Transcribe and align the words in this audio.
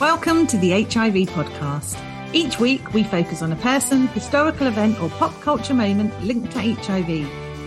Welcome 0.00 0.46
to 0.46 0.56
the 0.56 0.70
HIV 0.70 1.28
podcast. 1.28 2.02
Each 2.34 2.58
week, 2.58 2.94
we 2.94 3.02
focus 3.04 3.42
on 3.42 3.52
a 3.52 3.56
person, 3.56 4.08
historical 4.08 4.66
event, 4.66 4.98
or 4.98 5.10
pop 5.10 5.38
culture 5.42 5.74
moment 5.74 6.18
linked 6.24 6.52
to 6.52 6.58
HIV 6.58 7.10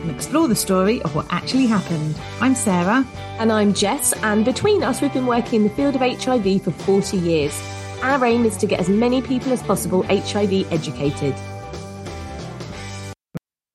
and 0.02 0.10
explore 0.10 0.48
the 0.48 0.56
story 0.56 1.00
of 1.04 1.14
what 1.14 1.28
actually 1.30 1.68
happened. 1.68 2.20
I'm 2.42 2.56
Sarah. 2.56 3.06
And 3.38 3.52
I'm 3.52 3.72
Jess, 3.72 4.14
and 4.24 4.44
between 4.44 4.82
us, 4.82 5.00
we've 5.00 5.14
been 5.14 5.28
working 5.28 5.62
in 5.62 5.68
the 5.68 5.76
field 5.76 5.94
of 5.94 6.02
HIV 6.02 6.64
for 6.64 6.72
40 6.72 7.18
years. 7.18 7.62
Our 8.02 8.26
aim 8.26 8.46
is 8.46 8.58
to 8.58 8.66
get 8.66 8.80
as 8.80 8.90
many 8.90 9.22
people 9.22 9.54
as 9.54 9.62
possible 9.62 10.02
HIV 10.02 10.72
educated. 10.74 11.36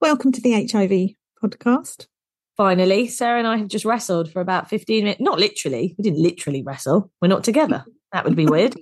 Welcome 0.01 0.33
to 0.33 0.41
the 0.41 0.67
HIV 0.67 1.15
podcast. 1.41 2.09
Finally, 2.57 3.07
Sarah 3.07 3.39
and 3.39 3.47
I 3.47 3.59
have 3.59 3.69
just 3.69 3.85
wrestled 3.85 4.33
for 4.33 4.41
about 4.41 4.69
15 4.69 5.05
minutes. 5.05 5.21
Not 5.21 5.39
literally, 5.39 5.95
we 5.97 6.03
didn't 6.03 6.21
literally 6.21 6.65
wrestle. 6.65 7.13
We're 7.23 7.29
not 7.29 7.45
together. 7.45 7.85
That 8.13 8.25
would 8.25 8.37
be 8.37 8.47
weird. 8.47 8.75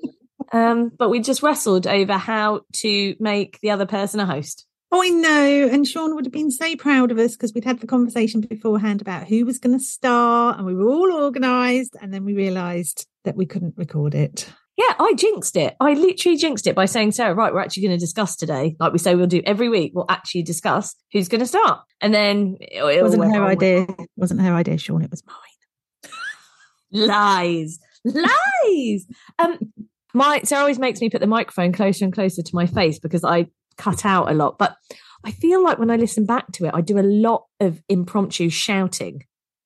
um, 0.53 0.91
but 0.97 1.11
we 1.11 1.21
just 1.21 1.43
wrestled 1.43 1.87
over 1.87 2.15
how 2.15 2.63
to 2.75 3.15
make 3.19 3.59
the 3.61 3.71
other 3.71 3.87
person 3.87 4.21
a 4.21 4.27
host. 4.27 4.67
Oh, 4.93 5.03
I 5.03 5.09
know. 5.09 5.69
And 5.71 5.87
Sean 5.87 6.15
would 6.15 6.27
have 6.27 6.33
been 6.33 6.50
so 6.50 6.77
proud 6.77 7.11
of 7.11 7.19
us 7.19 7.33
because 7.33 7.53
we'd 7.53 7.65
had 7.65 7.81
the 7.81 7.89
conversation 7.89 8.41
beforehand 8.41 9.00
about 9.00 9.27
who 9.27 9.45
was 9.45 9.59
going 9.59 9.77
to 9.77 9.84
start 9.84 10.59
and 10.59 10.67
we 10.67 10.75
were 10.75 10.89
all 10.89 11.12
organised. 11.12 11.97
And 12.00 12.15
then 12.15 12.25
we 12.25 12.34
realised 12.34 13.06
that 13.25 13.37
we 13.37 13.47
couldn't 13.47 13.75
record 13.77 14.15
it. 14.15 14.49
Yeah, 14.77 14.95
I 14.99 15.15
jinxed 15.17 15.56
it. 15.56 15.75
I 15.81 15.95
literally 15.95 16.37
jinxed 16.37 16.67
it 16.67 16.77
by 16.77 16.84
saying, 16.84 17.12
Sarah, 17.12 17.34
right, 17.34 17.53
we're 17.53 17.61
actually 17.61 17.84
going 17.84 17.99
to 17.99 18.00
discuss 18.05 18.37
today. 18.37 18.77
Like 18.79 18.93
we 18.93 18.99
say 18.99 19.15
we'll 19.15 19.27
do 19.27 19.43
every 19.45 19.69
week, 19.71 19.93
we'll 19.95 20.05
actually 20.09 20.43
discuss 20.43 20.95
who's 21.12 21.29
going 21.29 21.41
to 21.41 21.47
start. 21.47 21.81
And 22.00 22.12
then 22.15 22.59
it, 22.61 22.84
It 22.84 23.03
wasn't 23.03 23.25
her 23.34 23.45
idea. 23.45 23.87
It 23.89 24.11
wasn't 24.17 24.43
her 24.43 24.53
idea, 24.55 24.77
Sean. 24.77 25.03
It 25.03 25.11
was 25.11 25.23
mine. 25.27 26.12
Lies, 27.09 27.79
lies. 28.15 29.06
Um, 29.39 29.59
my 30.15 30.41
Sarah 30.44 30.62
always 30.62 30.78
makes 30.78 31.00
me 31.00 31.11
put 31.11 31.21
the 31.21 31.27
microphone 31.27 31.72
closer 31.72 32.05
and 32.05 32.12
closer 32.15 32.43
to 32.43 32.55
my 32.55 32.67
face 32.67 32.99
because 32.99 33.25
I 33.25 33.47
cut 33.77 34.06
out 34.06 34.31
a 34.31 34.34
lot. 34.34 34.59
But 34.59 34.77
I 35.25 35.31
feel 35.33 35.62
like 35.62 35.78
when 35.78 35.91
I 35.91 35.97
listen 35.97 36.25
back 36.25 36.53
to 36.53 36.65
it, 36.67 36.71
I 36.75 36.81
do 36.81 36.99
a 36.99 37.00
lot 37.03 37.44
of 37.61 37.83
impromptu 37.89 38.49
shouting. 38.49 39.25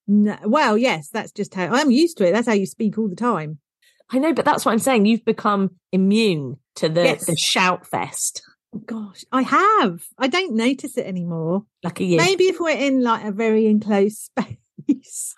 No, 0.09 0.37
well, 0.45 0.77
yes, 0.77 1.09
that's 1.13 1.31
just 1.31 1.55
how 1.55 1.67
I'm 1.69 1.91
used 1.91 2.17
to 2.19 2.27
it. 2.27 2.33
That's 2.33 2.49
how 2.49 2.55
you 2.55 2.67
speak 2.67 2.99
all 2.99 3.09
the 3.09 3.15
time. 3.17 3.59
I 4.11 4.19
know, 4.19 4.33
but 4.33 4.45
that's 4.45 4.65
what 4.65 4.73
I'm 4.73 4.81
saying. 4.81 5.07
You've 5.07 5.25
become 5.25 5.77
immune 5.93 6.57
to 6.77 6.89
the, 6.89 7.03
Yes. 7.05 7.27
the 7.27 7.37
shout 7.37 7.87
fest. 7.87 8.43
Gosh, 8.87 9.25
I 9.31 9.43
have. 9.43 10.03
I 10.19 10.27
don't 10.27 10.55
notice 10.57 10.97
it 10.99 11.07
anymore. 11.07 11.65
Lucky 11.85 12.07
you. 12.07 12.17
Maybe 12.17 12.45
if 12.45 12.59
we're 12.59 12.77
in 12.77 13.03
like 13.03 13.25
a 13.25 13.31
very 13.31 13.67
enclosed 13.67 14.17
space. 14.89 15.37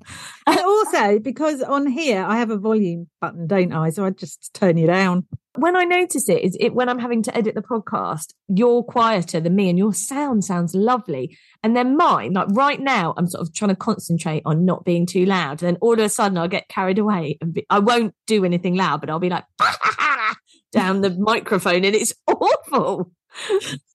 and 0.46 0.58
also 0.60 1.18
because 1.18 1.62
on 1.62 1.86
here 1.86 2.24
I 2.24 2.38
have 2.38 2.50
a 2.50 2.56
volume 2.58 3.08
button, 3.20 3.46
don't 3.46 3.72
I? 3.72 3.90
So 3.90 4.04
I 4.04 4.10
just 4.10 4.52
turn 4.54 4.76
you 4.76 4.86
down. 4.86 5.26
when 5.56 5.76
I 5.76 5.84
notice 5.84 6.28
it 6.28 6.42
is 6.42 6.56
it 6.58 6.74
when 6.74 6.88
I'm 6.88 6.98
having 6.98 7.22
to 7.24 7.36
edit 7.36 7.54
the 7.54 7.62
podcast, 7.62 8.32
you're 8.48 8.82
quieter 8.82 9.40
than 9.40 9.54
me 9.54 9.68
and 9.68 9.78
your 9.78 9.92
sound 9.94 10.44
sounds 10.44 10.74
lovely. 10.74 11.36
And 11.62 11.76
then 11.76 11.96
mine, 11.96 12.32
like 12.32 12.48
right 12.50 12.80
now, 12.80 13.14
I'm 13.16 13.28
sort 13.28 13.46
of 13.46 13.54
trying 13.54 13.68
to 13.70 13.76
concentrate 13.76 14.42
on 14.44 14.64
not 14.64 14.84
being 14.84 15.06
too 15.06 15.24
loud. 15.26 15.62
And 15.62 15.74
Then 15.74 15.76
all 15.80 15.92
of 15.92 16.00
a 16.00 16.08
sudden 16.08 16.38
I'll 16.38 16.48
get 16.48 16.68
carried 16.68 16.98
away 16.98 17.38
and 17.40 17.54
be, 17.54 17.66
I 17.70 17.78
won't 17.78 18.14
do 18.26 18.44
anything 18.44 18.74
loud, 18.74 19.00
but 19.00 19.10
I'll 19.10 19.18
be 19.18 19.30
like 19.30 19.44
down 20.72 21.02
the 21.02 21.10
microphone 21.10 21.84
and 21.84 21.94
it's 21.94 22.14
awful. 22.26 23.12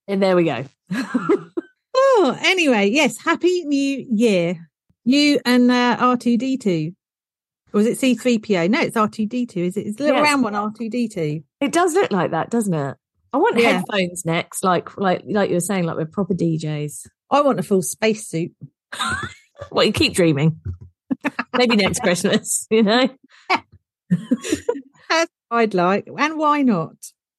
and 0.07 0.21
there 0.21 0.35
we 0.35 0.43
go. 0.45 0.65
Oh, 1.99 2.37
anyway, 2.41 2.89
yes, 2.89 3.17
happy 3.17 3.63
new 3.65 4.05
year. 4.11 4.69
You 5.07 5.39
and 5.45 5.71
uh, 5.71 5.95
R2D2. 5.99 6.93
Or 7.73 7.79
is 7.79 7.87
it 7.87 7.97
C3PO? 7.97 8.69
No, 8.69 8.81
it's 8.81 8.97
R2D2. 8.97 9.57
Is 9.57 9.77
it? 9.77 9.87
It's 9.87 9.99
a 9.99 10.03
little 10.03 10.17
Yes. 10.19 10.27
round 10.29 10.43
one, 10.43 10.53
R2D2. 10.53 11.43
It 11.61 11.71
does 11.71 11.93
look 11.93 12.11
like 12.11 12.31
that, 12.31 12.49
doesn't 12.49 12.73
it? 12.73 12.97
I 13.31 13.37
want 13.37 13.57
Yeah. 13.57 13.77
headphones 13.79 14.25
next, 14.25 14.63
like 14.63 14.97
like 14.97 15.21
like 15.25 15.49
you 15.49 15.55
were 15.55 15.59
saying, 15.61 15.85
like 15.85 15.95
we're 15.97 16.05
proper 16.05 16.33
DJs. 16.33 17.07
I 17.31 17.41
want 17.41 17.59
a 17.59 17.63
full 17.63 17.81
spacesuit. 17.81 18.51
Well, 19.71 19.85
you 19.85 19.91
keep 19.91 20.13
dreaming. 20.13 20.59
Maybe 21.53 21.77
next 21.77 22.01
Christmas, 22.03 22.67
you 22.71 22.83
know? 22.83 23.09
As 25.09 25.27
I'd 25.49 25.73
like. 25.73 26.07
And 26.15 26.37
why 26.37 26.61
not? 26.61 26.93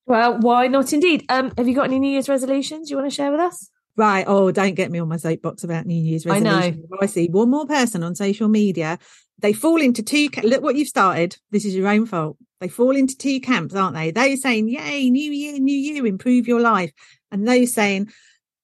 Well, 0.04 0.38
why 0.40 0.66
not 0.66 0.92
indeed? 0.92 1.24
Um, 1.28 1.52
have 1.56 1.68
you 1.68 1.76
got 1.76 1.84
any 1.84 2.00
New 2.00 2.10
Year's 2.10 2.28
resolutions 2.28 2.90
you 2.90 2.96
want 2.96 3.08
to 3.08 3.14
share 3.14 3.30
with 3.30 3.38
us? 3.40 3.70
Right. 3.98 4.24
Oh, 4.28 4.52
don't 4.52 4.76
get 4.76 4.92
me 4.92 5.00
on 5.00 5.08
my 5.08 5.16
soapbox 5.16 5.64
about 5.64 5.84
New 5.84 6.00
Year's 6.00 6.24
I 6.24 6.38
know. 6.38 6.54
resolutions. 6.54 6.86
I 7.00 7.06
see 7.06 7.26
one 7.26 7.50
more 7.50 7.66
person 7.66 8.04
on 8.04 8.14
social 8.14 8.46
media. 8.46 8.96
They 9.40 9.52
fall 9.52 9.80
into 9.80 10.04
two. 10.04 10.28
Look 10.44 10.62
what 10.62 10.76
you've 10.76 10.86
started. 10.86 11.36
This 11.50 11.64
is 11.64 11.74
your 11.74 11.88
own 11.88 12.06
fault. 12.06 12.36
They 12.60 12.68
fall 12.68 12.94
into 12.94 13.16
two 13.16 13.40
camps, 13.40 13.74
aren't 13.74 13.96
they? 13.96 14.12
Those 14.12 14.40
saying, 14.40 14.68
"Yay, 14.68 15.10
New 15.10 15.32
Year, 15.32 15.58
New 15.58 15.76
You, 15.76 16.04
improve 16.04 16.46
your 16.46 16.60
life," 16.60 16.92
and 17.32 17.46
those 17.46 17.72
saying, 17.72 18.08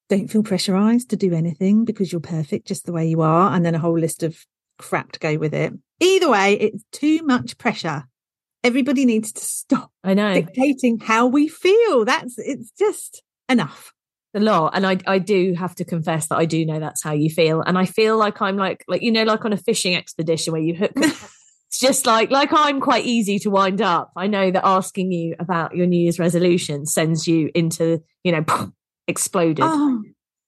"Don't 0.09 0.31
feel 0.31 0.45
pressurized 0.45 1.11
to 1.11 1.17
do 1.17 1.35
anything 1.35 1.85
because 1.85 2.13
you're 2.13 2.21
perfect 2.21 2.69
just 2.69 2.87
the 2.87 2.93
way 2.93 3.09
you 3.09 3.21
are," 3.21 3.53
and 3.53 3.67
then 3.67 3.75
a 3.75 3.81
whole 3.81 3.99
list 3.99 4.23
of 4.23 4.39
crap 4.79 5.11
to 5.13 5.19
go 5.19 5.37
with 5.37 5.53
it. 5.53 5.73
Either 5.99 6.31
way, 6.31 6.55
it's 6.55 6.85
too 6.93 7.23
much 7.25 7.59
pressure. 7.59 8.05
Everybody 8.63 9.05
needs 9.05 9.33
to 9.33 9.45
stop 9.45 9.91
I 10.05 10.15
know 10.15 10.35
dictating 10.35 11.01
how 11.01 11.27
we 11.27 11.49
feel. 11.49 12.05
That's 12.05 12.39
it's 12.39 12.71
just 12.71 13.25
enough. 13.49 13.93
A 14.35 14.41
lot, 14.41 14.73
and 14.75 14.87
I 14.87 14.99
I 15.07 15.19
do 15.19 15.55
have 15.55 15.75
to 15.77 15.85
confess 15.85 16.29
that 16.29 16.37
I 16.37 16.45
do 16.45 16.65
know 16.65 16.81
that's 16.81 17.03
how 17.03 17.13
you 17.13 17.31
feel, 17.31 17.61
and 17.61 17.79
I 17.79 17.87
feel 17.87 18.17
like 18.17 18.41
I'm 18.41 18.57
like 18.57 18.85
like 18.89 19.03
you 19.03 19.13
know 19.13 19.25
like 19.25 19.45
on 19.45 19.53
a 19.53 19.57
fishing 19.57 19.95
expedition 19.95 20.53
where 20.53 20.63
you 20.63 20.75
hook. 20.75 20.93
it's 20.97 21.79
just 21.79 22.07
like 22.07 22.31
like 22.31 22.51
I'm 22.53 22.81
quite 22.81 23.05
easy 23.05 23.39
to 23.41 23.51
wind 23.51 23.81
up. 23.81 24.13
I 24.17 24.27
know 24.27 24.51
that 24.51 24.67
asking 24.67 25.13
you 25.13 25.35
about 25.39 25.77
your 25.77 25.87
New 25.87 26.01
Year's 26.01 26.19
resolution 26.19 26.87
sends 26.87 27.27
you 27.27 27.51
into 27.55 28.03
you 28.23 28.33
know 28.33 28.45
exploded. 29.09 29.65
Oh, 29.65 30.03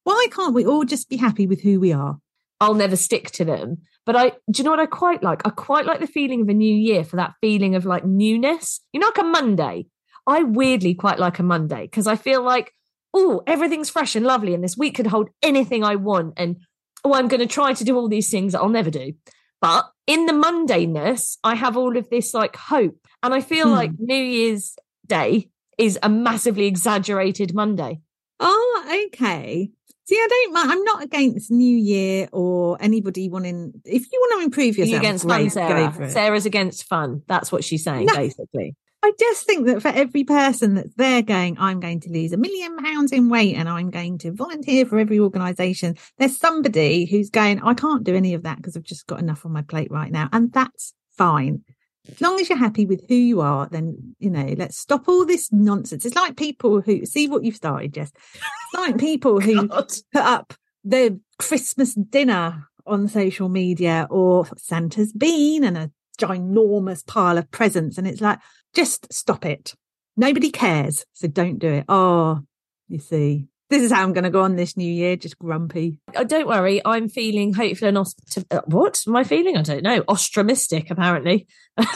why 0.04 0.26
can't 0.30 0.54
we 0.54 0.64
all 0.64 0.84
just 0.84 1.08
be 1.08 1.16
happy 1.16 1.46
with 1.46 1.62
who 1.62 1.80
we 1.80 1.92
are? 1.92 2.18
I'll 2.60 2.74
never 2.74 2.96
stick 2.96 3.30
to 3.32 3.44
them. 3.44 3.78
But 4.04 4.16
I, 4.16 4.28
do 4.50 4.58
you 4.58 4.64
know 4.64 4.70
what 4.70 4.80
I 4.80 4.86
quite 4.86 5.22
like? 5.22 5.42
I 5.44 5.50
quite 5.50 5.84
like 5.84 6.00
the 6.00 6.06
feeling 6.06 6.42
of 6.42 6.48
a 6.48 6.54
new 6.54 6.74
year 6.74 7.04
for 7.04 7.16
that 7.16 7.34
feeling 7.40 7.74
of 7.74 7.84
like 7.84 8.04
newness. 8.04 8.80
You 8.92 9.00
know, 9.00 9.08
like 9.08 9.18
a 9.18 9.24
Monday. 9.24 9.86
I 10.26 10.42
weirdly 10.42 10.94
quite 10.94 11.18
like 11.18 11.38
a 11.38 11.42
Monday 11.42 11.82
because 11.82 12.06
I 12.06 12.16
feel 12.16 12.42
like, 12.42 12.72
oh, 13.18 13.42
everything's 13.46 13.88
fresh 13.88 14.14
and 14.14 14.26
lovely, 14.26 14.52
and 14.54 14.62
this 14.62 14.76
week 14.76 14.94
could 14.96 15.06
hold 15.06 15.30
anything 15.42 15.82
I 15.82 15.96
want. 15.96 16.34
And 16.36 16.56
oh, 17.04 17.14
I'm 17.14 17.28
going 17.28 17.40
to 17.40 17.46
try 17.46 17.72
to 17.72 17.84
do 17.84 17.96
all 17.96 18.08
these 18.08 18.30
things 18.30 18.52
that 18.52 18.60
I'll 18.60 18.68
never 18.68 18.90
do. 18.90 19.14
But 19.60 19.86
in 20.06 20.26
the 20.26 20.34
mundaneness, 20.34 21.38
I 21.42 21.54
have 21.54 21.76
all 21.76 21.96
of 21.96 22.10
this 22.10 22.34
like 22.34 22.56
hope. 22.56 22.98
And 23.22 23.32
I 23.32 23.40
feel 23.40 23.66
Hmm. 23.68 23.72
like 23.72 23.90
New 23.98 24.14
Year's 24.22 24.76
Day 25.06 25.48
is 25.78 25.98
a 26.02 26.08
massively 26.08 26.66
exaggerated 26.66 27.54
Monday. 27.54 28.00
Oh, 28.38 29.06
okay. 29.06 29.70
See, 30.08 30.14
I 30.14 30.28
don't 30.30 30.52
mind. 30.52 30.70
I'm 30.70 30.84
not 30.84 31.02
against 31.02 31.50
New 31.50 31.76
Year 31.76 32.28
or 32.32 32.76
anybody 32.80 33.28
wanting. 33.28 33.72
If 33.84 34.06
you 34.12 34.20
want 34.20 34.40
to 34.40 34.44
improve 34.44 34.76
yourself, 34.78 34.90
you 34.92 34.98
against 34.98 35.26
fun, 35.26 35.50
Sarah? 35.50 35.90
for 35.92 36.04
it. 36.04 36.12
Sarah's 36.12 36.46
against 36.46 36.84
fun. 36.84 37.22
That's 37.26 37.50
what 37.50 37.64
she's 37.64 37.82
saying, 37.82 38.06
No. 38.06 38.14
basically. 38.14 38.76
I 39.02 39.12
just 39.18 39.46
think 39.46 39.66
that 39.66 39.82
for 39.82 39.88
every 39.88 40.24
person 40.24 40.74
that's 40.74 40.94
there 40.94 41.22
going, 41.22 41.56
I'm 41.58 41.80
going 41.80 42.00
to 42.00 42.10
lose 42.10 42.32
a 42.32 42.36
million 42.36 42.76
pounds 42.76 43.12
in 43.12 43.28
weight 43.28 43.56
and 43.56 43.68
I'm 43.68 43.90
going 43.90 44.18
to 44.18 44.32
volunteer 44.32 44.84
for 44.86 44.98
every 44.98 45.20
organisation, 45.20 45.96
there's 46.18 46.38
somebody 46.38 47.04
who's 47.04 47.30
going, 47.30 47.62
I 47.62 47.74
can't 47.74 48.04
do 48.04 48.16
any 48.16 48.34
of 48.34 48.42
that 48.42 48.56
because 48.56 48.76
I've 48.76 48.82
just 48.82 49.06
got 49.06 49.20
enough 49.20 49.46
on 49.46 49.52
my 49.52 49.62
plate 49.62 49.90
right 49.90 50.10
now. 50.10 50.28
And 50.32 50.52
that's 50.52 50.92
fine. 51.16 51.62
As 52.10 52.20
long 52.20 52.40
as 52.40 52.48
you're 52.48 52.58
happy 52.58 52.86
with 52.86 53.04
who 53.08 53.14
you 53.14 53.40
are, 53.40 53.68
then, 53.68 54.16
you 54.18 54.30
know, 54.30 54.54
let's 54.56 54.78
stop 54.78 55.08
all 55.08 55.26
this 55.26 55.52
nonsense. 55.52 56.04
It's 56.04 56.16
like 56.16 56.36
people 56.36 56.80
who 56.80 57.04
see 57.04 57.28
what 57.28 57.44
you've 57.44 57.56
started, 57.56 57.94
Jess. 57.94 58.12
It's 58.34 58.74
like 58.74 58.98
people 58.98 59.32
oh 59.36 59.40
who 59.40 59.68
put 59.68 60.02
up 60.14 60.54
their 60.84 61.10
Christmas 61.38 61.94
dinner 61.94 62.68
on 62.86 63.08
social 63.08 63.48
media 63.48 64.06
or 64.10 64.46
Santa's 64.56 65.12
been 65.12 65.64
and 65.64 65.76
a 65.76 65.90
ginormous 66.16 67.06
pile 67.06 67.38
of 67.38 67.50
presents. 67.50 67.98
And 67.98 68.06
it's 68.06 68.20
like, 68.20 68.38
just 68.74 69.12
stop 69.12 69.44
it. 69.44 69.74
Nobody 70.16 70.50
cares. 70.50 71.04
So 71.12 71.28
don't 71.28 71.58
do 71.58 71.68
it. 71.68 71.84
Oh, 71.88 72.40
you 72.88 72.98
see, 72.98 73.48
this 73.68 73.82
is 73.82 73.92
how 73.92 74.02
I'm 74.02 74.12
going 74.12 74.24
to 74.24 74.30
go 74.30 74.42
on 74.42 74.56
this 74.56 74.76
new 74.76 74.90
year, 74.90 75.16
just 75.16 75.38
grumpy. 75.38 75.98
Oh, 76.14 76.24
don't 76.24 76.46
worry, 76.46 76.80
I'm 76.84 77.08
feeling 77.08 77.52
hopeful 77.52 77.88
and 77.88 77.98
ost- 77.98 78.38
uh, 78.50 78.60
what 78.66 79.02
am 79.06 79.16
I 79.16 79.24
feeling? 79.24 79.56
I 79.56 79.62
don't 79.62 79.82
know. 79.82 80.02
Ostromistic, 80.02 80.90
apparently. 80.90 81.46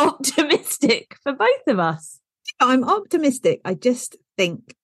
Optimistic 0.00 1.16
for 1.22 1.34
both 1.34 1.66
of 1.68 1.78
us. 1.78 2.20
I'm 2.60 2.84
optimistic. 2.84 3.60
I 3.64 3.74
just 3.74 4.16
think 4.36 4.74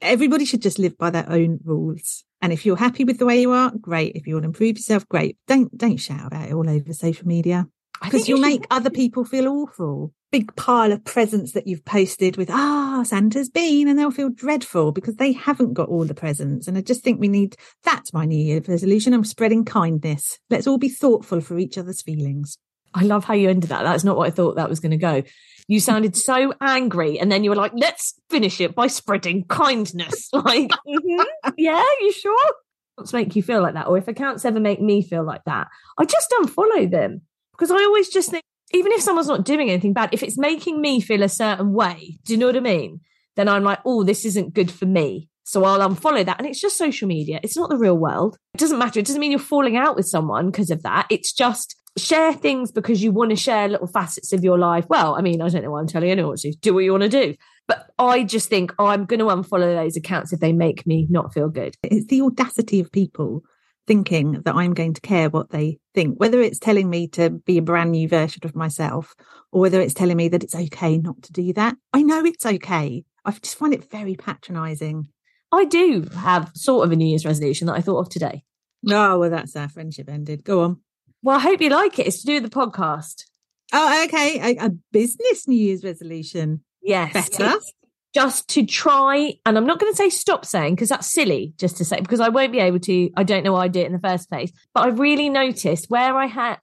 everybody 0.00 0.44
should 0.44 0.62
just 0.62 0.78
live 0.78 0.96
by 0.96 1.10
their 1.10 1.28
own 1.28 1.58
rules. 1.64 2.24
And 2.40 2.52
if 2.52 2.64
you're 2.64 2.76
happy 2.76 3.04
with 3.04 3.18
the 3.18 3.26
way 3.26 3.40
you 3.40 3.52
are, 3.52 3.72
great. 3.80 4.14
If 4.14 4.26
you 4.26 4.34
want 4.34 4.44
to 4.44 4.48
improve 4.48 4.76
yourself, 4.76 5.08
great. 5.08 5.38
Don't 5.46 5.76
don't 5.76 5.96
shout 5.96 6.26
about 6.26 6.48
it 6.48 6.52
all 6.52 6.68
over 6.68 6.92
social 6.92 7.26
media. 7.26 7.66
Because 8.02 8.28
you 8.28 8.36
you'll 8.36 8.44
should- 8.44 8.60
make 8.60 8.66
other 8.70 8.90
people 8.90 9.24
feel 9.24 9.48
awful. 9.48 10.12
Big 10.32 10.54
pile 10.56 10.90
of 10.90 11.04
presents 11.04 11.52
that 11.52 11.68
you've 11.68 11.84
posted 11.84 12.36
with, 12.36 12.50
ah, 12.50 13.02
Santa's 13.04 13.48
been, 13.48 13.86
and 13.86 13.96
they'll 13.96 14.10
feel 14.10 14.30
dreadful 14.30 14.90
because 14.90 15.14
they 15.14 15.30
haven't 15.32 15.74
got 15.74 15.88
all 15.88 16.04
the 16.04 16.14
presents. 16.14 16.66
And 16.66 16.76
I 16.76 16.80
just 16.80 17.04
think 17.04 17.20
we 17.20 17.28
need 17.28 17.56
that's 17.84 18.12
my 18.12 18.24
New 18.24 18.36
Year 18.44 18.60
resolution. 18.66 19.14
I'm 19.14 19.22
spreading 19.24 19.64
kindness. 19.64 20.40
Let's 20.50 20.66
all 20.66 20.78
be 20.78 20.88
thoughtful 20.88 21.40
for 21.40 21.56
each 21.58 21.78
other's 21.78 22.02
feelings. 22.02 22.58
I 22.94 23.04
love 23.04 23.24
how 23.24 23.34
you 23.34 23.48
ended 23.48 23.70
that. 23.70 23.84
That's 23.84 24.02
not 24.04 24.16
what 24.16 24.26
I 24.26 24.30
thought 24.30 24.56
that 24.56 24.68
was 24.68 24.80
going 24.80 24.90
to 24.90 24.96
go. 24.96 25.22
You 25.68 25.78
sounded 25.80 26.16
so 26.16 26.52
angry, 26.60 27.18
and 27.18 27.30
then 27.30 27.42
you 27.44 27.50
were 27.50 27.56
like, 27.56 27.72
"Let's 27.74 28.14
finish 28.28 28.60
it 28.60 28.74
by 28.74 28.88
spreading 28.88 29.44
kindness." 29.44 30.28
Like, 30.32 30.70
mhm, 30.86 31.24
yeah, 31.56 31.82
you 32.00 32.12
sure? 32.12 32.52
Let's 32.98 33.12
make 33.12 33.34
you 33.34 33.42
feel 33.42 33.62
like 33.62 33.74
that, 33.74 33.86
or 33.86 33.98
if 33.98 34.08
accounts 34.08 34.44
ever 34.44 34.60
make 34.60 34.80
me 34.80 35.00
feel 35.02 35.24
like 35.24 35.42
that, 35.46 35.68
I 35.98 36.04
just 36.04 36.30
unfollow 36.40 36.90
them 36.90 37.22
because 37.56 37.70
I 37.70 37.82
always 37.84 38.08
just 38.08 38.30
think, 38.30 38.42
even 38.72 38.92
if 38.92 39.02
someone's 39.02 39.28
not 39.28 39.44
doing 39.44 39.70
anything 39.70 39.92
bad, 39.92 40.10
if 40.12 40.22
it's 40.22 40.38
making 40.38 40.80
me 40.80 41.00
feel 41.00 41.22
a 41.22 41.28
certain 41.28 41.72
way, 41.72 42.18
do 42.24 42.32
you 42.32 42.38
know 42.38 42.46
what 42.46 42.56
I 42.56 42.60
mean? 42.60 43.00
Then 43.36 43.48
I'm 43.48 43.64
like, 43.64 43.80
"Oh, 43.84 44.04
this 44.04 44.24
isn't 44.24 44.54
good 44.54 44.70
for 44.70 44.86
me." 44.86 45.28
So 45.44 45.64
I'll 45.64 45.88
unfollow 45.88 46.24
that. 46.24 46.38
And 46.38 46.48
it's 46.48 46.60
just 46.60 46.78
social 46.78 47.06
media. 47.06 47.38
It's 47.42 47.56
not 47.56 47.68
the 47.68 47.76
real 47.76 47.98
world. 47.98 48.38
It 48.54 48.58
doesn't 48.58 48.78
matter. 48.78 48.98
It 48.98 49.06
doesn't 49.06 49.20
mean 49.20 49.30
you're 49.30 49.38
falling 49.38 49.76
out 49.76 49.94
with 49.94 50.06
someone 50.06 50.46
because 50.46 50.70
of 50.70 50.82
that. 50.82 51.06
It's 51.10 51.32
just 51.32 51.76
share 51.96 52.32
things 52.32 52.72
because 52.72 53.02
you 53.02 53.12
want 53.12 53.30
to 53.30 53.36
share 53.36 53.68
little 53.68 53.86
facets 53.86 54.32
of 54.32 54.42
your 54.42 54.58
life. 54.58 54.86
Well, 54.88 55.14
I 55.14 55.20
mean, 55.20 55.42
I 55.42 55.48
don't 55.48 55.62
know 55.62 55.70
why 55.70 55.80
I'm 55.80 55.86
telling 55.86 56.10
anyone 56.10 56.36
to 56.38 56.52
do 56.60 56.74
what 56.74 56.84
you 56.84 56.92
want 56.92 57.04
to 57.04 57.08
do. 57.08 57.34
But 57.68 57.90
I 57.98 58.24
just 58.24 58.48
think 58.48 58.72
oh, 58.78 58.86
I'm 58.86 59.04
going 59.04 59.20
to 59.20 59.26
unfollow 59.26 59.74
those 59.74 59.96
accounts 59.96 60.32
if 60.32 60.40
they 60.40 60.52
make 60.52 60.86
me 60.86 61.06
not 61.10 61.32
feel 61.32 61.48
good. 61.48 61.76
It's 61.82 62.06
the 62.06 62.22
audacity 62.22 62.80
of 62.80 62.90
people 62.90 63.42
thinking 63.86 64.42
that 64.44 64.54
I'm 64.54 64.74
going 64.74 64.94
to 64.94 65.00
care 65.00 65.28
what 65.28 65.50
they 65.50 65.78
think, 65.94 66.18
whether 66.18 66.40
it's 66.40 66.58
telling 66.58 66.88
me 66.88 67.08
to 67.08 67.30
be 67.30 67.58
a 67.58 67.62
brand 67.62 67.92
new 67.92 68.08
version 68.08 68.42
of 68.44 68.56
myself 68.56 69.14
or 69.52 69.60
whether 69.60 69.80
it's 69.80 69.94
telling 69.94 70.16
me 70.16 70.28
that 70.28 70.42
it's 70.42 70.54
okay 70.54 70.98
not 70.98 71.22
to 71.22 71.32
do 71.32 71.52
that. 71.54 71.76
I 71.92 72.02
know 72.02 72.24
it's 72.24 72.46
okay. 72.46 73.04
I 73.24 73.30
just 73.30 73.56
find 73.56 73.74
it 73.74 73.90
very 73.90 74.14
patronizing. 74.14 75.08
I 75.52 75.64
do 75.64 76.08
have 76.16 76.50
sort 76.54 76.84
of 76.84 76.92
a 76.92 76.96
New 76.96 77.06
Year's 77.06 77.24
resolution 77.24 77.66
that 77.66 77.74
I 77.74 77.80
thought 77.80 78.00
of 78.00 78.08
today. 78.08 78.42
Oh, 78.90 79.18
well, 79.18 79.30
that's 79.30 79.56
our 79.56 79.68
friendship 79.68 80.08
ended. 80.08 80.44
Go 80.44 80.62
on. 80.62 80.80
Well, 81.22 81.36
I 81.36 81.40
hope 81.40 81.60
you 81.60 81.70
like 81.70 81.98
it. 81.98 82.06
It's 82.06 82.20
to 82.20 82.26
do 82.26 82.34
with 82.34 82.50
the 82.50 82.50
podcast. 82.50 83.24
Oh, 83.72 84.04
okay. 84.04 84.56
A, 84.56 84.66
a 84.66 84.70
business 84.92 85.48
New 85.48 85.56
Year's 85.56 85.84
resolution. 85.84 86.62
Yes. 86.82 87.12
Better. 87.12 87.56
It's 87.56 87.72
Just 88.14 88.48
to 88.50 88.64
try, 88.64 89.34
and 89.44 89.56
I'm 89.58 89.66
not 89.66 89.80
going 89.80 89.92
to 89.92 89.96
say 89.96 90.08
stop 90.08 90.44
saying 90.44 90.76
because 90.76 90.88
that's 90.88 91.12
silly 91.12 91.52
just 91.58 91.76
to 91.78 91.84
say, 91.84 92.00
because 92.00 92.20
I 92.20 92.28
won't 92.28 92.52
be 92.52 92.60
able 92.60 92.78
to. 92.80 93.10
I 93.16 93.24
don't 93.24 93.42
know 93.42 93.54
why 93.54 93.64
I 93.64 93.68
did 93.68 93.80
it 93.80 93.86
in 93.86 93.92
the 93.92 93.98
first 93.98 94.30
place. 94.30 94.52
But 94.72 94.86
I've 94.86 95.00
really 95.00 95.28
noticed 95.28 95.90
where 95.90 96.16
I 96.16 96.26
had, 96.26 96.58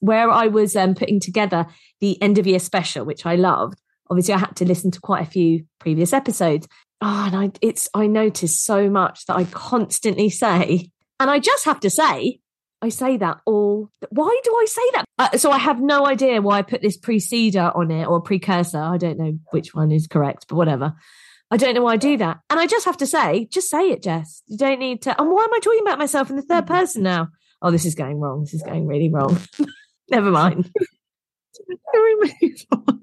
where 0.00 0.30
I 0.30 0.48
was 0.48 0.76
um, 0.76 0.94
putting 0.94 1.18
together 1.18 1.66
the 2.00 2.20
end 2.20 2.38
of 2.38 2.46
year 2.46 2.58
special, 2.58 3.06
which 3.06 3.24
I 3.24 3.36
loved. 3.36 3.80
Obviously, 4.10 4.34
I 4.34 4.38
had 4.38 4.56
to 4.56 4.66
listen 4.66 4.90
to 4.90 5.00
quite 5.00 5.26
a 5.26 5.30
few 5.30 5.64
previous 5.78 6.12
episodes. 6.12 6.68
Oh, 7.00 7.24
and 7.26 7.36
I, 7.36 7.50
it's, 7.62 7.88
I 7.94 8.06
noticed 8.06 8.64
so 8.64 8.90
much 8.90 9.24
that 9.26 9.36
I 9.36 9.44
constantly 9.44 10.28
say, 10.28 10.90
and 11.18 11.30
I 11.30 11.38
just 11.38 11.64
have 11.64 11.80
to 11.80 11.90
say, 11.90 12.40
I 12.82 12.88
say 12.88 13.16
that 13.16 13.38
all. 13.46 13.90
Why 14.10 14.40
do 14.42 14.50
I 14.54 14.66
say 14.66 14.82
that? 14.94 15.04
Uh, 15.16 15.38
so 15.38 15.52
I 15.52 15.58
have 15.58 15.80
no 15.80 16.04
idea 16.04 16.42
why 16.42 16.58
I 16.58 16.62
put 16.62 16.82
this 16.82 16.96
preceder 16.96 17.70
on 17.74 17.92
it 17.92 18.06
or 18.06 18.20
precursor. 18.20 18.78
I 18.78 18.98
don't 18.98 19.18
know 19.18 19.38
which 19.50 19.72
one 19.72 19.92
is 19.92 20.08
correct, 20.08 20.46
but 20.48 20.56
whatever. 20.56 20.94
I 21.52 21.58
don't 21.58 21.74
know 21.74 21.82
why 21.82 21.92
I 21.92 21.96
do 21.96 22.16
that. 22.16 22.40
And 22.50 22.58
I 22.58 22.66
just 22.66 22.86
have 22.86 22.96
to 22.96 23.06
say, 23.06 23.46
just 23.52 23.70
say 23.70 23.90
it, 23.90 24.02
Jess. 24.02 24.42
You 24.46 24.58
don't 24.58 24.80
need 24.80 25.02
to. 25.02 25.20
And 25.20 25.30
why 25.30 25.44
am 25.44 25.54
I 25.54 25.60
talking 25.60 25.82
about 25.82 25.98
myself 25.98 26.28
in 26.28 26.36
the 26.36 26.42
third 26.42 26.66
person 26.66 27.04
now? 27.04 27.28
Oh, 27.60 27.70
this 27.70 27.84
is 27.84 27.94
going 27.94 28.18
wrong. 28.18 28.40
This 28.40 28.54
is 28.54 28.62
going 28.62 28.86
really 28.86 29.10
wrong. 29.10 29.38
Never 30.10 30.32
mind. 30.32 30.72
Can 30.74 31.78
we 31.94 32.34
move 32.42 32.66
on? 32.72 33.02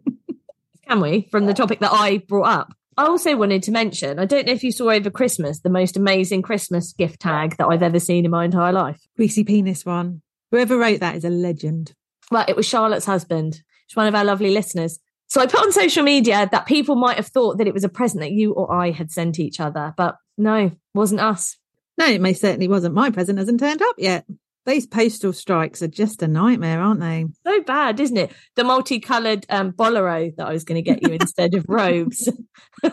Can 0.88 1.00
we? 1.00 1.30
From 1.32 1.46
the 1.46 1.54
topic 1.54 1.80
that 1.80 1.94
I 1.94 2.18
brought 2.18 2.48
up. 2.48 2.74
I 3.00 3.06
also 3.06 3.38
wanted 3.38 3.63
to 3.63 3.72
mention, 3.72 4.19
I 4.19 4.25
don't 4.25 4.46
know 4.46 4.51
if 4.51 4.62
you 4.62 4.74
saw 4.74 4.90
over 4.90 5.10
Christmas 5.10 5.62
the 5.62 5.69
most 5.69 5.96
amazing 5.96 6.42
Christmas 6.42 6.92
gift 6.92 7.22
tag 7.22 7.56
that 7.56 7.68
I've 7.68 7.81
ever 7.81 7.98
seen 7.98 8.25
in 8.25 8.31
my 8.31 8.44
entire 8.44 8.74
life. 8.74 9.00
Greasy 9.16 9.46
penis 9.46 9.86
one. 9.86 10.22
Whoever 10.51 10.78
wrote 10.78 11.00
that 11.00 11.16
is 11.16 11.24
a 11.24 11.30
legend. 11.30 11.94
Well, 12.29 12.44
it 12.46 12.58
was 12.58 12.65
Charlotte's 12.65 13.06
husband. 13.06 13.63
She's 13.88 13.96
one 13.96 14.08
of 14.08 14.15
our 14.15 14.25
lovely 14.25 14.51
listeners. 14.51 15.00
So 15.27 15.39
I 15.39 15.46
put 15.46 15.62
on 15.62 15.72
social 15.72 16.03
media 16.03 16.50
that 16.51 16.65
people 16.65 16.98
might 16.98 17.15
have 17.15 17.27
thought 17.27 17.60
that 17.60 17.68
it 17.68 17.74
was 17.74 17.86
a 17.86 17.89
present 17.89 18.20
that 18.20 18.34
you 18.34 18.51
or 18.51 18.70
I 18.70 18.91
had 18.91 19.12
sent 19.12 19.39
each 19.39 19.62
other, 19.62 19.94
but 19.96 20.18
no, 20.38 20.74
wasn't 20.94 21.22
us. 21.22 21.56
No, 21.98 22.06
it 22.06 22.20
most 22.20 22.41
certainly 22.41 22.68
wasn't. 22.68 22.96
My 22.96 23.12
present 23.12 23.39
hasn't 23.39 23.62
turned 23.62 23.82
up 23.82 23.96
yet. 23.98 24.25
These 24.66 24.88
postal 24.88 25.34
strikes 25.34 25.82
are 25.82 25.88
just 25.88 26.22
a 26.22 26.28
nightmare, 26.28 26.82
aren't 26.82 27.00
they? 27.00 27.25
So 27.46 27.62
bad, 27.63 28.00
isn't 28.00 28.18
it? 28.18 28.32
The 28.56 28.63
multicolored 28.63 29.46
um, 29.50 29.72
bolero 29.72 30.32
that 30.38 30.48
I 30.48 30.51
was 30.54 30.63
going 30.63 30.84
to 30.84 30.88
get 30.88 31.01
you 31.01 31.13
instead 31.16 31.56
of 31.56 31.66
robes. 31.70 32.30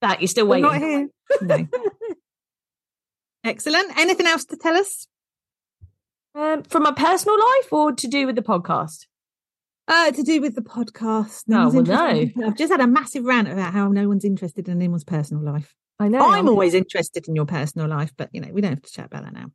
that 0.00 0.20
you're 0.20 0.28
still 0.28 0.46
We're 0.46 0.68
waiting. 0.68 1.10
not 1.40 1.40
here. 1.40 1.68
No. 1.68 1.68
Excellent. 3.44 3.96
Anything 3.98 4.26
else 4.26 4.44
to 4.46 4.56
tell 4.56 4.76
us? 4.76 5.06
Um, 6.34 6.62
from 6.64 6.82
my 6.82 6.92
personal 6.92 7.38
life 7.38 7.72
or 7.72 7.92
to 7.92 8.06
do 8.08 8.26
with 8.26 8.36
the 8.36 8.42
podcast? 8.42 9.06
Uh, 9.86 10.10
to 10.10 10.22
do 10.22 10.40
with 10.40 10.54
the 10.54 10.60
podcast. 10.62 11.44
Oh, 11.50 11.70
one's 11.70 11.88
well, 11.88 12.10
in- 12.18 12.34
I've 12.44 12.56
just 12.56 12.70
had 12.70 12.80
a 12.80 12.86
massive 12.86 13.24
rant 13.24 13.48
about 13.48 13.72
how 13.72 13.88
no 13.88 14.08
one's 14.08 14.24
interested 14.24 14.68
in 14.68 14.76
anyone's 14.76 15.04
personal 15.04 15.42
life. 15.42 15.74
I 15.98 16.08
know. 16.08 16.20
I'm 16.20 16.48
always 16.48 16.74
interested 16.74 17.26
in 17.26 17.34
your 17.34 17.46
personal 17.46 17.88
life, 17.88 18.12
but 18.16 18.28
you 18.32 18.40
know, 18.40 18.50
we 18.52 18.60
don't 18.60 18.72
have 18.72 18.82
to 18.82 18.92
chat 18.92 19.06
about 19.06 19.24
that 19.24 19.32
now. 19.32 19.46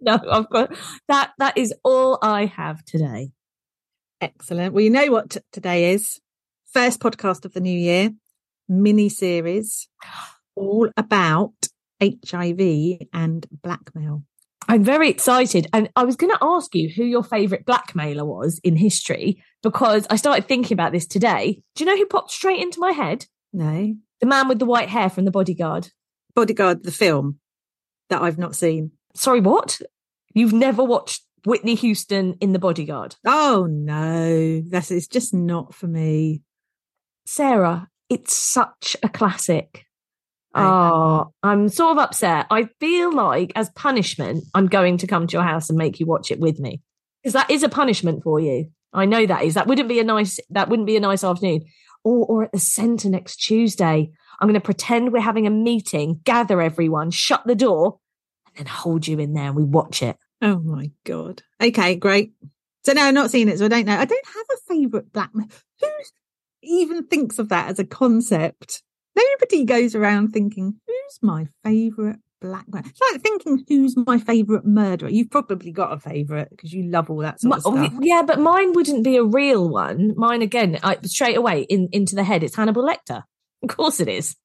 No, 0.00 0.18
I've 0.30 0.50
got 0.50 0.74
that. 1.08 1.32
That 1.38 1.56
is 1.58 1.74
all 1.84 2.18
I 2.22 2.46
have 2.46 2.84
today. 2.84 3.30
Excellent. 4.20 4.74
Well, 4.74 4.84
you 4.84 4.90
know 4.90 5.10
what 5.10 5.30
t- 5.30 5.40
today 5.52 5.92
is? 5.92 6.20
First 6.72 7.00
podcast 7.00 7.44
of 7.44 7.54
the 7.54 7.60
new 7.60 7.78
year, 7.78 8.10
mini 8.68 9.08
series, 9.08 9.88
all 10.54 10.90
about 10.96 11.52
HIV 12.02 12.98
and 13.12 13.46
blackmail. 13.62 14.24
I'm 14.70 14.84
very 14.84 15.08
excited. 15.08 15.66
And 15.72 15.88
I 15.96 16.04
was 16.04 16.16
going 16.16 16.32
to 16.32 16.38
ask 16.42 16.74
you 16.74 16.90
who 16.90 17.04
your 17.04 17.24
favorite 17.24 17.64
blackmailer 17.64 18.24
was 18.26 18.60
in 18.62 18.76
history 18.76 19.42
because 19.62 20.06
I 20.10 20.16
started 20.16 20.46
thinking 20.46 20.74
about 20.74 20.92
this 20.92 21.06
today. 21.06 21.62
Do 21.74 21.84
you 21.84 21.90
know 21.90 21.96
who 21.96 22.04
popped 22.06 22.30
straight 22.30 22.60
into 22.60 22.78
my 22.80 22.92
head? 22.92 23.24
No, 23.52 23.94
The 24.20 24.26
man 24.26 24.46
with 24.46 24.58
the 24.58 24.66
white 24.66 24.90
hair 24.90 25.08
from 25.08 25.24
The 25.24 25.30
Bodyguard. 25.30 25.88
Bodyguard, 26.34 26.84
the 26.84 26.92
film 26.92 27.38
that 28.10 28.20
I've 28.20 28.36
not 28.36 28.54
seen. 28.54 28.92
Sorry, 29.18 29.40
what? 29.40 29.80
You've 30.32 30.52
never 30.52 30.84
watched 30.84 31.24
Whitney 31.44 31.74
Houston 31.74 32.34
in 32.40 32.52
The 32.52 32.58
Bodyguard? 32.60 33.16
Oh 33.26 33.66
no, 33.68 34.60
that's 34.60 34.92
it's 34.92 35.08
just 35.08 35.34
not 35.34 35.74
for 35.74 35.88
me. 35.88 36.42
Sarah, 37.26 37.88
it's 38.08 38.36
such 38.36 38.96
a 39.02 39.08
classic. 39.08 39.84
Oh, 40.54 41.32
I'm 41.42 41.68
sort 41.68 41.92
of 41.92 41.98
upset. 41.98 42.46
I 42.50 42.68
feel 42.80 43.12
like 43.12 43.52
as 43.54 43.70
punishment, 43.70 44.44
I'm 44.54 44.66
going 44.66 44.98
to 44.98 45.06
come 45.06 45.26
to 45.26 45.32
your 45.32 45.42
house 45.42 45.68
and 45.68 45.78
make 45.78 46.00
you 46.00 46.06
watch 46.06 46.30
it 46.30 46.40
with 46.40 46.58
me. 46.58 46.80
Because 47.22 47.34
that 47.34 47.50
is 47.50 47.62
a 47.62 47.68
punishment 47.68 48.22
for 48.22 48.40
you. 48.40 48.70
I 48.92 49.04
know 49.04 49.26
that 49.26 49.44
is. 49.44 49.54
That 49.54 49.66
wouldn't 49.66 49.88
be 49.88 50.00
a 50.00 50.04
nice. 50.04 50.38
That 50.50 50.68
wouldn't 50.68 50.86
be 50.86 50.96
a 50.96 51.00
nice 51.00 51.22
afternoon. 51.24 51.64
Or, 52.04 52.24
or 52.26 52.44
at 52.44 52.52
the 52.52 52.58
centre 52.60 53.10
next 53.10 53.36
Tuesday, 53.36 54.10
I'm 54.40 54.48
going 54.48 54.54
to 54.54 54.60
pretend 54.60 55.12
we're 55.12 55.20
having 55.20 55.46
a 55.46 55.50
meeting, 55.50 56.20
gather 56.24 56.62
everyone, 56.62 57.10
shut 57.10 57.44
the 57.44 57.56
door, 57.56 57.98
and 58.58 58.68
hold 58.68 59.06
you 59.06 59.18
in 59.18 59.32
there 59.32 59.46
and 59.46 59.56
we 59.56 59.64
watch 59.64 60.02
it. 60.02 60.16
Oh 60.42 60.58
my 60.58 60.90
god. 61.04 61.42
Okay, 61.60 61.96
great. 61.96 62.32
So 62.84 62.92
no, 62.92 63.02
I've 63.02 63.14
not 63.14 63.30
seen 63.30 63.48
it, 63.48 63.58
so 63.58 63.64
I 63.64 63.68
don't 63.68 63.86
know. 63.86 63.96
I 63.98 64.04
don't 64.04 64.26
have 64.26 64.46
a 64.52 64.74
favourite 64.74 65.12
black 65.12 65.34
man. 65.34 65.48
Who 65.80 65.88
even 66.62 67.06
thinks 67.06 67.38
of 67.38 67.48
that 67.50 67.68
as 67.68 67.78
a 67.78 67.84
concept? 67.84 68.82
Nobody 69.16 69.64
goes 69.64 69.94
around 69.94 70.28
thinking, 70.28 70.80
who's 70.86 71.18
my 71.22 71.48
favourite 71.64 72.18
black 72.40 72.66
man? 72.72 72.84
It's 72.86 73.00
like 73.00 73.20
thinking, 73.20 73.64
who's 73.68 73.96
my 73.96 74.18
favourite 74.18 74.64
murderer? 74.64 75.10
You've 75.10 75.30
probably 75.30 75.72
got 75.72 75.92
a 75.92 75.98
favourite 75.98 76.50
because 76.50 76.72
you 76.72 76.84
love 76.84 77.10
all 77.10 77.18
that 77.18 77.40
sort 77.40 77.56
of 77.56 77.62
stuff. 77.62 77.92
yeah, 78.00 78.22
but 78.22 78.38
mine 78.38 78.72
wouldn't 78.74 79.04
be 79.04 79.16
a 79.16 79.24
real 79.24 79.68
one. 79.68 80.14
Mine 80.16 80.42
again, 80.42 80.78
I, 80.82 80.98
straight 81.02 81.36
away 81.36 81.62
in, 81.62 81.88
into 81.92 82.14
the 82.14 82.24
head. 82.24 82.44
It's 82.44 82.54
Hannibal 82.54 82.84
Lecter. 82.84 83.22
Of 83.62 83.68
course 83.68 83.98
it 83.98 84.08
is. 84.08 84.36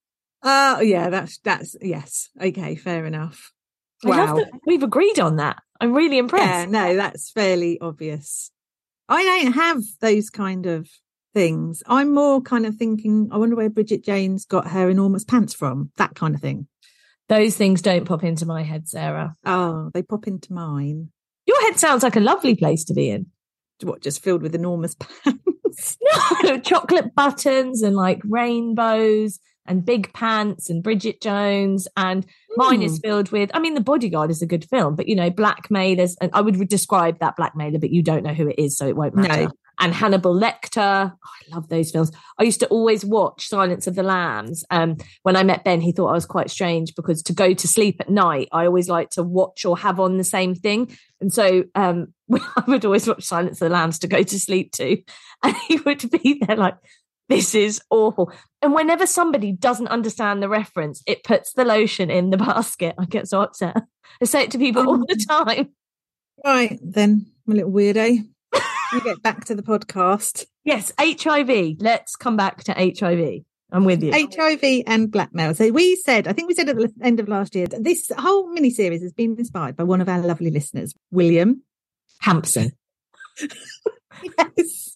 Oh, 0.41 0.81
yeah, 0.81 1.09
that's, 1.09 1.37
that's, 1.39 1.75
yes. 1.81 2.29
Okay, 2.41 2.75
fair 2.75 3.05
enough. 3.05 3.52
Wow. 4.03 4.43
we've 4.65 4.83
agreed 4.83 5.19
on 5.19 5.37
that. 5.37 5.61
I'm 5.79 5.93
really 5.93 6.17
impressed. 6.17 6.45
Yeah, 6.47 6.65
no, 6.65 6.95
that's 6.95 7.31
fairly 7.31 7.79
obvious. 7.79 8.51
I 9.09 9.23
don't 9.23 9.53
have 9.53 9.81
those 10.01 10.29
kind 10.29 10.65
of 10.65 10.89
things. 11.33 11.83
I'm 11.87 12.13
more 12.13 12.41
kind 12.41 12.65
of 12.65 12.75
thinking, 12.75 13.29
I 13.31 13.37
wonder 13.37 13.55
where 13.55 13.69
Bridget 13.69 14.03
Jones 14.03 14.45
got 14.45 14.67
her 14.67 14.89
enormous 14.89 15.23
pants 15.23 15.53
from, 15.53 15.91
that 15.97 16.15
kind 16.15 16.35
of 16.35 16.41
thing. 16.41 16.67
Those 17.29 17.55
things 17.55 17.81
don't 17.81 18.05
pop 18.05 18.23
into 18.23 18.45
my 18.45 18.63
head, 18.63 18.87
Sarah. 18.87 19.35
Oh, 19.45 19.89
they 19.93 20.03
pop 20.03 20.27
into 20.27 20.53
mine. 20.53 21.09
Your 21.45 21.61
head 21.63 21.79
sounds 21.79 22.03
like 22.03 22.15
a 22.15 22.21
lovely 22.21 22.55
place 22.55 22.85
to 22.85 22.93
be 22.93 23.09
in. 23.09 23.27
What, 23.81 24.01
just 24.01 24.23
filled 24.23 24.41
with 24.41 24.55
enormous 24.55 24.95
pants? 25.23 25.97
No, 26.43 26.59
chocolate 26.59 27.15
buttons 27.15 27.81
and 27.81 27.95
like 27.95 28.21
rainbows 28.23 29.39
and 29.65 29.85
big 29.85 30.11
pants 30.13 30.69
and 30.69 30.83
Bridget 30.83 31.21
Jones. 31.21 31.87
And 31.95 32.25
mine 32.55 32.81
is 32.81 32.99
filled 32.99 33.31
with, 33.31 33.49
I 33.53 33.59
mean, 33.59 33.73
The 33.73 33.81
Bodyguard 33.81 34.29
is 34.29 34.41
a 34.41 34.47
good 34.47 34.65
film, 34.69 34.95
but 34.95 35.07
you 35.07 35.15
know, 35.15 35.29
blackmailers. 35.29 36.15
And 36.21 36.31
I 36.33 36.41
would 36.41 36.67
describe 36.67 37.19
that 37.19 37.35
blackmailer, 37.35 37.79
but 37.79 37.91
you 37.91 38.03
don't 38.03 38.23
know 38.23 38.33
who 38.33 38.47
it 38.47 38.59
is, 38.59 38.77
so 38.77 38.87
it 38.87 38.95
won't 38.95 39.15
matter. 39.15 39.45
No. 39.45 39.51
And 39.79 39.93
Hannibal 39.93 40.39
Lecter. 40.39 41.11
Oh, 41.11 41.17
I 41.17 41.55
love 41.55 41.67
those 41.67 41.89
films. 41.89 42.11
I 42.37 42.43
used 42.43 42.59
to 42.59 42.67
always 42.67 43.03
watch 43.03 43.47
Silence 43.47 43.87
of 43.87 43.95
the 43.95 44.03
Lambs. 44.03 44.63
Um, 44.69 44.97
when 45.23 45.35
I 45.35 45.41
met 45.41 45.63
Ben, 45.63 45.81
he 45.81 45.91
thought 45.91 46.09
I 46.09 46.13
was 46.13 46.27
quite 46.27 46.51
strange 46.51 46.93
because 46.95 47.23
to 47.23 47.33
go 47.33 47.53
to 47.53 47.67
sleep 47.67 47.99
at 47.99 48.09
night, 48.09 48.49
I 48.51 48.67
always 48.67 48.87
like 48.87 49.09
to 49.11 49.23
watch 49.23 49.65
or 49.65 49.75
have 49.79 49.99
on 49.99 50.17
the 50.17 50.23
same 50.23 50.53
thing. 50.53 50.95
And 51.19 51.33
so 51.33 51.63
um, 51.73 52.13
I 52.31 52.63
would 52.67 52.85
always 52.85 53.07
watch 53.07 53.23
Silence 53.23 53.61
of 53.61 53.69
the 53.69 53.73
Lambs 53.73 53.97
to 53.99 54.07
go 54.07 54.21
to 54.21 54.39
sleep 54.39 54.71
to. 54.73 55.01
And 55.45 55.57
he 55.67 55.75
would 55.75 56.09
be 56.09 56.41
there 56.47 56.55
like, 56.55 56.77
this 57.29 57.55
is 57.55 57.81
awful. 57.89 58.31
And 58.61 58.73
whenever 58.73 59.05
somebody 59.05 59.51
doesn't 59.51 59.87
understand 59.87 60.41
the 60.41 60.49
reference, 60.49 61.01
it 61.07 61.23
puts 61.23 61.53
the 61.53 61.65
lotion 61.65 62.09
in 62.11 62.29
the 62.29 62.37
basket. 62.49 62.95
I 62.97 63.05
get 63.05 63.27
so 63.27 63.41
upset. 63.41 63.77
I 64.21 64.25
say 64.25 64.43
it 64.43 64.51
to 64.51 64.57
people 64.57 64.87
all 64.87 64.97
the 64.97 65.25
oh. 65.29 65.43
time. 65.45 65.69
Right, 66.43 66.79
then, 66.81 67.27
a 67.47 67.51
little 67.51 67.71
weirdo. 67.71 68.17
you 68.93 69.01
get 69.01 69.21
back 69.21 69.45
to 69.45 69.55
the 69.55 69.63
podcast. 69.63 70.45
Yes, 70.65 70.91
HIV. 70.99 71.77
Let's 71.79 72.15
come 72.15 72.37
back 72.37 72.63
to 72.65 72.73
HIV. 72.73 73.43
I'm 73.71 73.85
with 73.85 74.03
you. 74.03 74.11
HIV 74.13 74.83
and 74.85 75.11
blackmail. 75.11 75.55
So 75.55 75.71
we 75.71 75.95
said, 75.95 76.27
I 76.27 76.33
think 76.33 76.47
we 76.47 76.53
said 76.53 76.69
at 76.69 76.75
the 76.75 76.91
end 77.01 77.19
of 77.19 77.27
last 77.27 77.55
year, 77.55 77.65
that 77.67 77.83
this 77.83 78.11
whole 78.15 78.47
mini 78.51 78.69
series 78.69 79.01
has 79.01 79.13
been 79.13 79.35
inspired 79.37 79.75
by 79.75 79.83
one 79.83 79.99
of 79.99 80.07
our 80.07 80.19
lovely 80.19 80.51
listeners, 80.51 80.93
William. 81.11 81.63
Hampson. 82.19 82.71
Yes. 84.57 84.95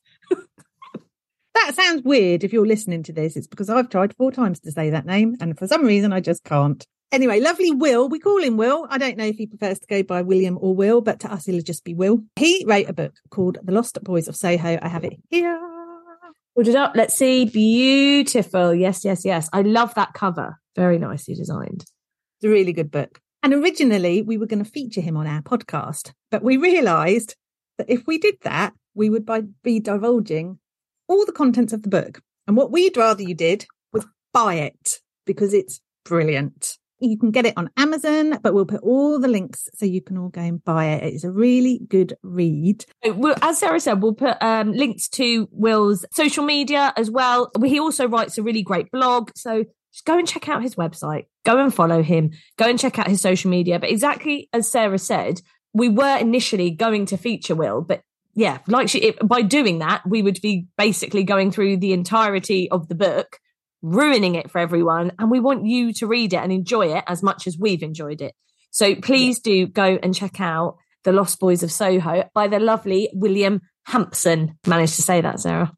That 1.63 1.75
sounds 1.75 2.03
weird 2.03 2.43
if 2.43 2.53
you're 2.53 2.65
listening 2.65 3.03
to 3.03 3.13
this. 3.13 3.35
It's 3.35 3.47
because 3.47 3.69
I've 3.69 3.89
tried 3.89 4.15
four 4.15 4.31
times 4.31 4.59
to 4.61 4.71
say 4.71 4.89
that 4.89 5.05
name, 5.05 5.35
and 5.39 5.57
for 5.57 5.67
some 5.67 5.85
reason 5.85 6.13
I 6.13 6.19
just 6.19 6.43
can't. 6.43 6.85
Anyway, 7.11 7.39
lovely 7.39 7.71
Will. 7.71 8.09
We 8.09 8.19
call 8.19 8.43
him 8.43 8.57
Will. 8.57 8.85
I 8.89 8.97
don't 8.97 9.17
know 9.17 9.25
if 9.25 9.37
he 9.37 9.47
prefers 9.47 9.79
to 9.79 9.87
go 9.87 10.03
by 10.03 10.21
William 10.21 10.57
or 10.59 10.75
Will, 10.75 10.99
but 10.99 11.21
to 11.21 11.31
us 11.31 11.45
he'll 11.45 11.61
just 11.61 11.85
be 11.85 11.93
Will. 11.93 12.23
He 12.35 12.65
wrote 12.67 12.89
a 12.89 12.93
book 12.93 13.13
called 13.29 13.57
The 13.63 13.71
Lost 13.71 13.97
Boys 14.03 14.27
of 14.27 14.35
Soho. 14.35 14.77
I 14.81 14.87
have 14.87 15.05
it 15.05 15.13
here. 15.29 15.57
Hold 16.55 16.67
it 16.67 16.75
up. 16.75 16.93
Let's 16.95 17.13
see. 17.13 17.45
Beautiful. 17.45 18.73
Yes, 18.73 19.05
yes, 19.05 19.23
yes. 19.23 19.49
I 19.53 19.61
love 19.61 19.93
that 19.95 20.13
cover. 20.13 20.59
Very 20.75 20.97
nicely 20.97 21.35
designed. 21.35 21.81
It's 21.81 22.45
a 22.45 22.49
really 22.49 22.73
good 22.73 22.91
book. 22.91 23.21
And 23.41 23.53
originally 23.53 24.21
we 24.21 24.37
were 24.37 24.47
going 24.47 24.63
to 24.63 24.69
feature 24.69 25.01
him 25.01 25.15
on 25.15 25.27
our 25.27 25.41
podcast, 25.41 26.11
but 26.29 26.43
we 26.43 26.57
realized 26.57 27.35
that 27.77 27.89
if 27.89 28.05
we 28.05 28.17
did 28.17 28.35
that, 28.41 28.73
we 28.95 29.09
would 29.09 29.25
by, 29.25 29.43
be 29.63 29.79
divulging 29.79 30.59
all 31.07 31.25
the 31.25 31.31
contents 31.31 31.73
of 31.73 31.83
the 31.83 31.89
book. 31.89 32.21
And 32.47 32.55
what 32.55 32.71
we'd 32.71 32.97
rather 32.97 33.23
you 33.23 33.35
did 33.35 33.65
was 33.91 34.05
buy 34.33 34.55
it 34.55 34.99
because 35.25 35.53
it's 35.53 35.81
brilliant. 36.05 36.77
You 36.99 37.17
can 37.17 37.29
get 37.29 37.45
it 37.45 37.53
on 37.57 37.69
Amazon, 37.77 38.39
but 38.41 38.55
we'll 38.55 38.65
put 38.65 38.81
all 38.81 39.19
the 39.19 39.27
links 39.27 39.69
so 39.75 39.85
you 39.85 40.01
can 40.01 40.17
all 40.17 40.29
go 40.29 40.41
and 40.41 40.63
buy 40.63 40.85
it. 40.85 41.13
It's 41.13 41.23
a 41.23 41.29
really 41.29 41.79
good 41.87 42.15
read. 42.23 42.85
As 43.41 43.59
Sarah 43.59 43.79
said, 43.79 44.01
we'll 44.01 44.15
put 44.15 44.41
um, 44.41 44.71
links 44.71 45.07
to 45.09 45.47
Will's 45.51 46.05
social 46.11 46.43
media 46.43 46.93
as 46.97 47.11
well. 47.11 47.51
He 47.63 47.79
also 47.79 48.07
writes 48.07 48.37
a 48.37 48.43
really 48.43 48.63
great 48.63 48.89
blog. 48.89 49.29
So 49.35 49.65
just 49.93 50.05
go 50.05 50.17
and 50.17 50.27
check 50.27 50.49
out 50.49 50.63
his 50.63 50.75
website. 50.75 51.25
Go 51.45 51.59
and 51.59 51.71
follow 51.71 52.01
him. 52.01 52.31
Go 52.57 52.65
and 52.65 52.79
check 52.79 52.97
out 52.97 53.07
his 53.07 53.21
social 53.21 53.51
media. 53.51 53.79
But 53.79 53.91
exactly 53.91 54.49
as 54.51 54.67
Sarah 54.67 54.97
said, 54.97 55.41
we 55.73 55.89
were 55.89 56.17
initially 56.17 56.71
going 56.71 57.05
to 57.07 57.17
feature 57.17 57.53
Will, 57.53 57.81
but 57.81 58.01
yeah, 58.37 58.59
like 58.67 58.87
she, 58.87 58.99
it, 58.99 59.27
by 59.27 59.41
doing 59.41 59.79
that, 59.79 60.03
we 60.07 60.21
would 60.21 60.39
be 60.41 60.67
basically 60.77 61.23
going 61.23 61.51
through 61.51 61.77
the 61.77 61.91
entirety 61.91 62.69
of 62.69 62.87
the 62.87 62.93
book, 62.93 63.39
ruining 63.81 64.35
it 64.35 64.51
for 64.51 64.59
everyone. 64.59 65.11
And 65.17 65.31
we 65.31 65.39
want 65.39 65.65
you 65.65 65.91
to 65.93 66.05
read 66.05 66.33
it 66.33 66.37
and 66.37 66.51
enjoy 66.51 66.95
it 66.95 67.03
as 67.07 67.23
much 67.23 67.47
as 67.47 67.57
we've 67.57 67.81
enjoyed 67.81 68.21
it. 68.21 68.35
So 68.69 68.93
please 68.93 69.39
do 69.39 69.65
go 69.65 69.97
and 70.03 70.13
check 70.13 70.39
out 70.39 70.77
The 71.03 71.11
Lost 71.11 71.39
Boys 71.39 71.63
of 71.63 71.71
Soho 71.71 72.29
by 72.35 72.47
the 72.47 72.59
lovely 72.59 73.09
William 73.11 73.61
Hampson. 73.87 74.59
Managed 74.67 74.97
to 74.97 75.01
say 75.01 75.19
that, 75.19 75.39
Sarah. 75.39 75.73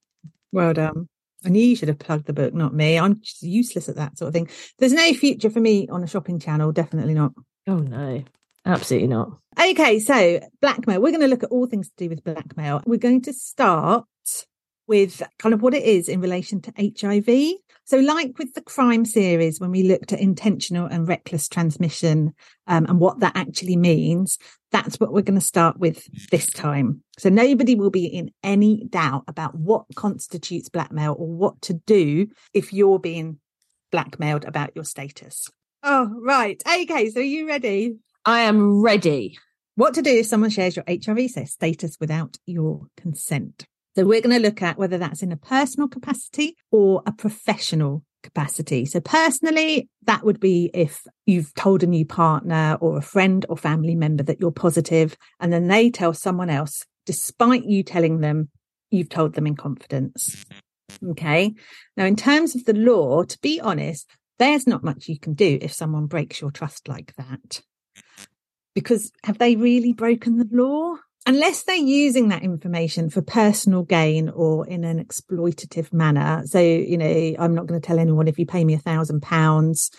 Well 0.52 0.74
done. 0.74 1.08
I 1.46 1.50
knew 1.50 1.64
you 1.64 1.78
should 1.78 1.88
have 1.88 2.00
plugged 2.00 2.26
the 2.26 2.34
book, 2.34 2.54
not 2.54 2.74
me. 2.74 3.00
I'm 3.00 3.22
useless 3.40 3.88
at 3.88 3.96
that 3.96 4.18
sort 4.18 4.28
of 4.28 4.34
thing. 4.34 4.50
There's 4.80 4.92
no 4.92 5.14
future 5.14 5.50
for 5.50 5.62
me 5.62 5.88
on 5.88 6.04
a 6.04 6.08
shopping 6.08 6.40
channel. 6.40 6.74
Definitely 6.74 7.14
not. 7.14 7.32
Oh 7.68 7.78
no, 7.78 8.22
absolutely 8.70 9.08
not. 9.08 9.40
Okay, 9.60 10.00
so 10.00 10.40
blackmail. 10.62 11.02
We're 11.02 11.12
going 11.12 11.22
to 11.22 11.28
look 11.28 11.44
at 11.44 11.52
all 11.52 11.68
things 11.68 11.90
to 11.90 11.96
do 11.98 12.10
with 12.10 12.24
blackmail. 12.24 12.82
We're 12.86 12.98
going 12.98 13.22
to 13.24 13.34
start 13.34 14.06
with 14.88 15.22
kind 15.38 15.54
of 15.54 15.62
what 15.62 15.74
it 15.74 15.84
is 15.84 16.10
in 16.10 16.20
relation 16.20 16.62
to 16.62 16.74
HIV. 16.78 17.60
So, 17.86 17.98
like 17.98 18.38
with 18.38 18.54
the 18.54 18.62
crime 18.62 19.06
series, 19.06 19.60
when 19.60 19.72
we 19.72 19.84
looked 19.84 20.14
at 20.14 20.20
intentional 20.20 20.88
and 20.88 21.08
reckless 21.08 21.48
transmission 21.48 22.34
um, 22.68 22.86
and 22.86 23.00
what 23.00 23.20
that 23.20 23.36
actually 23.36 23.76
means, 23.78 24.38
that's 24.72 25.00
what 25.00 25.12
we're 25.12 25.22
going 25.22 25.40
to 25.40 25.46
start 25.46 25.80
with 25.80 26.04
this 26.30 26.48
time. 26.48 27.04
So, 27.18 27.30
nobody 27.30 27.76
will 27.76 27.90
be 27.90 28.06
in 28.06 28.32
any 28.44 28.86
doubt 28.90 29.24
about 29.28 29.56
what 29.56 29.86
constitutes 29.96 30.70
blackmail 30.70 31.16
or 31.18 31.28
what 31.28 31.62
to 31.64 31.74
do 31.74 32.28
if 32.54 32.74
you're 32.74 33.00
being 33.00 33.40
blackmailed 33.92 34.46
about 34.46 34.72
your 34.76 34.86
status. 34.86 35.50
Oh, 35.84 36.14
right. 36.22 36.62
Okay, 36.68 37.10
so 37.10 37.22
are 37.22 37.24
you 37.24 37.48
ready? 37.48 37.96
I 38.26 38.42
am 38.42 38.82
ready. 38.82 39.38
What 39.76 39.94
to 39.94 40.02
do 40.02 40.12
if 40.12 40.26
someone 40.26 40.50
shares 40.50 40.76
your 40.76 40.86
HIV 40.88 41.30
status 41.48 41.98
without 42.02 42.38
your 42.46 42.88
consent. 42.98 43.66
So 43.96 44.06
we're 44.06 44.22
going 44.22 44.36
to 44.36 44.46
look 44.46 44.62
at 44.62 44.78
whether 44.78 44.98
that's 44.98 45.24
in 45.24 45.32
a 45.32 45.38
personal 45.38 45.88
capacity 45.88 46.58
or 46.70 47.02
a 47.06 47.14
professional 47.14 48.04
capacity. 48.22 48.86
So 48.86 49.00
personally, 49.00 49.88
that 50.04 50.26
would 50.26 50.40
be 50.40 50.70
if 50.74 51.02
you've 51.26 51.54
told 51.54 51.82
a 51.82 51.88
new 51.88 52.06
partner 52.06 52.78
or 52.82 52.98
a 52.98 53.02
friend 53.02 53.46
or 53.48 53.56
family 53.56 53.96
member 53.96 54.24
that 54.24 54.42
you're 54.42 54.52
positive 54.52 55.16
and 55.40 55.52
then 55.52 55.68
they 55.68 55.90
tell 55.90 56.14
someone 56.14 56.50
else, 56.50 56.84
despite 57.06 57.64
you 57.64 57.84
telling 57.84 58.20
them 58.20 58.50
you've 58.92 59.10
told 59.10 59.34
them 59.34 59.48
in 59.48 59.56
confidence. 59.56 60.46
Okay. 61.12 61.54
Now, 61.96 62.06
in 62.06 62.18
terms 62.18 62.56
of 62.56 62.66
the 62.66 62.74
law, 62.74 63.24
to 63.24 63.40
be 63.42 63.62
honest, 63.62 64.10
there's 64.40 64.68
not 64.68 64.84
much 64.84 65.08
you 65.08 65.20
can 65.20 65.36
do 65.36 65.58
if 65.62 65.72
someone 65.72 66.08
breaks 66.08 66.42
your 66.42 66.52
trust 66.52 66.88
like 66.90 67.14
that 67.16 67.62
because 68.76 69.12
have 69.24 69.38
they 69.38 69.56
really 69.56 69.94
broken 69.94 70.38
the 70.38 70.48
law? 70.52 70.96
Unless 71.26 71.64
they're 71.64 71.76
using 71.76 72.30
that 72.30 72.44
information 72.44 73.10
for 73.10 73.22
personal 73.22 73.84
gain 73.84 74.30
or 74.30 74.66
in 74.66 74.84
an 74.84 75.04
exploitative 75.04 75.92
manner. 75.92 76.44
So, 76.46 76.60
you 76.60 76.98
know, 76.98 77.36
I'm 77.38 77.54
not 77.54 77.68
going 77.68 77.80
to 77.80 77.86
tell 77.86 78.00
anyone 78.00 78.28
if 78.28 78.40
you 78.40 78.46
pay 78.46 78.64
me 78.64 78.74
a 78.74 78.80
thousand 78.80 79.22
pounds, 79.22 79.92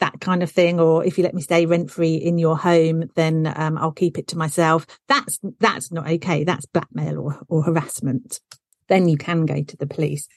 that 0.00 0.20
kind 0.20 0.42
of 0.42 0.50
thing, 0.50 0.80
or 0.80 1.04
if 1.04 1.18
you 1.18 1.24
let 1.24 1.34
me 1.34 1.42
stay 1.42 1.66
rent 1.66 1.90
free 1.90 2.14
in 2.14 2.38
your 2.38 2.56
home, 2.56 3.04
then 3.14 3.52
um, 3.56 3.76
I'll 3.78 3.92
keep 3.92 4.18
it 4.18 4.28
to 4.28 4.38
myself. 4.38 4.86
That's 5.08 5.38
that's 5.60 5.92
not 5.92 6.08
okay. 6.08 6.44
That's 6.44 6.66
blackmail 6.66 7.18
or 7.18 7.40
or 7.48 7.62
harassment. 7.62 8.40
Then 8.88 9.08
you 9.08 9.18
can 9.18 9.44
go 9.44 9.62
to 9.62 9.76
the 9.76 9.86
police. 9.86 10.28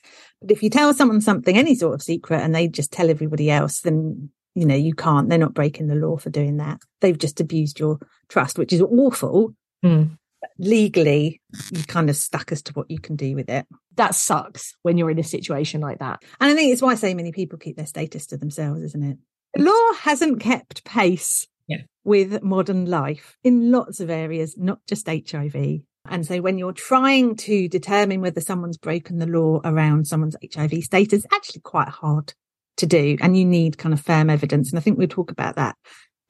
But 0.41 0.51
if 0.51 0.61
you 0.61 0.69
tell 0.69 0.93
someone 0.93 1.21
something, 1.21 1.57
any 1.57 1.75
sort 1.75 1.95
of 1.95 2.01
secret, 2.01 2.41
and 2.41 2.53
they 2.53 2.67
just 2.67 2.91
tell 2.91 3.09
everybody 3.09 3.49
else, 3.49 3.79
then 3.79 4.29
you 4.55 4.65
know 4.65 4.75
you 4.75 4.93
can't. 4.93 5.29
They're 5.29 5.37
not 5.37 5.53
breaking 5.53 5.87
the 5.87 5.95
law 5.95 6.17
for 6.17 6.29
doing 6.29 6.57
that. 6.57 6.79
They've 6.99 7.17
just 7.17 7.39
abused 7.39 7.79
your 7.79 7.99
trust, 8.29 8.57
which 8.57 8.73
is 8.73 8.81
awful. 8.81 9.53
Mm. 9.83 10.17
legally, 10.59 11.41
you're 11.71 11.83
kind 11.83 12.09
of 12.09 12.15
stuck 12.15 12.51
as 12.51 12.61
to 12.63 12.73
what 12.73 12.89
you 12.89 12.99
can 12.99 13.15
do 13.15 13.35
with 13.35 13.49
it. 13.49 13.65
That 13.95 14.15
sucks 14.15 14.75
when 14.83 14.97
you're 14.97 15.09
in 15.11 15.19
a 15.19 15.23
situation 15.23 15.81
like 15.81 15.99
that. 15.99 16.21
And 16.39 16.51
I 16.51 16.55
think 16.55 16.71
it's 16.71 16.81
why 16.81 16.95
so 16.95 17.13
many 17.13 17.31
people 17.31 17.57
keep 17.59 17.77
their 17.77 17.85
status 17.85 18.25
to 18.27 18.37
themselves, 18.37 18.81
isn't 18.83 19.03
it? 19.03 19.17
Law 19.57 19.93
hasn't 19.99 20.39
kept 20.39 20.83
pace 20.85 21.47
Yeah. 21.67 21.81
with 22.03 22.41
modern 22.43 22.85
life 22.85 23.37
in 23.43 23.71
lots 23.71 23.99
of 23.99 24.09
areas, 24.09 24.55
not 24.57 24.79
just 24.87 25.07
HIV. 25.07 25.81
And 26.09 26.25
so 26.25 26.41
when 26.41 26.57
you're 26.57 26.73
trying 26.73 27.35
to 27.37 27.67
determine 27.67 28.21
whether 28.21 28.41
someone's 28.41 28.77
broken 28.77 29.19
the 29.19 29.27
law 29.27 29.61
around 29.63 30.07
someone's 30.07 30.35
HIV 30.43 30.83
status, 30.83 31.23
it's 31.25 31.33
actually 31.33 31.61
quite 31.61 31.89
hard 31.89 32.33
to 32.77 32.85
do. 32.85 33.17
And 33.21 33.37
you 33.37 33.45
need 33.45 33.77
kind 33.77 33.93
of 33.93 34.01
firm 34.01 34.29
evidence. 34.29 34.71
And 34.71 34.79
I 34.79 34.81
think 34.81 34.97
we'll 34.97 35.07
talk 35.07 35.31
about 35.31 35.55
that 35.55 35.75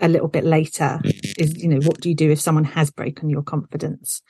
a 0.02 0.08
little 0.08 0.28
bit 0.28 0.44
later 0.44 1.00
is, 1.38 1.56
you 1.58 1.70
know, 1.70 1.80
what 1.82 2.02
do 2.02 2.10
you 2.10 2.16
do 2.16 2.32
if 2.32 2.42
someone 2.42 2.64
has 2.64 2.92
broken 2.92 3.30
your 3.30 3.44
confidence? 3.44 4.22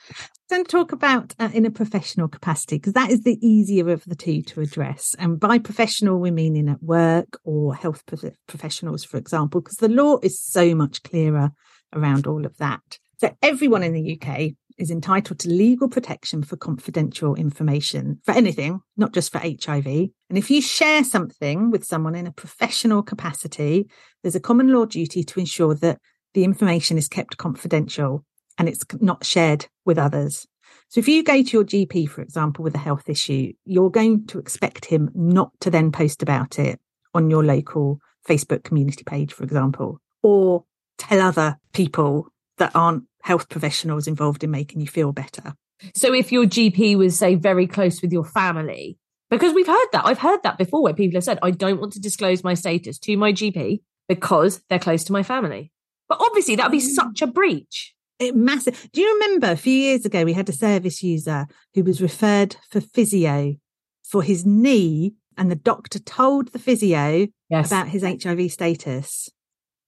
Then 0.50 0.64
talk 0.64 0.92
about 0.92 1.34
uh, 1.38 1.48
in 1.54 1.64
a 1.64 1.70
professional 1.70 2.28
capacity, 2.28 2.76
because 2.76 2.92
that 2.92 3.10
is 3.10 3.22
the 3.22 3.38
easier 3.46 3.88
of 3.88 4.04
the 4.04 4.14
two 4.14 4.42
to 4.42 4.60
address. 4.60 5.16
And 5.18 5.40
by 5.40 5.58
professional, 5.58 6.18
we 6.18 6.30
mean 6.30 6.56
in 6.56 6.68
at 6.68 6.82
work 6.82 7.40
or 7.44 7.74
health 7.74 8.04
prof- 8.04 8.36
professionals, 8.46 9.02
for 9.02 9.16
example, 9.16 9.62
because 9.62 9.78
the 9.78 9.88
law 9.88 10.18
is 10.22 10.38
so 10.38 10.74
much 10.74 11.02
clearer 11.02 11.52
around 11.94 12.26
all 12.26 12.44
of 12.44 12.56
that. 12.58 12.98
So 13.18 13.34
everyone 13.40 13.82
in 13.82 13.92
the 13.92 14.20
UK 14.20 14.52
is 14.82 14.90
entitled 14.90 15.38
to 15.38 15.48
legal 15.48 15.88
protection 15.88 16.42
for 16.42 16.56
confidential 16.56 17.34
information 17.36 18.20
for 18.24 18.32
anything, 18.32 18.80
not 18.96 19.12
just 19.12 19.30
for 19.30 19.38
HIV. 19.38 19.86
And 19.86 20.36
if 20.36 20.50
you 20.50 20.60
share 20.60 21.04
something 21.04 21.70
with 21.70 21.84
someone 21.84 22.16
in 22.16 22.26
a 22.26 22.32
professional 22.32 23.02
capacity, 23.02 23.88
there's 24.22 24.34
a 24.34 24.40
common 24.40 24.72
law 24.72 24.84
duty 24.84 25.22
to 25.22 25.40
ensure 25.40 25.74
that 25.76 25.98
the 26.34 26.44
information 26.44 26.98
is 26.98 27.08
kept 27.08 27.36
confidential 27.36 28.24
and 28.58 28.68
it's 28.68 28.84
not 29.00 29.24
shared 29.24 29.66
with 29.84 29.98
others. 29.98 30.46
So 30.88 30.98
if 30.98 31.08
you 31.08 31.22
go 31.22 31.42
to 31.42 31.50
your 31.50 31.64
GP, 31.64 32.08
for 32.08 32.20
example, 32.20 32.64
with 32.64 32.74
a 32.74 32.78
health 32.78 33.08
issue, 33.08 33.52
you're 33.64 33.90
going 33.90 34.26
to 34.26 34.38
expect 34.38 34.84
him 34.84 35.10
not 35.14 35.52
to 35.60 35.70
then 35.70 35.92
post 35.92 36.22
about 36.22 36.58
it 36.58 36.80
on 37.14 37.30
your 37.30 37.44
local 37.44 38.00
Facebook 38.28 38.64
community 38.64 39.04
page, 39.04 39.32
for 39.32 39.44
example, 39.44 40.00
or 40.22 40.64
tell 40.98 41.20
other 41.20 41.56
people 41.72 42.28
that 42.58 42.72
aren't 42.74 43.04
health 43.22 43.48
professionals 43.48 44.06
involved 44.06 44.44
in 44.44 44.50
making 44.50 44.80
you 44.80 44.86
feel 44.86 45.12
better. 45.12 45.54
So 45.94 46.12
if 46.12 46.30
your 46.30 46.44
GP 46.44 46.96
was, 46.96 47.18
say, 47.18 47.34
very 47.34 47.66
close 47.66 48.02
with 48.02 48.12
your 48.12 48.24
family, 48.24 48.98
because 49.30 49.54
we've 49.54 49.66
heard 49.66 49.88
that, 49.92 50.04
I've 50.04 50.18
heard 50.18 50.42
that 50.42 50.58
before 50.58 50.82
where 50.82 50.94
people 50.94 51.16
have 51.16 51.24
said, 51.24 51.38
I 51.42 51.50
don't 51.50 51.80
want 51.80 51.94
to 51.94 52.00
disclose 52.00 52.44
my 52.44 52.54
status 52.54 52.98
to 53.00 53.16
my 53.16 53.32
GP 53.32 53.80
because 54.08 54.62
they're 54.68 54.78
close 54.78 55.04
to 55.04 55.12
my 55.12 55.22
family. 55.22 55.72
But 56.08 56.20
obviously, 56.20 56.56
that 56.56 56.64
would 56.66 56.78
be 56.78 56.84
mm. 56.84 56.94
such 56.94 57.22
a 57.22 57.26
breach. 57.26 57.94
It 58.18 58.36
massive. 58.36 58.88
Do 58.92 59.00
you 59.00 59.12
remember 59.14 59.50
a 59.50 59.56
few 59.56 59.72
years 59.72 60.04
ago 60.04 60.24
we 60.24 60.34
had 60.34 60.48
a 60.48 60.52
service 60.52 61.02
user 61.02 61.46
who 61.74 61.82
was 61.82 62.02
referred 62.02 62.56
for 62.70 62.80
physio 62.80 63.56
for 64.04 64.22
his 64.22 64.44
knee, 64.44 65.14
and 65.38 65.50
the 65.50 65.56
doctor 65.56 65.98
told 65.98 66.48
the 66.48 66.58
physio 66.58 67.28
Yes. 67.52 67.66
about 67.66 67.88
his 67.88 68.02
HIV 68.02 68.50
status. 68.50 69.28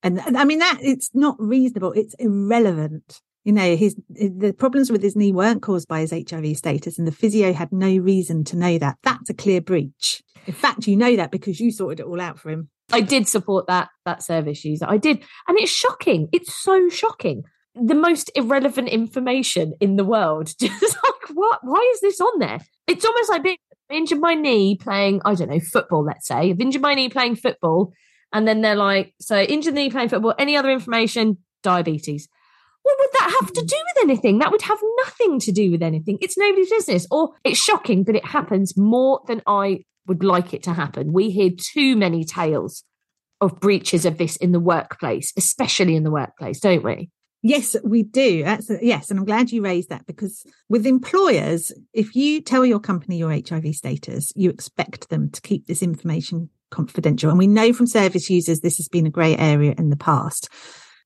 And, 0.05 0.19
and 0.19 0.37
I 0.37 0.45
mean 0.45 0.59
that 0.59 0.77
it's 0.81 1.09
not 1.15 1.35
reasonable. 1.39 1.91
It's 1.93 2.13
irrelevant. 2.19 3.21
You 3.43 3.53
know, 3.53 3.75
his 3.75 3.95
the 4.09 4.53
problems 4.57 4.91
with 4.91 5.01
his 5.01 5.15
knee 5.15 5.31
weren't 5.31 5.63
caused 5.63 5.87
by 5.87 6.01
his 6.01 6.11
HIV 6.11 6.57
status, 6.57 6.99
and 6.99 7.07
the 7.07 7.11
physio 7.11 7.53
had 7.53 7.71
no 7.71 7.97
reason 7.97 8.43
to 8.45 8.55
know 8.55 8.77
that. 8.77 8.97
That's 9.01 9.31
a 9.31 9.33
clear 9.33 9.61
breach. 9.61 10.21
In 10.45 10.53
fact, 10.53 10.85
you 10.85 10.95
know 10.95 11.15
that 11.15 11.31
because 11.31 11.59
you 11.59 11.71
sorted 11.71 12.01
it 12.01 12.05
all 12.05 12.21
out 12.21 12.39
for 12.39 12.51
him. 12.51 12.69
I 12.91 13.01
did 13.01 13.27
support 13.27 13.65
that 13.65 13.89
that 14.05 14.21
service 14.21 14.63
user. 14.63 14.85
I 14.87 14.97
did, 14.97 15.23
and 15.47 15.57
it's 15.57 15.71
shocking. 15.71 16.29
It's 16.31 16.53
so 16.53 16.87
shocking. 16.89 17.43
The 17.73 17.95
most 17.95 18.29
irrelevant 18.35 18.89
information 18.89 19.73
in 19.81 19.95
the 19.95 20.05
world. 20.05 20.53
Just 20.59 20.81
like 20.81 21.29
what? 21.33 21.59
Why 21.63 21.91
is 21.95 22.01
this 22.01 22.21
on 22.21 22.39
there? 22.39 22.59
It's 22.85 23.05
almost 23.05 23.31
like 23.31 23.43
being 23.43 23.57
injured 23.89 24.19
my 24.19 24.35
knee 24.35 24.77
playing. 24.77 25.21
I 25.25 25.33
don't 25.33 25.49
know 25.49 25.59
football. 25.59 26.03
Let's 26.03 26.27
say 26.27 26.35
I've 26.35 26.61
injured 26.61 26.83
my 26.83 26.93
knee 26.93 27.09
playing 27.09 27.37
football, 27.37 27.91
and 28.33 28.47
then 28.47 28.61
they're 28.61 28.75
like, 28.75 29.13
"So 29.19 29.39
injured 29.39 29.73
knee 29.73 29.89
playing 29.89 30.09
football. 30.09 30.33
Any 30.37 30.55
other 30.55 30.71
information? 30.71 31.37
Diabetes." 31.63 32.27
What 32.83 32.97
would 32.99 33.09
that 33.13 33.37
have 33.41 33.51
to 33.53 33.61
hmm. 33.61 33.65
do 33.65 33.75
with 33.75 34.03
anything? 34.03 34.37
That 34.37 34.51
would 34.51 34.61
have 34.61 34.79
nothing 35.03 35.39
to 35.39 35.51
do 35.51 35.71
with 35.71 35.81
anything. 35.81 36.19
It's 36.21 36.37
nobody's 36.37 36.69
business. 36.69 37.07
Or 37.09 37.31
it's 37.43 37.59
shocking, 37.59 38.03
but 38.03 38.15
it 38.15 38.25
happens 38.25 38.77
more 38.77 39.21
than 39.27 39.41
I 39.47 39.85
would 40.07 40.23
like 40.23 40.53
it 40.53 40.61
to 40.63 40.73
happen. 40.73 41.11
We 41.11 41.31
hear 41.31 41.49
too 41.49 41.95
many 41.95 42.23
tales 42.23 42.83
of 43.41 43.59
breaches 43.59 44.05
of 44.05 44.17
this 44.17 44.35
in 44.35 44.51
the 44.51 44.59
workplace, 44.59 45.33
especially 45.35 45.95
in 45.95 46.03
the 46.03 46.11
workplace, 46.11 46.59
don't 46.59 46.83
we? 46.83 47.09
Yes, 47.41 47.75
we 47.83 48.01
do. 48.01 48.43
That's 48.43 48.71
yes, 48.81 49.11
and 49.11 49.19
I'm 49.19 49.25
glad 49.25 49.51
you 49.51 49.61
raised 49.61 49.89
that 49.89 50.07
because 50.07 50.43
with 50.67 50.87
employers, 50.87 51.71
if 51.93 52.15
you 52.15 52.41
tell 52.41 52.65
your 52.65 52.79
company 52.79 53.17
your 53.17 53.31
HIV 53.31 53.75
status, 53.75 54.33
you 54.35 54.49
expect 54.49 55.09
them 55.09 55.29
to 55.29 55.41
keep 55.41 55.67
this 55.67 55.83
information 55.83 56.49
confidential. 56.75 57.29
And 57.29 57.39
we 57.39 57.47
know 57.47 57.73
from 57.73 57.87
service 57.87 58.29
users 58.29 58.59
this 58.59 58.77
has 58.77 58.87
been 58.87 59.07
a 59.07 59.11
grey 59.11 59.35
area 59.35 59.73
in 59.77 59.89
the 59.89 59.95
past. 59.95 60.49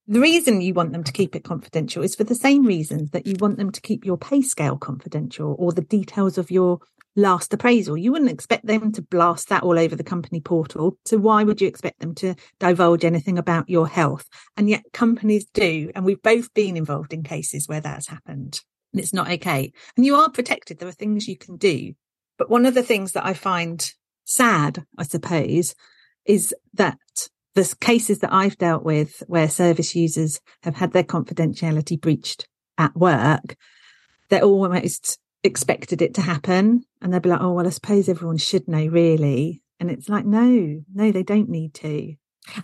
The 0.08 0.20
reason 0.20 0.62
you 0.62 0.74
want 0.74 0.92
them 0.92 1.04
to 1.04 1.12
keep 1.12 1.36
it 1.36 1.44
confidential 1.44 2.02
is 2.02 2.16
for 2.16 2.24
the 2.24 2.34
same 2.34 2.66
reasons 2.66 3.12
that 3.12 3.28
you 3.28 3.36
want 3.40 3.58
them 3.58 3.72
to 3.72 3.82
keep 3.82 4.06
your 4.06 4.18
pay 4.18 4.42
scale 4.42 4.76
confidential 4.76 5.56
or 5.60 5.72
the 5.72 5.84
details 5.84 6.40
of 6.40 6.50
your 6.50 6.80
last 7.16 7.54
appraisal. 7.54 7.96
You 7.96 8.12
wouldn't 8.12 8.32
expect 8.32 8.66
them 8.66 8.92
to 8.94 9.04
blast 9.04 9.50
that 9.50 9.62
all 9.62 9.78
over 9.78 9.96
the 9.96 10.04
company 10.04 10.42
portal. 10.42 10.98
So 11.06 11.18
why 11.18 11.44
would 11.44 11.62
you 11.62 11.68
expect 11.68 12.00
them 12.00 12.16
to 12.16 12.34
divulge 12.60 13.06
anything 13.06 13.38
about 13.38 13.70
your 13.70 13.88
health? 13.88 14.28
And 14.58 14.68
yet 14.68 14.84
companies 14.94 15.46
do. 15.54 15.92
And 15.94 16.04
we've 16.04 16.22
both 16.22 16.54
been 16.56 16.76
involved 16.76 17.14
in 17.14 17.22
cases 17.22 17.68
where 17.68 17.82
that's 17.82 18.08
happened 18.08 18.62
and 18.94 19.02
it's 19.02 19.14
not 19.14 19.30
okay. 19.30 19.72
And 19.96 20.06
you 20.06 20.16
are 20.16 20.30
protected. 20.30 20.80
There 20.80 20.90
are 20.90 20.94
things 20.94 21.28
you 21.28 21.38
can 21.38 21.58
do. 21.58 21.94
But 22.38 22.50
one 22.50 22.66
of 22.66 22.74
the 22.74 22.84
things 22.84 23.12
that 23.12 23.26
I 23.26 23.34
find 23.34 23.94
sad, 24.30 24.86
I 24.98 25.04
suppose, 25.04 25.76
is 26.26 26.54
that 26.74 26.98
the 27.56 27.76
cases 27.82 28.20
that 28.20 28.34
I've 28.34 28.58
dealt 28.58 28.84
with 28.84 29.24
where 29.28 29.50
service 29.50 29.96
users 29.96 30.40
have 30.64 30.76
had 30.76 30.94
their 30.94 31.04
confidentiality 31.04 32.00
breached 32.00 32.48
at 32.78 32.96
work, 32.96 33.56
they're 34.30 34.44
almost 34.44 35.20
expected 35.44 36.02
it 36.02 36.14
to 36.16 36.22
happen. 36.22 36.84
And 37.02 37.12
they'll 37.12 37.20
be 37.20 37.30
like, 37.30 37.42
oh, 37.42 37.54
well, 37.54 37.68
I 37.68 37.72
suppose 37.72 38.08
everyone 38.08 38.38
should 38.38 38.68
know, 38.68 38.86
really. 38.86 39.62
And 39.80 39.90
it's 39.90 40.10
like, 40.10 40.26
no, 40.26 40.84
no, 40.94 41.12
they 41.12 41.24
don't 41.24 41.50
need 41.50 41.74
to. 41.76 42.14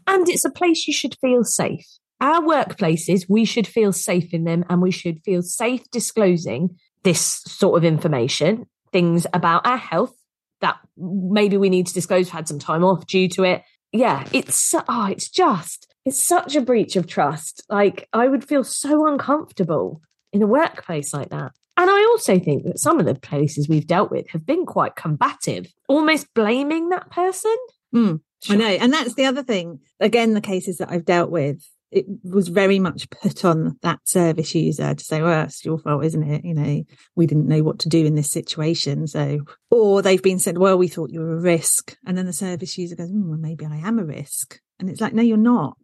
And 0.07 0.29
it's 0.29 0.45
a 0.45 0.51
place 0.51 0.87
you 0.87 0.93
should 0.93 1.17
feel 1.19 1.43
safe. 1.43 1.85
Our 2.21 2.41
workplaces, 2.41 3.25
we 3.27 3.45
should 3.45 3.67
feel 3.67 3.91
safe 3.91 4.33
in 4.33 4.45
them 4.45 4.63
and 4.69 4.81
we 4.81 4.91
should 4.91 5.21
feel 5.23 5.41
safe 5.41 5.83
disclosing 5.91 6.77
this 7.03 7.41
sort 7.45 7.77
of 7.77 7.83
information, 7.83 8.65
things 8.91 9.27
about 9.33 9.65
our 9.65 9.77
health 9.77 10.15
that 10.61 10.77
maybe 10.97 11.57
we 11.57 11.69
need 11.69 11.87
to 11.87 11.93
disclose, 11.93 12.29
had 12.29 12.47
some 12.47 12.59
time 12.59 12.83
off 12.83 13.05
due 13.05 13.27
to 13.29 13.43
it. 13.43 13.63
Yeah, 13.91 14.27
it's 14.33 14.73
oh, 14.87 15.05
it's 15.05 15.29
just 15.29 15.93
it's 16.05 16.23
such 16.23 16.55
a 16.55 16.61
breach 16.61 16.95
of 16.95 17.07
trust. 17.07 17.63
Like 17.69 18.07
I 18.13 18.27
would 18.27 18.43
feel 18.43 18.63
so 18.63 19.07
uncomfortable 19.07 20.01
in 20.31 20.41
a 20.43 20.47
workplace 20.47 21.13
like 21.13 21.29
that. 21.29 21.51
And 21.77 21.89
I 21.89 22.03
also 22.11 22.39
think 22.39 22.63
that 22.63 22.79
some 22.79 22.99
of 22.99 23.05
the 23.05 23.15
places 23.15 23.67
we've 23.67 23.87
dealt 23.87 24.11
with 24.11 24.29
have 24.29 24.45
been 24.45 24.65
quite 24.65 24.95
combative, 24.95 25.73
almost 25.89 26.33
blaming 26.33 26.89
that 26.89 27.11
person. 27.11 27.55
Mm, 27.93 28.21
I 28.49 28.55
know. 28.55 28.65
And 28.65 28.93
that's 28.93 29.15
the 29.15 29.25
other 29.25 29.43
thing. 29.43 29.79
Again, 29.99 30.33
the 30.33 30.41
cases 30.41 30.77
that 30.77 30.89
I've 30.89 31.05
dealt 31.05 31.31
with, 31.31 31.67
it 31.91 32.05
was 32.23 32.47
very 32.47 32.79
much 32.79 33.09
put 33.09 33.45
on 33.45 33.77
that 33.81 33.99
service 34.03 34.53
user 34.53 34.93
to 34.93 35.03
say, 35.03 35.21
well, 35.21 35.45
it's 35.45 35.63
your 35.63 35.77
fault, 35.77 36.03
isn't 36.03 36.23
it? 36.29 36.43
You 36.43 36.53
know, 36.53 36.83
we 37.15 37.25
didn't 37.25 37.47
know 37.47 37.63
what 37.63 37.79
to 37.79 37.89
do 37.89 38.05
in 38.05 38.15
this 38.15 38.31
situation. 38.31 39.07
So, 39.07 39.41
or 39.69 40.01
they've 40.01 40.21
been 40.21 40.39
said, 40.39 40.57
well, 40.57 40.77
we 40.77 40.87
thought 40.87 41.11
you 41.11 41.21
were 41.21 41.37
a 41.37 41.41
risk. 41.41 41.95
And 42.05 42.17
then 42.17 42.25
the 42.25 42.33
service 42.33 42.77
user 42.77 42.95
goes, 42.95 43.11
mm, 43.11 43.27
well, 43.27 43.37
maybe 43.37 43.65
I 43.65 43.77
am 43.77 43.99
a 43.99 44.03
risk. 44.03 44.59
And 44.79 44.89
it's 44.89 45.01
like, 45.01 45.13
no, 45.13 45.21
you're 45.21 45.37
not. 45.37 45.77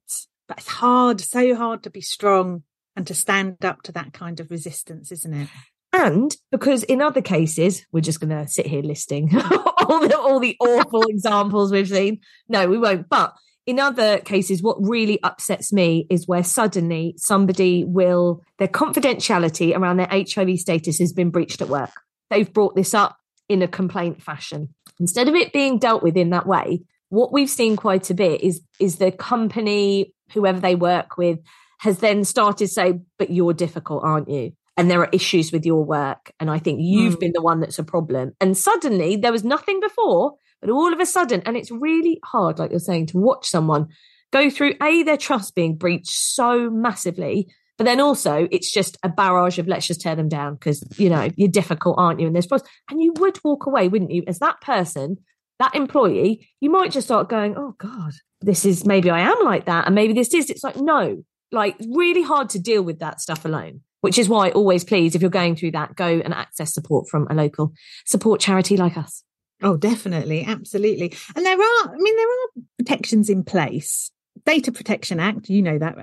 But 0.48 0.58
it's 0.58 0.68
hard, 0.68 1.22
so 1.22 1.56
hard 1.56 1.84
to 1.84 1.90
be 1.90 2.02
strong 2.02 2.64
and 2.96 3.08
to 3.08 3.14
stand 3.14 3.64
up 3.64 3.84
to 3.84 3.92
that 3.94 4.12
kind 4.12 4.40
of 4.40 4.52
resistance, 4.52 5.12
isn't 5.12 5.34
it? 5.34 5.48
And 5.94 6.36
because 6.52 6.84
in 6.84 7.02
other 7.02 7.22
cases, 7.22 7.86
we're 7.92 8.02
just 8.02 8.20
going 8.20 8.30
to 8.30 8.48
sit 8.48 8.66
here 8.66 8.82
listing 8.82 9.30
all 9.36 10.00
the 10.00 10.18
all 10.18 10.40
the 10.40 10.56
awful 10.60 11.04
examples 11.10 11.72
we've 11.72 11.90
seen. 11.90 12.20
No, 12.48 12.68
we 12.68 12.78
won't. 12.78 13.10
But 13.10 13.34
in 13.67 13.80
other 13.80 14.19
cases, 14.19 14.62
what 14.62 14.78
really 14.80 15.21
upsets 15.24 15.71
me 15.71 16.08
is 16.10 16.28
where 16.28 16.43
suddenly 16.43 17.13
somebody 17.17 17.84
will 17.86 18.41
their 18.58 18.67
confidentiality 18.67 19.76
around 19.76 19.97
their 19.97 20.08
HIV 20.10 20.60
status 20.60 21.00
has 21.00 21.13
been 21.13 21.30
breached 21.30 21.62
at 21.62 21.69
work. 21.69 21.91
They've 22.30 22.52
brought 22.52 22.76
this 22.76 22.93
up 22.93 23.17
in 23.50 23.62
a 23.62 23.67
complaint 23.67 24.21
fashion 24.24 24.74
instead 25.00 25.28
of 25.28 25.36
it 25.36 25.54
being 25.54 25.78
dealt 25.80 26.04
with 26.04 26.17
in 26.17 26.30
that 26.32 26.47
way. 26.47 26.84
What 27.10 27.34
we've 27.34 27.50
seen 27.50 27.76
quite 27.76 28.10
a 28.10 28.13
bit 28.13 28.41
is 28.41 28.62
is 28.80 28.97
the 28.97 29.12
company, 29.12 30.13
whoever 30.34 30.60
they 30.60 30.76
work 30.76 31.17
with, 31.17 31.39
has 31.80 32.00
then 32.00 32.24
started 32.24 32.67
to 32.67 32.74
say, 32.74 33.00
"But 33.19 33.30
you're 33.32 33.54
difficult, 33.54 34.04
aren't 34.04 34.30
you?" 34.30 34.54
and 34.78 34.89
there 34.89 35.02
are 35.02 35.10
issues 35.12 35.52
with 35.52 35.65
your 35.65 35.84
work. 35.84 36.32
And 36.39 36.50
I 36.50 36.58
think 36.58 36.80
you've 36.82 37.15
Mm. 37.17 37.19
been 37.19 37.32
the 37.34 37.41
one 37.41 37.60
that's 37.60 37.78
a 37.78 37.84
problem. 37.84 38.32
And 38.39 38.58
suddenly 38.58 39.17
there 39.17 39.34
was 39.34 39.43
nothing 39.43 39.82
before, 39.82 40.36
but 40.62 40.69
all 40.69 40.93
of 40.93 41.00
a 41.00 41.06
sudden, 41.06 41.41
and 41.45 41.58
it's 41.58 41.71
really 41.71 42.19
hard, 42.24 42.60
like 42.60 42.71
you're 42.71 42.80
saying, 42.80 43.08
to 43.08 43.17
watch 43.17 43.47
someone 43.47 43.89
go 44.32 44.50
through 44.50 44.76
A, 44.82 45.04
their 45.04 45.17
trust 45.17 45.56
being 45.56 45.76
breached 45.76 46.12
so 46.12 46.69
massively 46.69 47.50
But 47.78 47.86
then 47.86 48.00
also, 48.00 48.47
it's 48.52 48.71
just 48.71 48.97
a 49.02 49.10
barrage 49.10 49.58
of 49.58 49.67
let's 49.67 49.88
just 49.88 50.02
tear 50.02 50.15
them 50.15 50.30
down 50.30 50.54
because, 50.54 50.84
you 51.00 51.10
know, 51.10 51.30
you're 51.36 51.50
difficult, 51.50 51.95
aren't 51.97 52.19
you? 52.19 52.28
And 52.28 52.36
there's 52.36 52.45
problems. 52.45 52.69
And 52.91 53.02
you 53.02 53.12
would 53.17 53.39
walk 53.43 53.65
away, 53.65 53.88
wouldn't 53.88 54.12
you? 54.12 54.24
As 54.28 54.38
that 54.38 54.62
person, 54.62 55.17
that 55.58 55.74
employee, 55.74 56.47
you 56.60 56.69
might 56.69 56.91
just 56.91 57.08
start 57.08 57.28
going, 57.28 57.58
oh 57.58 57.74
God, 57.80 58.13
this 58.39 58.65
is 58.65 58.86
maybe 58.86 59.10
I 59.10 59.21
am 59.21 59.43
like 59.43 59.65
that. 59.65 59.88
And 59.88 59.95
maybe 59.95 60.13
this 60.13 60.32
is, 60.32 60.52
it's 60.52 60.63
like, 60.63 60.78
no, 60.78 61.24
like 61.52 61.76
really 61.80 62.21
hard 62.21 62.50
to 62.50 62.60
deal 62.60 62.84
with 62.84 63.00
that 63.00 63.19
stuff 63.19 63.45
alone 63.45 63.82
which 64.02 64.17
is 64.17 64.28
why 64.28 64.50
always 64.52 64.84
please 64.84 65.15
if 65.15 65.21
you're 65.21 65.30
going 65.30 65.56
through 65.56 65.71
that 65.71 65.95
go 65.95 66.06
and 66.06 66.34
access 66.34 66.74
support 66.74 67.08
from 67.10 67.28
a 67.30 67.34
local 67.34 67.74
support 68.06 68.39
charity 68.39 68.78
like 68.78 68.97
us 68.97 69.24
oh 69.62 69.78
definitely 69.78 70.43
absolutely 70.45 71.13
and 71.36 71.45
there 71.45 71.58
are 71.58 71.89
i 71.89 71.95
mean 71.97 72.15
there 72.15 72.28
are 72.28 72.63
protections 72.78 73.30
in 73.30 73.43
place 73.43 74.12
data 74.45 74.71
protection 74.71 75.19
act 75.19 75.50
you 75.50 75.62
know 75.62 75.78
that 75.78 75.95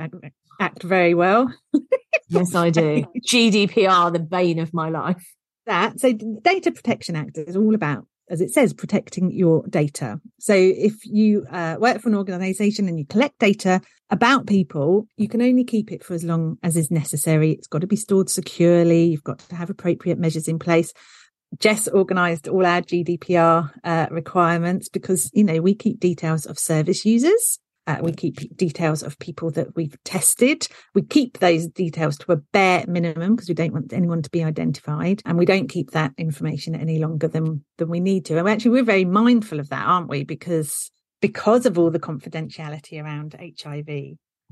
act 0.61 0.83
very 0.83 1.15
well 1.15 1.53
yes 2.29 2.55
i 2.55 2.71
do 2.71 3.05
gdpr 3.27 4.13
the 4.13 4.19
bane 4.19 4.59
of 4.59 4.73
my 4.75 4.89
life 4.89 5.35
that 5.67 6.01
so 6.01 6.13
data 6.13 6.71
protection 6.73 7.17
act 7.17 7.39
is 7.39 7.57
all 7.57 7.75
about 7.75 8.07
as 8.31 8.41
it 8.41 8.53
says, 8.53 8.73
protecting 8.73 9.31
your 9.31 9.67
data. 9.69 10.21
So 10.39 10.55
if 10.55 11.05
you 11.05 11.47
uh, 11.51 11.77
work 11.79 12.01
for 12.01 12.09
an 12.09 12.15
organization 12.15 12.89
and 12.89 12.99
you 12.99 13.07
collect 13.07 13.39
data 13.39 13.81
about 14.11 14.47
people, 14.47 15.07
you 15.17 15.29
can 15.29 15.43
only 15.43 15.65
keep 15.65 15.93
it 15.93 16.05
for 16.05 16.15
as 16.15 16.25
long 16.25 16.59
as 16.63 16.77
is 16.77 16.91
necessary. 16.91 17.53
It's 17.53 17.67
got 17.67 17.81
to 17.81 17.87
be 17.87 17.97
stored 17.97 18.31
securely. 18.31 19.05
You've 19.05 19.25
got 19.25 19.41
to 19.41 19.55
have 19.55 19.71
appropriate 19.71 20.19
measures 20.19 20.49
in 20.49 20.59
place. 20.59 20.93
Jess 21.59 21.89
organised 21.89 22.49
all 22.49 22.65
our 22.67 22.83
GDPR 22.83 23.71
uh, 23.83 24.07
requirements 24.11 24.89
because, 24.89 25.31
you 25.33 25.45
know, 25.45 25.61
we 25.61 25.75
keep 25.75 25.99
details 25.99 26.47
of 26.47 26.59
service 26.59 27.05
users 27.05 27.59
uh, 27.89 27.97
we 28.03 28.13
keep 28.13 28.55
details 28.55 29.03
of 29.03 29.19
people 29.19 29.51
that 29.51 29.75
we've 29.75 29.97
tested. 30.05 30.69
We 30.95 31.01
keep 31.01 31.39
those 31.39 31.67
details 31.67 32.19
to 32.19 32.33
a 32.33 32.37
bare 32.37 32.85
minimum 32.87 33.35
because 33.35 33.49
we 33.49 33.55
don't 33.55 33.73
want 33.73 33.95
anyone 33.95 34.21
to 34.21 34.31
be 34.31 34.45
identified, 34.45 35.23
and 35.25 35.39
we 35.39 35.47
don't 35.47 35.71
keep 35.71 35.93
that 35.93 36.13
information 36.19 36.75
any 36.75 36.99
longer 36.99 37.29
than 37.29 37.65
than 37.79 37.89
we 37.89 38.01
need 38.01 38.27
to. 38.27 38.39
And 38.39 38.47
actually, 38.47 38.73
we're 38.73 38.83
very 38.83 39.07
mindful 39.07 39.59
of 39.59 39.71
that, 39.71 39.87
aren't 39.87 40.11
we? 40.11 40.25
Because 40.25 40.91
because 41.23 41.65
of 41.65 41.79
all 41.79 41.91
the 41.91 41.99
confidentiality 41.99 43.03
around 43.03 43.35
HIV. 43.41 43.89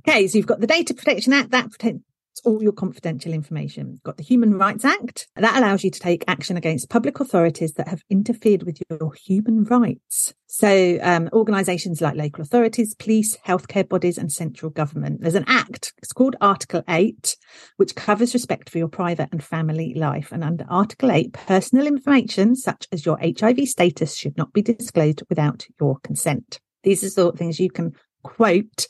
Okay, 0.08 0.28
so 0.28 0.38
you've 0.38 0.46
got 0.46 0.60
the 0.60 0.66
Data 0.66 0.94
Protection 0.94 1.34
Act 1.34 1.50
that 1.50 1.70
protects 1.70 2.00
all 2.44 2.62
your 2.62 2.72
confidential 2.72 3.32
information. 3.32 3.90
You've 3.90 4.02
got 4.02 4.16
the 4.16 4.24
Human 4.24 4.58
Rights 4.58 4.84
Act 4.84 5.28
that 5.36 5.56
allows 5.56 5.84
you 5.84 5.90
to 5.90 6.00
take 6.00 6.24
action 6.28 6.56
against 6.56 6.90
public 6.90 7.20
authorities 7.20 7.74
that 7.74 7.88
have 7.88 8.02
interfered 8.10 8.62
with 8.64 8.78
your 8.90 9.12
human 9.14 9.64
rights. 9.64 10.34
So, 10.46 10.98
um, 11.02 11.28
organisations 11.32 12.00
like 12.00 12.16
local 12.16 12.42
authorities, 12.42 12.94
police, 12.94 13.36
healthcare 13.46 13.88
bodies, 13.88 14.18
and 14.18 14.30
central 14.32 14.70
government. 14.70 15.20
There's 15.20 15.34
an 15.34 15.44
act. 15.46 15.92
It's 15.98 16.12
called 16.12 16.36
Article 16.40 16.82
Eight, 16.88 17.36
which 17.76 17.94
covers 17.94 18.34
respect 18.34 18.70
for 18.70 18.78
your 18.78 18.88
private 18.88 19.28
and 19.32 19.42
family 19.42 19.94
life. 19.94 20.32
And 20.32 20.44
under 20.44 20.64
Article 20.68 21.10
Eight, 21.10 21.32
personal 21.32 21.86
information 21.86 22.56
such 22.56 22.86
as 22.92 23.04
your 23.04 23.18
HIV 23.20 23.68
status 23.68 24.16
should 24.16 24.36
not 24.36 24.52
be 24.52 24.62
disclosed 24.62 25.22
without 25.28 25.66
your 25.80 25.98
consent. 26.02 26.60
These 26.82 27.02
are 27.02 27.06
the 27.06 27.10
sort 27.10 27.34
of 27.34 27.38
things 27.38 27.58
you 27.58 27.70
can 27.70 27.92
quote 28.22 28.86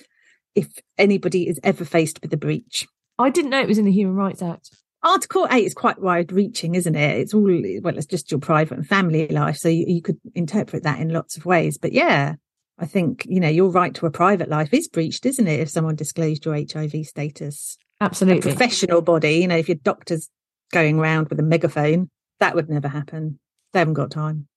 if 0.54 0.68
anybody 0.98 1.48
is 1.48 1.60
ever 1.62 1.84
faced 1.84 2.20
with 2.22 2.32
a 2.32 2.36
breach. 2.36 2.86
I 3.18 3.30
didn't 3.30 3.50
know 3.50 3.60
it 3.60 3.68
was 3.68 3.78
in 3.78 3.84
the 3.84 3.92
Human 3.92 4.14
Rights 4.14 4.42
Act. 4.42 4.70
Article 5.02 5.46
8 5.50 5.64
is 5.64 5.74
quite 5.74 6.00
wide 6.00 6.32
reaching, 6.32 6.74
isn't 6.74 6.96
it? 6.96 7.18
It's 7.18 7.32
all, 7.32 7.42
well, 7.42 7.96
it's 7.96 8.06
just 8.06 8.30
your 8.30 8.40
private 8.40 8.78
and 8.78 8.86
family 8.86 9.28
life. 9.28 9.56
So 9.56 9.68
you, 9.68 9.84
you 9.86 10.02
could 10.02 10.18
interpret 10.34 10.82
that 10.82 11.00
in 11.00 11.10
lots 11.10 11.36
of 11.36 11.46
ways. 11.46 11.78
But 11.78 11.92
yeah, 11.92 12.34
I 12.78 12.86
think, 12.86 13.24
you 13.28 13.40
know, 13.40 13.48
your 13.48 13.70
right 13.70 13.94
to 13.94 14.06
a 14.06 14.10
private 14.10 14.48
life 14.48 14.74
is 14.74 14.88
breached, 14.88 15.24
isn't 15.24 15.46
it? 15.46 15.60
If 15.60 15.70
someone 15.70 15.94
disclosed 15.94 16.44
your 16.44 16.54
HIV 16.54 17.06
status. 17.06 17.78
Absolutely. 18.00 18.50
A 18.50 18.54
professional 18.54 19.00
body, 19.00 19.36
you 19.36 19.48
know, 19.48 19.56
if 19.56 19.68
your 19.68 19.76
doctor's 19.76 20.28
going 20.72 20.98
around 20.98 21.28
with 21.28 21.38
a 21.38 21.44
megaphone, 21.44 22.10
that 22.40 22.54
would 22.54 22.68
never 22.68 22.88
happen. 22.88 23.38
They 23.72 23.78
haven't 23.78 23.94
got 23.94 24.10
time. 24.10 24.48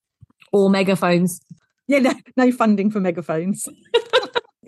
Or 0.52 0.70
megaphones. 0.70 1.42
Yeah, 1.88 2.00
no, 2.00 2.14
no 2.36 2.52
funding 2.52 2.92
for 2.92 3.00
megaphones. 3.00 3.68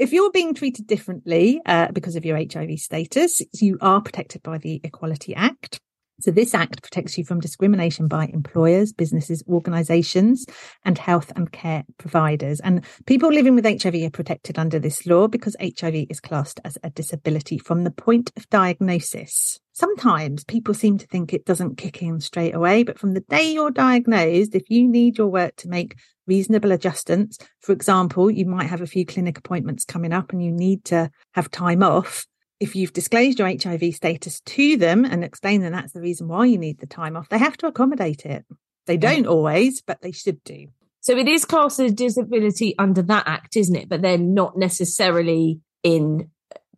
If 0.02 0.12
you're 0.12 0.32
being 0.32 0.56
treated 0.56 0.88
differently 0.88 1.62
uh, 1.64 1.92
because 1.92 2.16
of 2.16 2.26
your 2.26 2.36
HIV 2.36 2.80
status, 2.80 3.40
you 3.62 3.78
are 3.82 4.02
protected 4.02 4.42
by 4.42 4.58
the 4.58 4.82
Equality 4.84 5.36
Act. 5.36 5.80
So 6.22 6.32
this 6.32 6.56
act 6.56 6.82
protects 6.82 7.20
you 7.20 7.24
from 7.24 7.40
discrimination 7.40 8.08
by 8.08 8.26
employers, 8.26 8.94
businesses, 8.94 9.44
organizations 9.48 10.48
and 10.84 10.98
health 10.98 11.32
and 11.36 11.52
care 11.52 11.84
providers. 12.00 12.60
And 12.62 12.84
people 13.06 13.32
living 13.32 13.54
with 13.54 13.64
HIV 13.66 13.94
are 13.94 14.10
protected 14.10 14.58
under 14.58 14.80
this 14.80 15.06
law 15.06 15.28
because 15.28 15.56
HIV 15.60 16.08
is 16.10 16.20
classed 16.20 16.60
as 16.66 16.80
a 16.84 16.90
disability 16.90 17.60
from 17.60 17.84
the 17.84 17.92
point 17.92 18.32
of 18.36 18.50
diagnosis. 18.50 19.60
Sometimes 19.72 20.44
people 20.44 20.74
seem 20.74 20.98
to 20.98 21.06
think 21.08 21.32
it 21.32 21.46
doesn't 21.46 21.78
kick 21.78 22.02
in 22.02 22.20
straight 22.22 22.56
away, 22.56 22.82
but 22.82 22.98
from 22.98 23.14
the 23.14 23.22
day 23.22 23.54
you're 23.54 23.70
diagnosed, 23.70 24.56
if 24.56 24.68
you 24.68 24.88
need 24.88 25.20
your 25.20 25.28
work 25.28 25.56
to 25.58 25.70
make 25.70 25.96
reasonable 26.32 26.72
adjustments, 26.72 27.38
for 27.60 27.74
example, 27.74 28.32
you 28.32 28.46
might 28.46 28.67
have 28.67 28.80
a 28.80 28.88
few 28.88 29.06
clinic 29.06 29.38
appointments 29.38 29.84
coming 29.84 30.13
up 30.13 30.32
and 30.32 30.41
you 30.41 30.50
need 30.50 30.86
to 30.86 31.12
have 31.34 31.52
time 31.52 31.84
off. 31.84 32.26
If 32.62 32.74
you've 32.74 32.94
disclosed 32.94 33.38
your 33.38 33.50
HIV 33.50 33.96
status 33.96 34.39
to 34.39 34.78
them 34.78 35.04
and 35.04 35.26
explained 35.26 35.63
that 35.65 35.74
that's 35.74 35.91
the 35.91 36.00
reason 36.00 36.30
why 36.30 36.46
you 36.46 36.58
need 36.58 36.80
the 36.80 36.88
time 36.88 37.17
off, 37.17 37.28
they 37.28 37.38
have 37.38 37.58
to 37.58 37.67
accommodate 37.67 38.26
it. 38.26 38.46
They 38.86 38.96
don't 38.96 39.28
always, 39.28 39.82
but 39.82 40.02
they 40.02 40.13
should 40.13 40.41
do. 40.46 40.67
So 41.02 41.17
it 41.17 41.28
is 41.28 41.44
classed 41.44 41.82
as 41.82 41.91
disability 41.91 42.76
under 42.78 43.02
that 43.02 43.28
act, 43.28 43.58
isn't 43.58 43.76
it? 43.76 43.89
But 43.89 44.02
they're 44.02 44.17
not 44.17 44.58
necessarily 44.58 45.60
in 45.84 46.30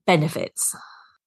benefits. 0.08 0.76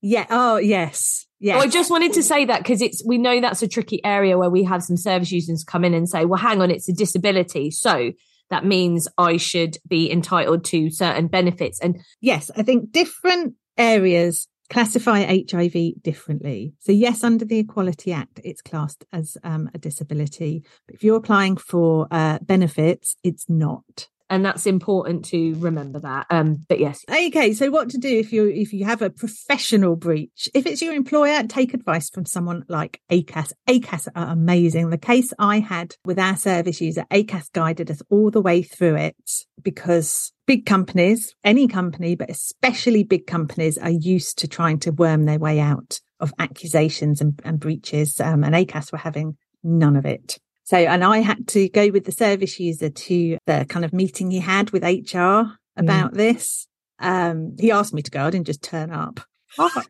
Yeah. 0.01 0.27
Oh, 0.31 0.57
yes. 0.57 1.27
Yeah. 1.39 1.59
I 1.59 1.67
just 1.67 1.91
wanted 1.91 2.15
to 2.15 2.23
say 2.23 2.45
that 2.47 2.63
because 2.63 2.81
it's 2.81 3.05
we 3.05 3.19
know 3.19 3.41
that's 3.41 3.63
a 3.63 3.69
tricky 3.69 4.03
area 4.05 4.39
where 4.39 4.51
we 4.51 4.65
have 4.65 4.83
some 4.83 4.97
service 4.97 5.31
users 5.31 5.65
come 5.65 5.85
in 5.85 5.95
and 5.95 6.09
say, 6.09 6.25
well, 6.25 6.41
hang 6.41 6.63
on, 6.63 6.71
it's 6.71 6.89
a 6.89 6.93
disability. 6.93 7.71
So 7.71 8.13
that 8.51 8.65
means 8.65 9.09
I 9.19 9.37
should 9.37 9.77
be 9.87 10.11
entitled 10.11 10.65
to 10.67 10.91
certain 10.91 11.27
benefits. 11.27 11.81
And 11.81 12.01
yes, 12.21 12.51
I 12.57 12.63
think 12.63 12.93
different 12.93 13.55
areas 13.77 14.49
classify 14.71 15.25
HIV 15.25 16.03
differently. 16.03 16.75
So 16.81 16.93
yes, 16.93 17.23
under 17.23 17.45
the 17.45 17.59
Equality 17.59 18.13
Act, 18.13 18.41
it's 18.45 18.63
classed 18.63 19.05
as 19.13 19.37
um, 19.45 19.71
a 19.75 19.79
disability. 19.79 20.65
But 20.87 20.97
if 20.97 21.05
you're 21.05 21.17
applying 21.17 21.57
for 21.57 22.09
uh, 22.11 22.39
benefits, 22.41 23.17
it's 23.23 23.49
not 23.49 24.09
and 24.29 24.45
that's 24.45 24.67
important 24.67 25.25
to 25.27 25.55
remember 25.55 26.01
that. 26.01 26.27
Um 26.31 26.65
but 26.69 26.81
yes. 26.81 27.05
Okay 27.11 27.53
so 27.53 27.71
what 27.71 27.91
to 27.91 27.99
do 27.99 28.09
if 28.09 28.33
you 28.33 28.47
if 28.49 28.73
you 28.73 28.85
have 28.85 29.03
a 29.03 29.11
professional 29.11 29.97
breach? 29.97 30.49
If 30.55 30.67
it's 30.67 30.83
your 30.83 30.95
employer 30.95 31.43
take 31.45 31.75
advice 31.75 32.11
from 32.11 32.27
someone 32.27 32.65
like 32.69 33.01
acas 33.11 33.53
acas 33.69 34.09
are 34.15 34.29
amazing. 34.29 34.91
The 34.91 34.99
case 34.99 35.33
i 35.39 35.61
had 35.61 35.95
with 36.05 36.19
our 36.19 36.37
service 36.37 36.81
user 36.81 37.05
acas 37.11 37.51
guided 37.53 37.91
us 37.91 38.03
all 38.11 38.31
the 38.31 38.43
way 38.43 38.63
through 38.63 38.97
it 38.97 39.17
because 39.63 40.33
big 40.47 40.67
companies 40.67 41.35
any 41.45 41.67
company 41.67 42.15
but 42.15 42.31
especially 42.31 43.03
big 43.03 43.27
companies 43.27 43.79
are 43.79 43.91
used 43.91 44.39
to 44.39 44.49
trying 44.49 44.79
to 44.79 44.91
worm 44.91 45.25
their 45.25 45.39
way 45.39 45.59
out 45.61 46.01
of 46.21 46.33
accusations 46.39 47.21
and, 47.21 47.41
and 47.45 47.61
breaches. 47.61 48.21
Um, 48.21 48.45
and 48.45 48.55
acas 48.55 48.93
were 48.93 48.99
having 48.99 49.37
none 49.63 49.97
of 49.97 50.07
it 50.07 50.39
so, 50.67 50.77
and 50.77 51.05
I 51.05 51.19
had 51.19 51.47
to 51.49 51.69
go 51.69 51.91
with 51.91 52.07
the 52.07 52.13
service 52.13 52.59
user 52.59 52.91
to 52.91 53.39
the 53.47 53.67
kind 53.69 53.85
of 53.85 53.93
meeting 53.93 54.33
he 54.33 54.41
had 54.41 54.71
with 54.71 54.83
HR 54.83 55.55
about 55.77 56.13
mm. 56.13 56.15
this. 56.15 56.67
Um, 56.99 57.55
he 57.57 57.71
asked 57.71 57.95
me 57.95 58.03
to 58.03 58.11
go. 58.11 58.27
I 58.27 58.31
didn't 58.31 58.49
just 58.49 58.63
turn 58.63 58.91
up. 58.91 59.21
Oh, 59.59 59.83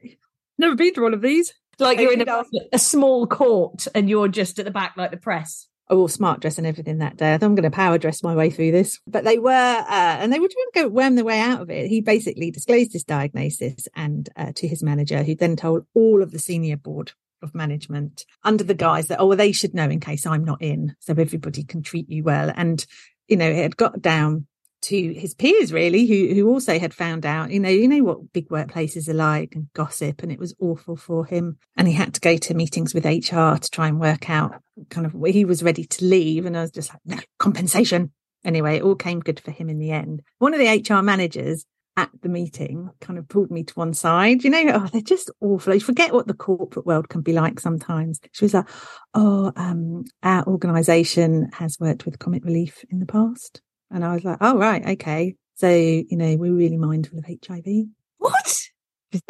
never 0.59 0.77
been 0.77 0.95
to 0.95 1.01
one 1.01 1.15
of 1.15 1.23
these. 1.23 1.53
Like 1.81 1.99
you're 1.99 2.12
in 2.12 2.29
a, 2.29 2.45
a, 2.73 2.79
small 2.79 3.27
court 3.27 3.89
and 3.97 4.09
you're 4.09 4.29
just 4.29 4.61
at 4.61 4.65
the 4.65 4.71
back 4.71 4.97
like 4.97 5.11
the 5.11 5.17
press. 5.17 5.67
I 5.91 5.95
wore 5.95 6.09
smart 6.09 6.41
dress 6.41 6.59
and 6.59 6.67
everything 6.67 6.99
that 6.99 7.17
day. 7.17 7.31
I 7.31 7.35
I'm 7.35 7.57
going 7.57 7.62
to 7.62 7.71
power 7.71 7.99
dress 7.99 8.23
my 8.23 8.37
way 8.37 8.51
through 8.51 8.71
this. 8.71 9.01
But 9.07 9.25
they 9.25 9.39
were, 9.39 9.51
uh, 9.51 10.17
and 10.21 10.33
they 10.33 10.39
were 10.39 10.49
trying 10.49 10.85
to 10.85 10.89
go 10.89 10.89
worm 10.89 11.17
their 11.17 11.25
way 11.25 11.41
out 11.41 11.62
of 11.62 11.71
it. 11.71 11.89
He 11.89 12.01
basically 12.01 12.53
disclosed 12.53 12.93
his 12.93 13.03
diagnosis 13.03 13.89
and 13.97 14.29
uh, 14.37 14.53
to 14.55 14.69
his 14.69 14.85
manager, 14.85 15.25
who 15.25 15.35
then 15.35 15.57
told 15.57 15.87
all 15.95 16.23
of 16.23 16.31
the 16.31 16.39
senior 16.39 16.77
board 16.77 17.12
of 17.42 17.55
management 17.55 18.25
under 18.44 18.64
the 18.64 18.75
guise 18.75 19.09
that, 19.09 19.20
oh, 19.20 19.27
well, 19.27 19.37
they 19.37 19.53
should 19.53 19.75
know 19.75 19.88
in 19.88 20.01
case 20.01 20.27
I'm 20.27 20.44
not 20.44 20.62
in. 20.62 20.94
So 21.01 21.14
everybody 21.16 21.64
can 21.64 21.83
treat 21.83 22.09
you 22.09 22.22
well. 22.25 22.53
And, 22.55 22.85
you 23.29 23.37
know, 23.37 23.49
it 23.49 23.57
had 23.57 23.77
got 23.77 24.01
down 24.01 24.46
to 24.83 25.14
his 25.14 25.35
peers 25.35 25.72
really, 25.72 26.07
who, 26.07 26.35
who 26.35 26.49
also 26.49 26.79
had 26.79 26.94
found 26.94 27.27
out, 27.27 27.51
you 27.51 27.59
know, 27.59 27.68
you 27.68 27.88
know 27.88 28.05
what 28.05 28.33
big 28.33 28.49
workplaces 28.49 29.09
are 29.09 29.14
like 29.14 29.55
and 29.55 29.72
gossip. 29.75 30.22
And 30.22 30.31
it 30.31 30.38
was 30.38 30.55
awful 30.61 30.96
for 30.96 31.27
him. 31.27 31.59
And 31.77 31.88
he 31.88 31.94
had 31.94 32.14
to 32.14 32.20
go 32.20 32.37
to 32.37 32.55
meetings 32.55 32.94
with 32.94 33.05
HR 33.05 33.57
to 33.57 33.70
try 33.70 33.88
and 33.88 33.99
work 33.99 34.31
out 34.31 34.61
kind 34.90 35.07
of 35.07 35.14
where 35.14 35.33
he 35.33 35.44
was 35.44 35.62
ready 35.62 35.85
to 35.85 36.05
leave. 36.05 36.46
And 36.46 36.57
I 36.57 36.62
was 36.62 36.70
just 36.70 36.90
like, 36.90 37.01
no, 37.05 37.18
compensation. 37.38 38.12
Anyway, 38.44 38.77
it 38.77 38.83
all 38.83 38.94
came 38.94 39.20
good 39.20 39.40
for 39.40 39.51
him 39.51 39.68
in 39.68 39.79
the 39.79 39.90
end. 39.90 40.22
One 40.38 40.55
of 40.55 40.61
the 40.61 40.68
HR 40.68 41.03
managers 41.03 41.64
at 41.96 42.11
the 42.22 42.28
meeting 42.28 42.90
kind 43.00 43.18
of 43.18 43.28
pulled 43.28 43.50
me 43.50 43.64
to 43.64 43.74
one 43.74 43.94
side. 43.94 44.44
You 44.44 44.50
know, 44.50 44.64
oh, 44.74 44.87
they're 44.92 45.00
just 45.00 45.30
awful. 45.40 45.74
You 45.74 45.80
forget 45.80 46.12
what 46.12 46.26
the 46.26 46.35
corporate 46.35 46.87
world 46.87 47.09
can 47.09 47.22
be 47.22 47.32
like 47.32 47.59
sometimes. 47.59 48.20
She 48.32 48.44
was 48.44 48.54
like, 48.54 48.68
oh, 49.14 49.52
um, 49.56 50.04
our 50.22 50.46
organisation 50.46 51.50
has 51.54 51.78
worked 51.80 52.04
with 52.04 52.18
Comic 52.18 52.44
Relief 52.44 52.85
in 52.90 53.00
the 53.00 53.06
past. 53.06 53.62
And 53.90 54.04
I 54.04 54.14
was 54.14 54.24
like, 54.24 54.38
oh, 54.40 54.59
right, 54.59 54.87
okay. 54.90 55.37
So, 55.56 55.70
you 55.70 56.16
know, 56.16 56.37
we're 56.37 56.52
really 56.52 56.76
mindful 56.76 57.18
of 57.18 57.24
HIV. 57.24 57.64
What? 58.18 58.62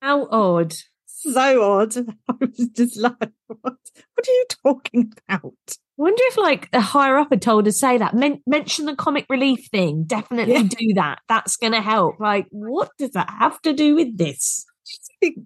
How 0.00 0.26
odd. 0.28 0.74
so 1.04 1.62
odd. 1.62 1.96
I 2.28 2.34
was 2.40 2.68
just 2.72 2.96
like, 2.96 3.30
what, 3.46 3.60
what 3.60 4.28
are 4.28 4.30
you 4.30 4.44
talking 4.64 5.12
about? 5.28 5.54
Wonder 5.96 6.22
if 6.26 6.36
like 6.36 6.68
a 6.72 6.80
higher 6.80 7.16
up 7.16 7.28
had 7.30 7.42
told 7.42 7.64
to 7.66 7.72
say 7.72 7.98
that. 7.98 8.14
Men- 8.14 8.42
mention 8.46 8.86
the 8.86 8.94
comic 8.96 9.26
relief 9.28 9.68
thing. 9.70 10.04
Definitely 10.04 10.54
Yeah. 10.54 10.62
do 10.62 10.94
that. 10.94 11.20
That's 11.28 11.56
going 11.56 11.72
to 11.72 11.80
help. 11.80 12.20
Like, 12.20 12.46
what 12.50 12.90
does 12.98 13.10
that 13.12 13.30
have 13.38 13.60
to 13.62 13.72
do 13.72 13.94
with 13.94 14.16
this? 14.16 14.64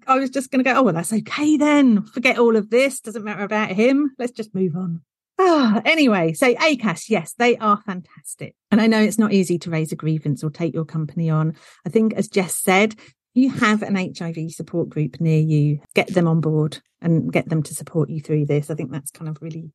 I 0.07 0.19
was 0.19 0.31
just 0.31 0.51
going 0.51 0.63
to 0.63 0.71
go, 0.71 0.79
oh, 0.79 0.83
well, 0.83 0.95
that's 0.95 1.13
okay 1.13 1.57
then. 1.57 2.03
Forget 2.03 2.39
all 2.39 2.57
of 2.57 2.71
this. 2.71 3.01
Doesn't 3.01 3.25
matter 3.25 3.45
about 3.45 3.71
him. 3.71 4.11
Let's 4.19 4.33
just 4.33 4.55
move 4.55 4.77
on. 4.77 5.01
Ah, 5.39 5.81
anyway, 5.87 6.35
so 6.35 6.53
ACAS, 6.55 7.09
yes, 7.09 7.33
they 7.39 7.57
are 7.57 7.81
fantastic. 7.87 8.55
And 8.71 8.79
I 8.79 8.87
know 8.87 9.01
it's 9.01 9.19
not 9.19 9.33
easy 9.33 9.59
to 9.61 9.71
raise 9.71 9.91
a 9.91 9.97
grievance 9.97 10.45
or 10.45 10.51
take 10.51 10.75
your 10.75 10.85
company 10.85 11.31
on. 11.31 11.57
I 11.87 11.89
think, 11.89 12.13
as 12.13 12.29
Jess 12.29 12.57
said, 12.57 12.95
you 13.33 13.49
have 13.49 13.81
an 13.83 13.95
HIV 13.95 14.51
support 14.51 14.91
group 14.91 15.19
near 15.19 15.41
you, 15.41 15.81
get 15.95 16.13
them 16.13 16.29
on 16.29 16.43
board 16.43 16.81
and 17.01 17.33
get 17.33 17.49
them 17.49 17.63
to 17.63 17.75
support 17.75 18.11
you 18.11 18.21
through 18.21 18.45
this. 18.47 18.69
I 18.71 18.75
think 18.75 18.91
that's 18.91 19.11
kind 19.11 19.31
of 19.31 19.39
really 19.41 19.71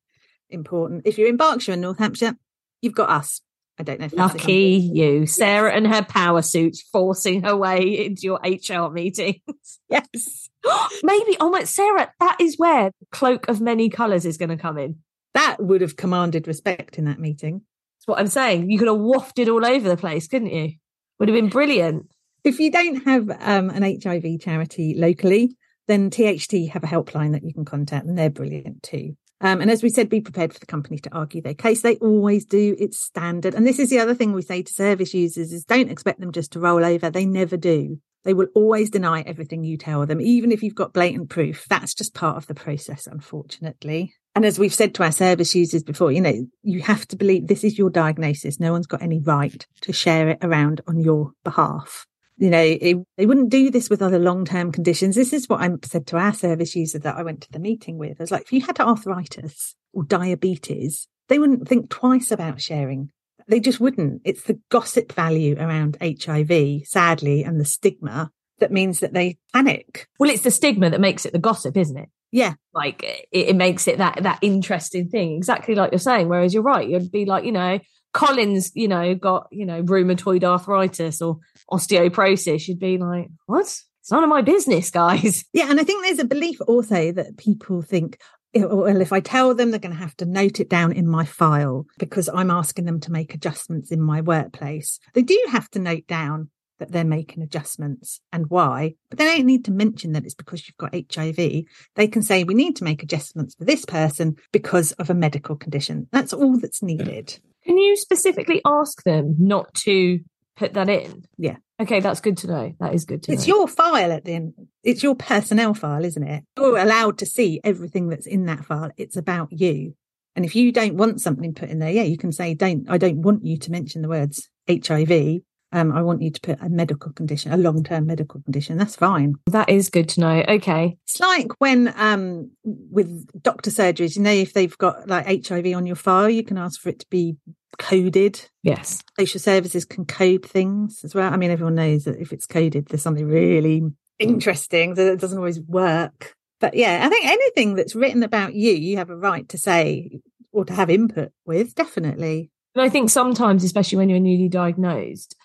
important. 0.50 1.02
If 1.06 1.18
you're 1.18 1.28
in 1.28 1.36
Berkshire 1.36 1.72
and 1.72 1.82
North 1.82 1.98
Hampshire, 1.98 2.36
you've 2.82 2.94
got 2.94 3.10
us. 3.10 3.40
I 3.78 3.82
don't 3.82 4.00
know 4.00 4.06
if 4.06 4.12
that's 4.12 4.34
Lucky 4.34 4.90
you. 4.92 5.26
Sarah 5.26 5.72
and 5.72 5.86
her 5.86 6.02
power 6.02 6.40
suits 6.40 6.80
forcing 6.80 7.42
her 7.42 7.54
way 7.54 8.06
into 8.06 8.22
your 8.22 8.40
HR 8.42 8.90
meetings. 8.90 9.40
Yes. 9.88 10.48
Maybe, 11.04 11.36
oh 11.38 11.48
my, 11.48 11.62
Sarah, 11.62 12.12
that 12.18 12.40
is 12.40 12.58
where 12.58 12.90
Cloak 13.12 13.48
of 13.48 13.60
Many 13.60 13.88
Colours 13.88 14.26
is 14.26 14.36
going 14.36 14.48
to 14.48 14.56
come 14.56 14.78
in. 14.78 14.96
That 15.34 15.58
would 15.60 15.80
have 15.80 15.96
commanded 15.96 16.48
respect 16.48 16.98
in 16.98 17.04
that 17.04 17.20
meeting. 17.20 17.62
That's 17.98 18.08
what 18.08 18.18
I'm 18.18 18.26
saying. 18.26 18.68
You 18.68 18.78
could 18.78 18.88
have 18.88 18.98
wafted 18.98 19.48
all 19.48 19.64
over 19.64 19.88
the 19.88 19.96
place, 19.96 20.26
couldn't 20.26 20.52
you? 20.52 20.72
Would 21.20 21.28
have 21.28 21.36
been 21.36 21.50
brilliant. 21.50 22.08
If 22.42 22.58
you 22.58 22.72
don't 22.72 23.04
have 23.04 23.30
um, 23.30 23.70
an 23.70 23.82
HIV 23.82 24.40
charity 24.40 24.94
locally, 24.96 25.56
then 25.86 26.10
THT 26.10 26.70
have 26.72 26.82
a 26.82 26.88
helpline 26.88 27.32
that 27.32 27.44
you 27.44 27.52
can 27.52 27.64
contact, 27.64 28.06
and 28.06 28.18
they're 28.18 28.30
brilliant 28.30 28.82
too. 28.82 29.16
Um, 29.40 29.60
and 29.60 29.70
as 29.70 29.82
we 29.82 29.90
said, 29.90 30.08
be 30.08 30.20
prepared 30.20 30.52
for 30.52 30.60
the 30.60 30.66
company 30.66 30.98
to 30.98 31.14
argue 31.14 31.42
their 31.42 31.54
case. 31.54 31.82
They 31.82 31.96
always 31.96 32.44
do. 32.44 32.74
It's 32.78 32.98
standard. 32.98 33.54
And 33.54 33.66
this 33.66 33.78
is 33.78 33.90
the 33.90 33.98
other 33.98 34.14
thing 34.14 34.32
we 34.32 34.42
say 34.42 34.62
to 34.62 34.72
service 34.72 35.12
users 35.12 35.52
is 35.52 35.64
don't 35.64 35.90
expect 35.90 36.20
them 36.20 36.32
just 36.32 36.52
to 36.52 36.60
roll 36.60 36.84
over. 36.84 37.10
They 37.10 37.26
never 37.26 37.56
do. 37.56 38.00
They 38.24 38.34
will 38.34 38.48
always 38.54 38.90
deny 38.90 39.20
everything 39.20 39.62
you 39.62 39.76
tell 39.76 40.04
them, 40.04 40.20
even 40.20 40.50
if 40.50 40.62
you've 40.62 40.74
got 40.74 40.92
blatant 40.92 41.30
proof. 41.30 41.66
That's 41.68 41.94
just 41.94 42.14
part 42.14 42.36
of 42.36 42.46
the 42.48 42.54
process, 42.54 43.06
unfortunately. 43.06 44.14
And 44.34 44.44
as 44.44 44.58
we've 44.58 44.74
said 44.74 44.94
to 44.94 45.04
our 45.04 45.12
service 45.12 45.54
users 45.54 45.84
before, 45.84 46.10
you 46.10 46.20
know, 46.20 46.46
you 46.62 46.82
have 46.82 47.06
to 47.08 47.16
believe 47.16 47.46
this 47.46 47.62
is 47.62 47.78
your 47.78 47.88
diagnosis. 47.88 48.58
No 48.58 48.72
one's 48.72 48.88
got 48.88 49.02
any 49.02 49.20
right 49.20 49.64
to 49.82 49.92
share 49.92 50.28
it 50.28 50.38
around 50.42 50.80
on 50.88 50.98
your 51.00 51.32
behalf 51.44 52.06
you 52.38 52.50
know, 52.50 52.62
it, 52.62 52.96
they 53.16 53.26
wouldn't 53.26 53.50
do 53.50 53.70
this 53.70 53.88
with 53.88 54.02
other 54.02 54.18
long 54.18 54.44
term 54.44 54.72
conditions. 54.72 55.14
This 55.14 55.32
is 55.32 55.48
what 55.48 55.60
I 55.60 55.70
said 55.84 56.06
to 56.08 56.18
our 56.18 56.34
service 56.34 56.76
user 56.76 56.98
that 57.00 57.16
I 57.16 57.22
went 57.22 57.40
to 57.42 57.52
the 57.52 57.58
meeting 57.58 57.98
with. 57.98 58.20
I 58.20 58.22
was 58.22 58.30
like, 58.30 58.42
if 58.42 58.52
you 58.52 58.60
had 58.60 58.78
arthritis 58.78 59.74
or 59.92 60.04
diabetes, 60.04 61.08
they 61.28 61.38
wouldn't 61.38 61.66
think 61.66 61.90
twice 61.90 62.30
about 62.30 62.60
sharing. 62.60 63.10
They 63.48 63.60
just 63.60 63.80
wouldn't. 63.80 64.22
It's 64.24 64.42
the 64.42 64.60
gossip 64.70 65.12
value 65.12 65.56
around 65.58 65.96
HIV, 66.00 66.86
sadly, 66.86 67.42
and 67.42 67.60
the 67.60 67.64
stigma 67.64 68.30
that 68.58 68.72
means 68.72 69.00
that 69.00 69.12
they 69.12 69.38
panic. 69.52 70.08
Well, 70.18 70.30
it's 70.30 70.42
the 70.42 70.50
stigma 70.50 70.90
that 70.90 71.00
makes 71.00 71.24
it 71.26 71.32
the 71.32 71.38
gossip, 71.38 71.76
isn't 71.76 71.96
it? 71.96 72.08
Yeah. 72.32 72.54
Like 72.74 73.02
it, 73.02 73.26
it 73.32 73.56
makes 73.56 73.86
it 73.88 73.98
that 73.98 74.22
that 74.22 74.40
interesting 74.42 75.08
thing, 75.08 75.36
exactly 75.36 75.74
like 75.74 75.92
you're 75.92 75.98
saying. 75.98 76.28
Whereas 76.28 76.52
you're 76.52 76.62
right, 76.62 76.88
you'd 76.88 77.12
be 77.12 77.24
like, 77.24 77.44
you 77.44 77.52
know, 77.52 77.78
Collins, 78.16 78.72
you 78.74 78.88
know, 78.88 79.14
got, 79.14 79.46
you 79.52 79.66
know, 79.66 79.82
rheumatoid 79.82 80.42
arthritis 80.42 81.20
or 81.20 81.38
osteoporosis, 81.70 82.66
you'd 82.66 82.78
be 82.78 82.96
like, 82.96 83.28
what? 83.44 83.66
It's 83.66 84.10
none 84.10 84.24
of 84.24 84.30
my 84.30 84.40
business, 84.40 84.90
guys. 84.90 85.44
Yeah. 85.52 85.70
And 85.70 85.78
I 85.78 85.84
think 85.84 86.02
there's 86.02 86.18
a 86.18 86.24
belief 86.24 86.58
also 86.66 87.12
that 87.12 87.36
people 87.36 87.82
think, 87.82 88.18
well, 88.54 89.02
if 89.02 89.12
I 89.12 89.20
tell 89.20 89.54
them, 89.54 89.70
they're 89.70 89.80
going 89.80 89.94
to 89.94 90.00
have 90.00 90.16
to 90.16 90.24
note 90.24 90.60
it 90.60 90.70
down 90.70 90.92
in 90.92 91.06
my 91.06 91.26
file 91.26 91.84
because 91.98 92.30
I'm 92.32 92.50
asking 92.50 92.86
them 92.86 93.00
to 93.00 93.12
make 93.12 93.34
adjustments 93.34 93.90
in 93.90 94.00
my 94.00 94.22
workplace. 94.22 94.98
They 95.12 95.22
do 95.22 95.38
have 95.50 95.68
to 95.72 95.78
note 95.78 96.06
down 96.06 96.48
that 96.78 96.92
they're 96.92 97.04
making 97.04 97.42
adjustments 97.42 98.20
and 98.32 98.48
why, 98.48 98.94
but 99.10 99.18
they 99.18 99.26
don't 99.26 99.46
need 99.46 99.66
to 99.66 99.72
mention 99.72 100.12
that 100.12 100.24
it's 100.24 100.34
because 100.34 100.66
you've 100.66 100.76
got 100.78 100.94
HIV. 100.94 101.64
They 101.96 102.08
can 102.08 102.22
say, 102.22 102.44
we 102.44 102.54
need 102.54 102.76
to 102.76 102.84
make 102.84 103.02
adjustments 103.02 103.54
for 103.56 103.66
this 103.66 103.84
person 103.84 104.36
because 104.52 104.92
of 104.92 105.10
a 105.10 105.14
medical 105.14 105.56
condition. 105.56 106.08
That's 106.12 106.32
all 106.32 106.58
that's 106.58 106.82
needed. 106.82 107.38
Can 107.66 107.78
you 107.78 107.96
specifically 107.96 108.62
ask 108.64 109.02
them 109.02 109.34
not 109.38 109.74
to 109.74 110.20
put 110.56 110.74
that 110.74 110.88
in? 110.88 111.24
Yeah. 111.36 111.56
Okay, 111.80 112.00
that's 112.00 112.20
good 112.20 112.38
to 112.38 112.46
know. 112.46 112.72
That 112.80 112.94
is 112.94 113.04
good 113.04 113.24
to 113.24 113.32
It's 113.32 113.46
know. 113.46 113.56
your 113.56 113.68
file 113.68 114.12
at 114.12 114.24
the 114.24 114.32
end. 114.32 114.54
It's 114.82 115.02
your 115.02 115.14
personnel 115.14 115.74
file, 115.74 116.04
isn't 116.04 116.22
it? 116.22 116.44
You're 116.56 116.78
allowed 116.78 117.18
to 117.18 117.26
see 117.26 117.60
everything 117.64 118.08
that's 118.08 118.26
in 118.26 118.46
that 118.46 118.64
file. 118.64 118.90
It's 118.96 119.16
about 119.16 119.48
you. 119.50 119.94
And 120.34 120.44
if 120.44 120.54
you 120.54 120.70
don't 120.72 120.96
want 120.96 121.20
something 121.20 121.54
put 121.54 121.68
in 121.68 121.78
there, 121.78 121.90
yeah, 121.90 122.02
you 122.02 122.16
can 122.16 122.32
say, 122.32 122.54
don't, 122.54 122.88
I 122.88 122.98
don't 122.98 123.22
want 123.22 123.44
you 123.44 123.58
to 123.58 123.70
mention 123.70 124.02
the 124.02 124.08
words 124.08 124.48
HIV. 124.68 125.40
Um, 125.76 125.92
I 125.92 126.00
want 126.00 126.22
you 126.22 126.30
to 126.30 126.40
put 126.40 126.58
a 126.62 126.70
medical 126.70 127.12
condition, 127.12 127.52
a 127.52 127.58
long 127.58 127.84
term 127.84 128.06
medical 128.06 128.40
condition. 128.40 128.78
That's 128.78 128.96
fine. 128.96 129.34
That 129.48 129.68
is 129.68 129.90
good 129.90 130.08
to 130.10 130.20
know. 130.20 130.44
Okay. 130.48 130.96
It's 131.04 131.20
like 131.20 131.48
when, 131.58 131.92
um, 131.98 132.50
with 132.64 133.26
doctor 133.42 133.70
surgeries, 133.70 134.16
you 134.16 134.22
know, 134.22 134.30
if 134.30 134.54
they've 134.54 134.76
got 134.78 135.06
like 135.06 135.46
HIV 135.46 135.66
on 135.74 135.84
your 135.84 135.96
file, 135.96 136.30
you 136.30 136.42
can 136.42 136.56
ask 136.56 136.80
for 136.80 136.88
it 136.88 137.00
to 137.00 137.06
be 137.10 137.36
coded. 137.78 138.48
Yes. 138.62 139.02
Social 139.20 139.38
services 139.38 139.84
can 139.84 140.06
code 140.06 140.46
things 140.46 141.00
as 141.04 141.14
well. 141.14 141.30
I 141.30 141.36
mean, 141.36 141.50
everyone 141.50 141.74
knows 141.74 142.04
that 142.04 142.18
if 142.18 142.32
it's 142.32 142.46
coded, 142.46 142.86
there's 142.86 143.02
something 143.02 143.26
really 143.26 143.82
interesting 144.18 144.94
that 144.94 145.12
it 145.12 145.20
doesn't 145.20 145.36
always 145.36 145.60
work. 145.60 146.34
But 146.58 146.72
yeah, 146.72 147.02
I 147.04 147.10
think 147.10 147.26
anything 147.26 147.74
that's 147.74 147.94
written 147.94 148.22
about 148.22 148.54
you, 148.54 148.72
you 148.72 148.96
have 148.96 149.10
a 149.10 149.16
right 149.16 149.46
to 149.50 149.58
say 149.58 150.20
or 150.52 150.64
to 150.64 150.72
have 150.72 150.88
input 150.88 151.32
with, 151.44 151.74
definitely. 151.74 152.50
And 152.74 152.82
I 152.82 152.88
think 152.88 153.10
sometimes, 153.10 153.62
especially 153.62 153.98
when 153.98 154.08
you're 154.08 154.20
newly 154.20 154.48
diagnosed, 154.48 155.35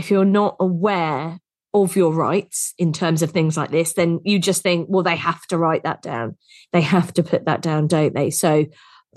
if 0.00 0.10
you're 0.10 0.24
not 0.24 0.56
aware 0.58 1.38
of 1.74 1.94
your 1.94 2.12
rights 2.12 2.72
in 2.78 2.90
terms 2.90 3.20
of 3.22 3.30
things 3.32 3.54
like 3.54 3.70
this, 3.70 3.92
then 3.92 4.18
you 4.24 4.38
just 4.38 4.62
think, 4.62 4.86
well, 4.88 5.02
they 5.02 5.14
have 5.14 5.46
to 5.48 5.58
write 5.58 5.82
that 5.84 6.00
down. 6.00 6.36
They 6.72 6.80
have 6.80 7.12
to 7.14 7.22
put 7.22 7.44
that 7.44 7.60
down, 7.60 7.86
don't 7.86 8.14
they? 8.14 8.30
So 8.30 8.64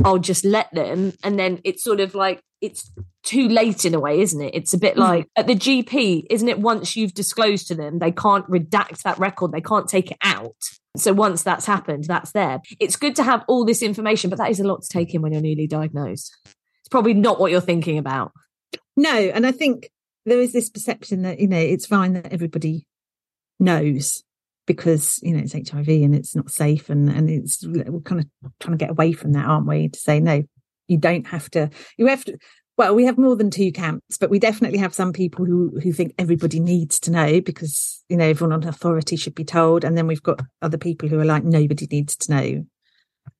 I'll 0.03 0.19
just 0.19 0.43
let 0.43 0.67
them. 0.73 1.13
And 1.23 1.39
then 1.39 1.61
it's 1.63 1.85
sort 1.85 2.01
of 2.01 2.15
like, 2.15 2.41
it's 2.59 2.91
too 3.23 3.47
late 3.47 3.85
in 3.85 3.93
a 3.95 3.99
way, 3.99 4.19
isn't 4.19 4.41
it? 4.41 4.53
It's 4.53 4.73
a 4.73 4.77
bit 4.77 4.95
Mhm. 4.95 4.99
like 4.99 5.27
at 5.37 5.47
the 5.47 5.55
GP, 5.55 6.27
isn't 6.29 6.49
it? 6.49 6.59
Once 6.59 6.97
you've 6.97 7.13
disclosed 7.13 7.67
to 7.69 7.75
them, 7.75 7.99
they 7.99 8.11
can't 8.11 8.45
redact 8.49 9.03
that 9.03 9.17
record, 9.19 9.53
they 9.53 9.61
can't 9.61 9.87
take 9.87 10.11
it 10.11 10.17
out. 10.21 10.55
So 10.97 11.13
once 11.13 11.43
that's 11.43 11.65
happened, 11.65 12.03
that's 12.03 12.33
there. 12.33 12.61
It's 12.77 12.97
good 12.97 13.15
to 13.15 13.23
have 13.23 13.45
all 13.47 13.63
this 13.63 13.81
information, 13.81 14.29
but 14.29 14.37
that 14.39 14.51
is 14.51 14.59
a 14.59 14.67
lot 14.67 14.81
to 14.83 14.89
take 14.89 15.13
in 15.13 15.21
when 15.21 15.31
you're 15.31 15.41
newly 15.41 15.65
diagnosed. 15.65 16.35
It's 16.45 16.89
probably 16.91 17.13
not 17.13 17.39
what 17.39 17.51
you're 17.51 17.61
thinking 17.61 17.97
about. 17.97 18.33
No, 18.97 19.15
and 19.15 19.47
I 19.47 19.51
think 19.51 19.89
there 20.25 20.39
is 20.39 20.53
this 20.53 20.69
perception 20.69 21.23
that, 21.23 21.39
you 21.39 21.47
know, 21.47 21.57
it's 21.57 21.85
fine 21.85 22.13
that 22.13 22.31
everybody 22.31 22.85
knows 23.59 24.23
because, 24.65 25.19
you 25.21 25.33
know, 25.33 25.43
it's 25.43 25.53
HIV 25.53 25.87
and 25.87 26.15
it's 26.15 26.35
not 26.35 26.49
safe 26.49 26.89
and, 26.89 27.09
and 27.09 27.29
it's, 27.29 27.65
we're 27.65 27.99
kind 28.01 28.21
of 28.21 28.51
trying 28.59 28.77
to 28.77 28.83
get 28.83 28.91
away 28.91 29.11
from 29.11 29.33
that, 29.33 29.45
aren't 29.45 29.67
we? 29.67 29.89
To 29.89 29.99
say, 29.99 30.19
no, 30.19 30.43
you 30.87 30.97
don't 30.97 31.27
have 31.27 31.49
to, 31.51 31.69
you 31.97 32.07
have 32.07 32.23
to, 32.25 32.37
well, 32.77 32.95
we 32.95 33.05
have 33.05 33.17
more 33.17 33.35
than 33.35 33.51
two 33.51 33.71
camps, 33.71 34.17
but 34.17 34.29
we 34.29 34.39
definitely 34.39 34.79
have 34.79 34.93
some 34.93 35.13
people 35.13 35.45
who, 35.45 35.79
who 35.83 35.91
think 35.91 36.13
everybody 36.17 36.59
needs 36.59 36.99
to 37.01 37.11
know 37.11 37.39
because, 37.41 38.03
you 38.09 38.17
know, 38.17 38.27
everyone 38.27 38.53
on 38.53 38.67
authority 38.67 39.15
should 39.15 39.35
be 39.35 39.43
told. 39.43 39.83
And 39.83 39.97
then 39.97 40.07
we've 40.07 40.23
got 40.23 40.41
other 40.61 40.77
people 40.77 41.07
who 41.07 41.19
are 41.19 41.25
like, 41.25 41.43
nobody 41.43 41.87
needs 41.91 42.15
to 42.15 42.31
know 42.31 42.65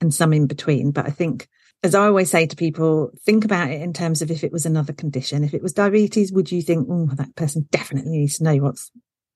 and 0.01 0.13
some 0.13 0.33
in 0.33 0.45
between. 0.45 0.91
But 0.91 1.07
I 1.07 1.09
think, 1.09 1.47
as 1.83 1.93
I 1.93 2.05
always 2.05 2.31
say 2.31 2.47
to 2.47 2.55
people, 2.55 3.11
think 3.25 3.43
about 3.43 3.69
it 3.69 3.81
in 3.81 3.91
terms 3.91 4.21
of 4.21 4.31
if 4.31 4.43
it 4.43 4.53
was 4.53 4.65
another 4.65 4.93
condition. 4.93 5.43
If 5.43 5.53
it 5.53 5.61
was 5.61 5.73
diabetes, 5.73 6.31
would 6.31 6.51
you 6.51 6.61
think, 6.61 6.87
oh, 6.89 7.09
that 7.15 7.35
person 7.35 7.67
definitely 7.71 8.11
needs 8.11 8.37
to 8.37 8.45
know 8.45 8.55
what's 8.57 8.89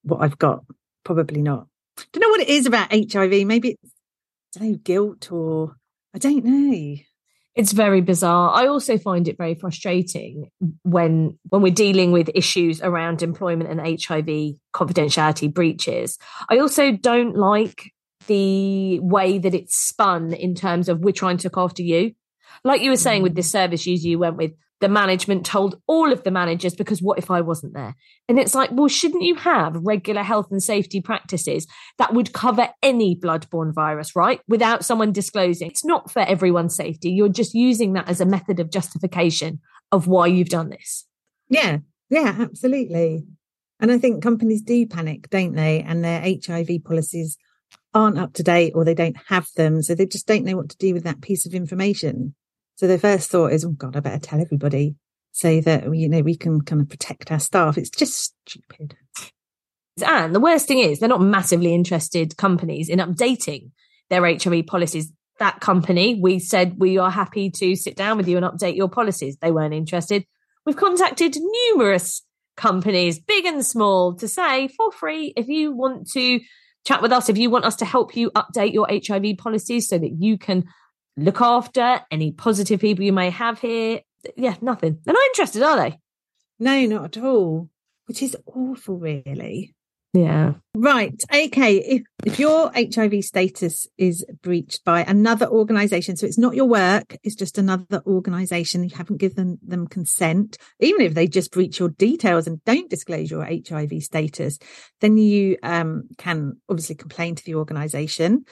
what 0.04 0.22
I've 0.22 0.38
got? 0.38 0.64
Probably 1.04 1.42
not. 1.42 1.68
I 2.00 2.04
Don't 2.14 2.22
know 2.22 2.30
what 2.30 2.42
it 2.42 2.50
is 2.50 2.66
about 2.66 2.92
HIV. 2.92 3.46
Maybe 3.46 3.78
it's 3.82 3.94
I 4.56 4.60
don't 4.60 4.72
know, 4.72 4.78
guilt 4.78 5.32
or 5.32 5.76
I 6.16 6.20
don't 6.20 6.46
know. 6.46 6.96
It's 7.54 7.72
very 7.74 8.02
bizarre. 8.02 8.52
I 8.54 8.68
also 8.68 8.98
find 8.98 9.28
it 9.28 9.38
very 9.38 9.56
frustrating 9.56 10.50
when 10.84 11.38
when 11.50 11.62
we're 11.62 11.74
dealing 11.74 12.12
with 12.12 12.30
issues 12.34 12.82
around 12.82 13.24
employment 13.24 13.70
and 13.70 13.82
HIV 13.82 14.56
confidentiality 14.74 15.54
breaches. 15.54 16.18
I 16.50 16.60
also 16.60 16.92
don't 16.92 17.36
like 17.36 17.92
the 18.28 19.00
way 19.00 19.38
that 19.40 19.54
it's 19.54 19.76
spun 19.76 20.34
in 20.34 20.56
terms 20.56 20.88
of 20.88 21.00
we're 21.00 21.12
trying 21.12 21.38
to 21.38 21.48
look 21.48 21.58
after 21.58 21.82
you. 21.82 22.14
Like 22.64 22.82
you 22.82 22.90
were 22.90 22.98
saying 22.98 23.24
with 23.24 23.34
mm. 23.34 23.38
this 23.38 23.52
service 23.52 23.86
user 23.86 24.08
you 24.08 24.20
went 24.20 24.38
with, 24.38 24.52
the 24.80 24.90
management 24.90 25.46
told 25.46 25.82
all 25.88 26.12
of 26.12 26.24
the 26.24 26.32
managers 26.32 26.76
because 26.76 27.02
what 27.02 27.18
if 27.18 27.32
I 27.32 27.42
wasn't 27.42 27.74
there? 27.74 27.96
And 28.30 28.38
it's 28.38 28.54
like, 28.54 28.70
well, 28.72 28.88
shouldn't 28.88 29.24
you 29.24 29.36
have 29.36 29.76
regular 29.76 30.22
health 30.22 30.52
and 30.52 30.62
safety 30.62 31.02
practices 31.02 31.66
that 31.98 32.14
would 32.14 32.32
cover 32.32 32.70
any 32.84 33.16
bloodborne 33.16 33.74
virus, 33.74 34.16
right? 34.16 34.40
Without 34.48 34.86
someone 34.86 35.12
disclosing. 35.12 35.68
It's 35.68 35.86
not 35.86 36.12
for 36.12 36.20
everyone's 36.20 36.76
safety. 36.76 37.10
You're 37.10 37.30
just 37.30 37.56
using 37.56 37.94
that 37.94 38.08
as 38.08 38.22
a 38.22 38.26
method 38.26 38.60
of 38.60 38.72
justification 38.72 39.62
of 39.92 40.08
why 40.08 40.28
you've 40.28 40.50
done 40.50 40.70
this. 40.70 41.06
Yeah, 41.50 41.80
yeah, 42.10 42.36
absolutely. 42.38 43.26
And 43.80 43.92
I 43.92 43.98
think 43.98 44.24
companies 44.24 44.62
do 44.62 44.86
panic, 44.86 45.30
don't 45.30 45.56
they? 45.56 45.82
And 45.82 46.04
their 46.04 46.22
HIV 46.22 46.84
policies 46.84 47.38
aren't 47.94 48.20
up 48.20 48.34
to 48.34 48.44
date 48.44 48.74
or 48.76 48.84
they 48.84 48.94
don't 48.94 49.18
have 49.28 49.48
them. 49.56 49.82
So 49.82 49.96
they 49.96 50.06
just 50.06 50.28
don't 50.28 50.46
know 50.46 50.56
what 50.56 50.70
to 50.70 50.78
do 50.78 50.94
with 50.94 51.04
that 51.04 51.22
piece 51.22 51.46
of 51.46 51.54
information. 51.54 52.36
So 52.78 52.86
their 52.86 53.00
first 53.00 53.32
thought 53.32 53.54
is, 53.54 53.66
oh 53.66 53.72
God, 53.72 53.96
I 53.98 54.02
better 54.02 54.20
tell 54.20 54.40
everybody 54.40 54.96
so 55.32 55.62
that, 55.62 55.94
you 55.96 56.08
know, 56.08 56.22
we 56.22 56.38
can 56.38 56.62
kind 56.62 56.82
of 56.82 56.88
protect 56.90 57.32
our 57.32 57.40
staff. 57.40 57.78
It's 57.78 57.90
just 57.90 58.36
stupid. 58.48 58.96
And 60.06 60.34
the 60.34 60.40
worst 60.40 60.68
thing 60.68 60.78
is, 60.78 61.00
they're 61.00 61.10
not 61.10 61.22
massively 61.22 61.74
interested 61.74 62.38
companies 62.38 62.88
in 62.88 63.00
updating 63.00 63.72
their 64.12 64.24
HIV 64.24 64.68
policies. 64.68 65.12
That 65.40 65.60
company, 65.60 66.20
we 66.22 66.38
said 66.38 66.78
we 66.78 67.00
are 67.00 67.10
happy 67.10 67.50
to 67.50 67.76
sit 67.76 67.96
down 67.96 68.18
with 68.18 68.28
you 68.28 68.38
and 68.38 68.46
update 68.46 68.76
your 68.76 68.90
policies. 68.90 69.38
They 69.38 69.52
weren't 69.52 69.74
interested. 69.74 70.26
We've 70.66 70.76
contacted 70.76 71.36
numerous 71.36 72.22
companies, 72.56 73.20
big 73.20 73.46
and 73.46 73.66
small, 73.66 74.16
to 74.16 74.28
say 74.28 74.68
for 74.68 74.92
free 74.92 75.34
if 75.36 75.48
you 75.48 75.72
want 75.72 76.12
to 76.12 76.42
chat 76.86 77.02
with 77.02 77.12
us, 77.12 77.28
if 77.28 77.38
you 77.40 77.50
want 77.50 77.66
us 77.66 77.76
to 77.78 77.86
help 77.86 78.16
you 78.16 78.30
update 78.32 78.74
your 78.74 78.88
HIV 78.88 79.38
policies 79.38 79.90
so 79.90 79.98
that 79.98 80.16
you 80.20 80.38
can 80.38 80.66
look 81.18 81.42
after 81.42 82.02
any 82.12 82.32
positive 82.32 82.80
people 82.80 83.04
you 83.04 83.14
may 83.14 83.30
have 83.32 83.60
here. 83.60 84.02
Yeah, 84.36 84.56
nothing. 84.62 85.00
They're 85.04 85.14
not 85.14 85.26
interested, 85.26 85.64
are 85.64 85.78
they? 85.78 86.00
No, 86.60 86.86
not 86.86 87.18
at 87.18 87.24
all, 87.24 87.70
which 88.06 88.22
is 88.22 88.36
awful, 88.46 88.98
really. 88.98 89.76
Yeah. 90.14 90.54
Right. 90.74 91.22
Okay. 91.32 91.76
If 91.78 92.04
if 92.26 92.40
your 92.40 92.72
HIV 92.74 93.24
status 93.24 93.88
is 93.98 94.26
breached 94.42 94.84
by 94.84 95.04
another 95.04 95.48
organization, 95.48 96.16
so 96.16 96.26
it's 96.26 96.38
not 96.38 96.56
your 96.56 96.66
work, 96.66 97.18
it's 97.24 97.36
just 97.36 97.58
another 97.58 98.02
organization, 98.08 98.84
you 98.84 98.96
haven't 98.96 99.18
given 99.18 99.60
them 99.62 99.86
consent, 99.86 100.58
even 100.80 101.02
if 101.02 101.14
they 101.14 101.28
just 101.28 101.52
breach 101.52 101.78
your 101.78 101.90
details 101.90 102.48
and 102.48 102.64
don't 102.64 102.90
disclose 102.90 103.30
your 103.30 103.44
HIV 103.46 104.02
status, 104.02 104.58
then 105.02 105.18
you 105.18 105.58
um, 105.62 106.08
can 106.18 106.58
obviously 106.68 106.96
complain 106.96 107.36
to 107.36 107.44
the 107.44 107.56
organization 107.56 108.46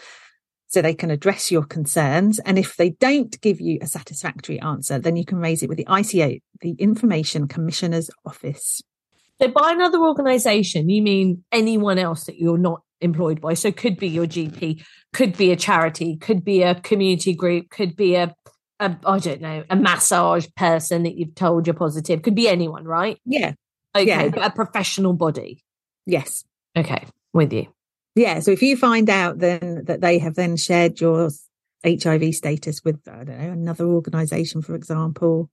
so 0.68 0.82
they 0.82 0.94
can 0.94 1.12
address 1.12 1.52
your 1.52 1.64
concerns. 1.64 2.40
And 2.40 2.58
if 2.58 2.76
they 2.76 2.92
don't 2.92 3.40
give 3.42 3.62
you 3.62 3.78
a 3.82 3.88
satisfactory 3.88 4.60
answer, 4.60 5.00
then 5.00 5.16
you 5.16 5.26
can 5.26 5.38
raise 5.38 5.64
it 5.64 5.70
with 5.70 5.78
the 5.78 5.86
ICO, 5.86 6.42
the 6.62 6.72
Information 6.72 7.48
Commissioner's 7.48 8.10
Office. 8.26 8.82
So 9.42 9.50
by 9.50 9.72
another 9.72 10.00
organisation, 10.00 10.90
you 10.90 11.02
mean 11.02 11.44
anyone 11.52 11.98
else 11.98 12.26
that 12.26 12.38
you're 12.38 12.58
not 12.58 12.82
employed 13.02 13.42
by? 13.42 13.54
So 13.54 13.72
could 13.72 13.98
be 13.98 14.08
your 14.08 14.26
GP, 14.26 14.84
could 15.14 15.38
be 15.38 15.52
a 15.52 15.56
charity, 15.56 16.18
could 16.18 16.44
be 16.44 16.64
a 16.64 16.76
community 16.76 17.34
group, 17.34 17.70
could 17.70 17.96
be 17.96 18.16
a, 18.16 18.34
a 18.80 18.98
I 19.06 19.20
don't 19.20 19.42
know, 19.42 19.64
a 19.70 19.76
massage 19.76 20.48
person 20.56 21.04
that 21.04 21.16
you've 21.16 21.36
told 21.36 21.68
you're 21.68 21.74
positive, 21.74 22.22
could 22.22 22.36
be 22.36 22.48
anyone, 22.48 22.86
right? 22.86 23.20
Yeah. 23.26 23.54
Okay, 23.96 24.08
Yeah. 24.08 24.28
but 24.30 24.44
a 24.46 24.50
professional 24.50 25.14
body. 25.14 25.64
Yes. 26.06 26.44
Okay, 26.78 27.06
with 27.34 27.54
you. 27.54 27.68
Yeah. 28.16 28.40
So 28.40 28.52
if 28.52 28.62
you 28.62 28.78
find 28.78 29.10
out 29.10 29.40
then 29.40 29.84
that 29.86 30.02
they 30.02 30.20
have 30.20 30.36
then 30.36 30.56
shared 30.56 31.02
your 31.02 31.30
HIV 31.86 32.34
status 32.34 32.84
with, 32.84 33.00
I 33.08 33.24
don't 33.24 33.38
know, 33.38 33.52
another 33.52 33.86
organization, 33.86 34.62
for 34.62 34.74
example, 34.74 35.50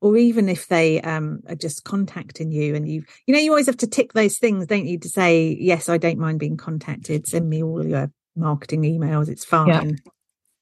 or 0.00 0.16
even 0.16 0.48
if 0.48 0.66
they 0.66 1.00
um, 1.02 1.40
are 1.48 1.54
just 1.54 1.84
contacting 1.84 2.50
you 2.50 2.74
and 2.74 2.88
you, 2.88 3.04
you 3.26 3.34
know, 3.34 3.40
you 3.40 3.50
always 3.50 3.66
have 3.66 3.76
to 3.78 3.86
tick 3.86 4.14
those 4.14 4.38
things, 4.38 4.66
don't 4.66 4.86
you, 4.86 4.98
to 4.98 5.08
say, 5.08 5.56
yes, 5.60 5.88
I 5.88 5.98
don't 5.98 6.18
mind 6.18 6.40
being 6.40 6.56
contacted. 6.56 7.26
Send 7.26 7.48
me 7.48 7.62
all 7.62 7.86
your 7.86 8.10
marketing 8.34 8.82
emails. 8.82 9.28
It's 9.28 9.44
fine. 9.44 9.98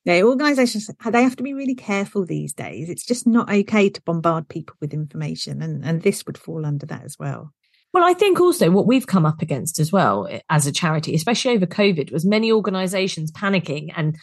Yeah. 0.05 0.23
organizations, 0.23 0.91
they 1.11 1.23
have 1.23 1.37
to 1.37 1.43
be 1.43 1.55
really 1.55 1.75
careful 1.75 2.27
these 2.27 2.53
days. 2.53 2.91
It's 2.91 3.07
just 3.07 3.27
not 3.27 3.51
okay 3.51 3.89
to 3.89 4.03
bombard 4.03 4.49
people 4.49 4.77
with 4.81 4.93
information. 4.93 5.63
And, 5.63 5.85
and 5.85 6.03
this 6.03 6.27
would 6.27 6.37
fall 6.37 6.67
under 6.67 6.85
that 6.87 7.05
as 7.05 7.17
well. 7.19 7.53
Well, 7.93 8.05
I 8.05 8.15
think 8.15 8.41
also 8.41 8.71
what 8.71 8.87
we've 8.87 9.07
come 9.07 9.27
up 9.27 9.43
against 9.43 9.79
as 9.79 9.91
well 9.91 10.27
eh, 10.31 10.41
as 10.49 10.67
a 10.67 10.73
charity, 10.73 11.15
especially 11.15 11.53
over 11.53 11.67
COVID, 11.67 12.13
was 12.13 12.25
many 12.25 12.53
organizations 12.53 13.33
panicking 13.33 13.93
and 13.97 14.17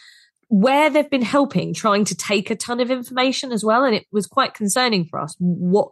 where 0.48 0.88
they've 0.88 1.10
been 1.10 1.22
helping 1.22 1.74
trying 1.74 2.06
to 2.06 2.14
take 2.14 2.50
a 2.50 2.56
ton 2.56 2.80
of 2.80 2.90
information 2.90 3.52
as 3.52 3.62
well. 3.62 3.84
And 3.84 3.94
it 3.94 4.06
was 4.10 4.26
quite 4.26 4.54
concerning 4.54 5.04
for 5.04 5.20
us 5.20 5.34
what 5.38 5.90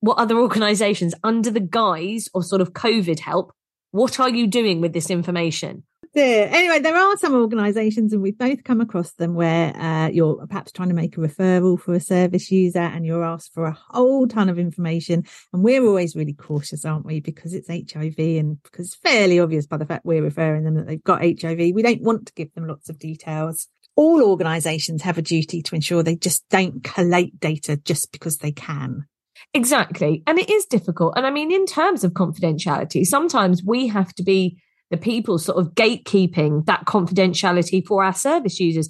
what 0.00 0.18
other 0.18 0.36
organizations 0.36 1.14
under 1.22 1.48
the 1.48 1.60
guise 1.60 2.28
of 2.34 2.44
sort 2.44 2.60
of 2.60 2.72
COVID 2.72 3.20
help, 3.20 3.52
what 3.92 4.18
are 4.18 4.28
you 4.28 4.48
doing 4.48 4.80
with 4.80 4.92
this 4.92 5.10
information? 5.10 5.84
Dear. 6.14 6.48
Anyway, 6.50 6.80
there 6.80 6.96
are 6.96 7.16
some 7.16 7.34
organisations, 7.34 8.12
and 8.12 8.22
we've 8.22 8.38
both 8.38 8.64
come 8.64 8.80
across 8.80 9.12
them 9.12 9.34
where 9.34 9.76
uh, 9.76 10.08
you're 10.08 10.46
perhaps 10.46 10.72
trying 10.72 10.88
to 10.88 10.94
make 10.94 11.16
a 11.16 11.20
referral 11.20 11.80
for 11.80 11.94
a 11.94 12.00
service 12.00 12.50
user, 12.50 12.80
and 12.80 13.06
you're 13.06 13.24
asked 13.24 13.52
for 13.52 13.64
a 13.64 13.76
whole 13.90 14.26
ton 14.26 14.48
of 14.48 14.58
information. 14.58 15.24
And 15.52 15.62
we're 15.62 15.84
always 15.84 16.16
really 16.16 16.34
cautious, 16.34 16.84
aren't 16.84 17.06
we? 17.06 17.20
Because 17.20 17.54
it's 17.54 17.68
HIV, 17.68 18.18
and 18.18 18.62
because 18.62 18.86
it's 18.86 18.96
fairly 18.96 19.40
obvious 19.40 19.66
by 19.66 19.76
the 19.76 19.86
fact 19.86 20.04
we're 20.04 20.22
referring 20.22 20.64
them 20.64 20.74
that 20.74 20.86
they've 20.86 21.02
got 21.02 21.22
HIV. 21.22 21.58
We 21.74 21.82
don't 21.82 22.02
want 22.02 22.26
to 22.26 22.34
give 22.34 22.52
them 22.54 22.66
lots 22.66 22.88
of 22.88 22.98
details. 22.98 23.68
All 23.94 24.22
organisations 24.22 25.02
have 25.02 25.18
a 25.18 25.22
duty 25.22 25.62
to 25.62 25.74
ensure 25.74 26.02
they 26.02 26.16
just 26.16 26.48
don't 26.48 26.82
collate 26.82 27.38
data 27.40 27.76
just 27.76 28.10
because 28.10 28.38
they 28.38 28.52
can. 28.52 29.06
Exactly. 29.54 30.22
And 30.26 30.38
it 30.38 30.48
is 30.48 30.64
difficult. 30.64 31.14
And 31.16 31.26
I 31.26 31.30
mean, 31.30 31.52
in 31.52 31.66
terms 31.66 32.04
of 32.04 32.12
confidentiality, 32.12 33.04
sometimes 33.04 33.62
we 33.62 33.88
have 33.88 34.14
to 34.14 34.22
be 34.22 34.58
the 34.92 34.96
people 34.98 35.38
sort 35.38 35.58
of 35.58 35.74
gatekeeping 35.74 36.66
that 36.66 36.84
confidentiality 36.84 37.84
for 37.84 38.04
our 38.04 38.12
service 38.12 38.60
users. 38.60 38.88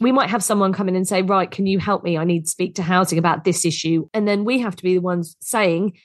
We 0.00 0.10
might 0.10 0.28
have 0.28 0.42
someone 0.42 0.72
come 0.72 0.88
in 0.88 0.96
and 0.96 1.06
say, 1.08 1.22
Right, 1.22 1.50
can 1.50 1.64
you 1.66 1.78
help 1.78 2.02
me? 2.02 2.18
I 2.18 2.24
need 2.24 2.44
to 2.44 2.50
speak 2.50 2.74
to 2.74 2.82
housing 2.82 3.18
about 3.18 3.44
this 3.44 3.64
issue. 3.64 4.08
And 4.12 4.26
then 4.28 4.44
we 4.44 4.58
have 4.58 4.74
to 4.76 4.82
be 4.82 4.94
the 4.94 5.00
ones 5.00 5.36
saying, 5.40 5.96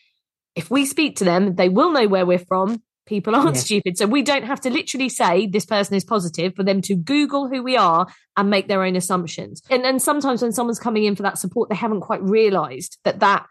if 0.55 0.69
we 0.69 0.85
speak 0.85 1.17
to 1.17 1.23
them, 1.23 1.55
they 1.55 1.67
will 1.67 1.91
know 1.91 2.07
where 2.07 2.25
we're 2.25 2.37
from. 2.37 2.81
People 3.07 3.35
aren't 3.35 3.55
Yeah. 3.55 3.61
stupid. 3.61 3.97
So 3.97 4.05
we 4.05 4.21
don't 4.21 4.43
have 4.45 4.61
to 4.61 4.69
literally 4.69 5.09
say 5.09 5.47
this 5.47 5.65
person 5.65 5.95
is 5.95 6.03
positive 6.03 6.53
for 6.55 6.63
them 6.63 6.79
to 6.83 6.95
Google 6.95 7.47
who 7.47 7.63
we 7.63 7.75
are 7.75 8.05
and 8.37 8.51
make 8.51 8.67
their 8.67 8.83
own 8.83 8.95
assumptions. 8.95 9.63
And 9.71 9.83
then 9.83 9.97
sometimes 9.97 10.43
when 10.43 10.51
someone's 10.51 10.79
coming 10.79 11.05
in 11.05 11.15
for 11.15 11.23
that 11.23 11.39
support, 11.39 11.69
they 11.69 11.75
haven't 11.75 12.01
quite 12.01 12.21
realized 12.21 12.99
that 13.05 13.21
that 13.21 13.47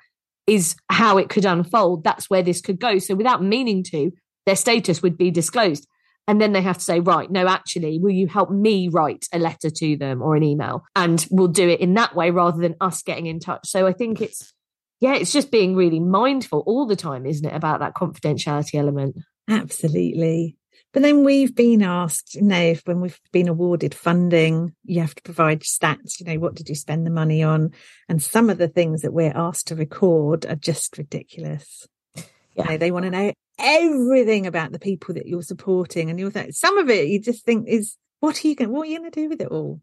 is 0.47 0.77
how 0.89 1.19
it 1.19 1.29
could 1.29 1.45
unfold. 1.45 2.05
That's 2.05 2.31
where 2.31 2.43
this 2.43 2.61
could 2.61 2.79
go. 2.79 2.99
So 3.01 3.17
without 3.17 3.43
meaning 3.43 3.83
to, 3.91 4.13
their 4.49 4.57
status 4.57 5.03
would 5.03 5.19
be 5.19 5.31
disclosed. 5.31 5.87
And 6.27 6.41
then 6.41 6.53
they 6.53 6.63
have 6.63 6.79
to 6.79 6.85
say, 6.85 7.01
right, 7.01 7.31
no, 7.31 7.47
actually, 7.47 7.99
will 7.99 8.11
you 8.11 8.27
help 8.27 8.51
me 8.51 8.89
write 8.89 9.27
a 9.33 9.39
letter 9.39 9.71
to 9.71 9.97
them 9.97 10.21
or 10.21 10.37
an 10.37 10.43
email? 10.43 10.85
And 10.97 11.27
we'll 11.31 11.49
do 11.49 11.69
it 11.69 11.81
in 11.81 11.95
that 11.95 12.15
way 12.15 12.31
rather 12.31 12.61
than 12.61 12.77
us 12.81 13.03
getting 13.03 13.27
in 13.27 13.41
touch. 13.41 13.69
So 13.69 13.87
I 13.87 13.93
think 13.93 14.21
it's, 14.21 14.53
yeah, 15.01 15.15
it's 15.15 15.33
just 15.33 15.51
being 15.51 15.75
really 15.75 16.01
mindful 16.01 16.65
all 16.67 16.87
the 16.87 16.97
time, 16.97 17.25
isn't 17.25 17.47
it, 17.47 17.55
about 17.55 17.81
that 17.81 17.95
confidentiality 17.95 18.75
element? 18.75 19.17
Absolutely. 19.49 20.57
But 20.93 21.03
then 21.03 21.25
we've 21.25 21.55
been 21.55 21.83
asked, 21.83 22.35
you 22.35 22.43
know, 22.43 22.61
if 22.61 22.83
when 22.85 23.01
we've 23.01 23.21
been 23.33 23.49
awarded 23.49 23.95
funding, 23.95 24.75
you 24.85 25.01
have 25.01 25.15
to 25.15 25.23
provide 25.23 25.61
stats, 25.61 26.21
you 26.21 26.27
know, 26.27 26.39
what 26.39 26.55
did 26.55 26.69
you 26.69 26.75
spend 26.75 27.07
the 27.07 27.11
money 27.11 27.43
on? 27.43 27.73
And 28.09 28.23
some 28.23 28.51
of 28.51 28.59
the 28.59 28.69
things 28.69 29.03
that 29.03 29.13
we're 29.13 29.37
asked 29.37 29.69
to 29.69 29.77
record 29.77 30.45
are 30.47 30.57
just 30.57 30.99
ridiculous. 30.99 31.87
You 32.17 32.25
Yeah. 32.57 32.65
know, 32.65 32.77
they 32.79 32.91
want 32.91 33.05
to 33.05 33.11
know 33.11 33.33
everything 33.59 34.47
about 34.47 34.73
the 34.73 34.79
people 34.79 35.15
that 35.15 35.27
you're 35.27 35.43
supporting. 35.43 36.11
And 36.11 36.19
you're 36.19 36.33
some 36.53 36.79
of 36.79 36.89
it 36.91 37.09
you 37.09 37.21
just 37.21 37.45
think 37.45 37.69
is, 37.69 37.97
what 38.21 38.45
are 38.45 38.49
you 38.49 38.55
going, 38.57 38.71
what 38.71 38.83
are 38.87 38.91
you 38.91 38.99
going 38.99 39.11
to 39.11 39.21
do 39.23 39.29
with 39.29 39.41
it 39.41 39.49
all? 39.49 39.81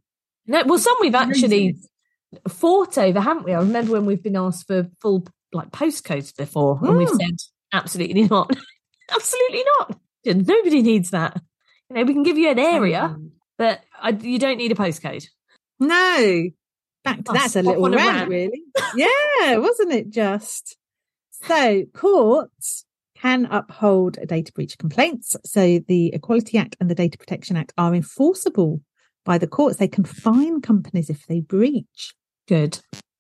No, 0.48 0.64
well, 0.66 0.80
some 0.80 0.96
we've 1.02 1.16
actually 1.16 1.76
fought 2.48 2.98
over, 2.98 3.20
haven't 3.20 3.46
we? 3.46 3.54
I 3.54 3.60
remember 3.60 3.94
when 3.94 4.06
we've 4.06 4.22
been 4.22 4.36
asked 4.36 4.68
for 4.68 4.88
full 5.02 5.26
like 5.54 5.72
postcodes 5.72 6.36
before, 6.36 6.80
and 6.84 6.98
we've 6.98 7.08
Mm. 7.08 7.20
said 7.22 7.38
absolutely 7.74 8.24
not, 8.24 8.56
absolutely 9.12 9.64
not. 9.80 9.98
Nobody 10.26 10.82
needs 10.82 11.12
that. 11.12 11.42
You 11.90 11.96
know, 11.98 12.04
we 12.04 12.14
can 12.14 12.24
give 12.24 12.38
you 12.38 12.50
an 12.50 12.60
area, 12.60 13.16
Mm. 13.18 13.30
but 13.58 13.82
I, 14.00 14.10
you 14.10 14.38
don't 14.40 14.58
need 14.58 14.72
a 14.72 14.76
postcode. 14.76 15.26
No. 15.80 16.44
Back 17.04 17.24
to 17.26 17.34
that's 17.34 17.56
a 17.56 17.62
little 17.62 17.84
rant, 17.90 17.98
rant. 17.98 18.30
really. 18.30 18.64
yeah, 18.96 19.58
wasn't 19.58 19.92
it 19.94 20.10
just? 20.10 20.76
So 21.44 21.84
courts 21.94 22.85
can 23.26 23.48
uphold 23.48 24.20
data 24.28 24.52
breach 24.54 24.78
complaints. 24.78 25.36
So 25.44 25.80
the 25.88 26.14
Equality 26.14 26.60
Act 26.60 26.78
and 26.80 26.92
the 26.92 26.96
Data 26.96 27.18
Protection 27.18 27.58
Act 27.58 27.74
are 27.76 27.96
enforceable 27.96 28.82
by 29.26 29.40
the 29.40 29.48
courts. 29.48 29.78
They 29.78 29.88
can 29.88 30.06
fine 30.06 30.62
companies 30.62 31.10
if 31.10 31.26
they 31.26 31.40
breach. 31.40 32.14
Good. 32.48 32.80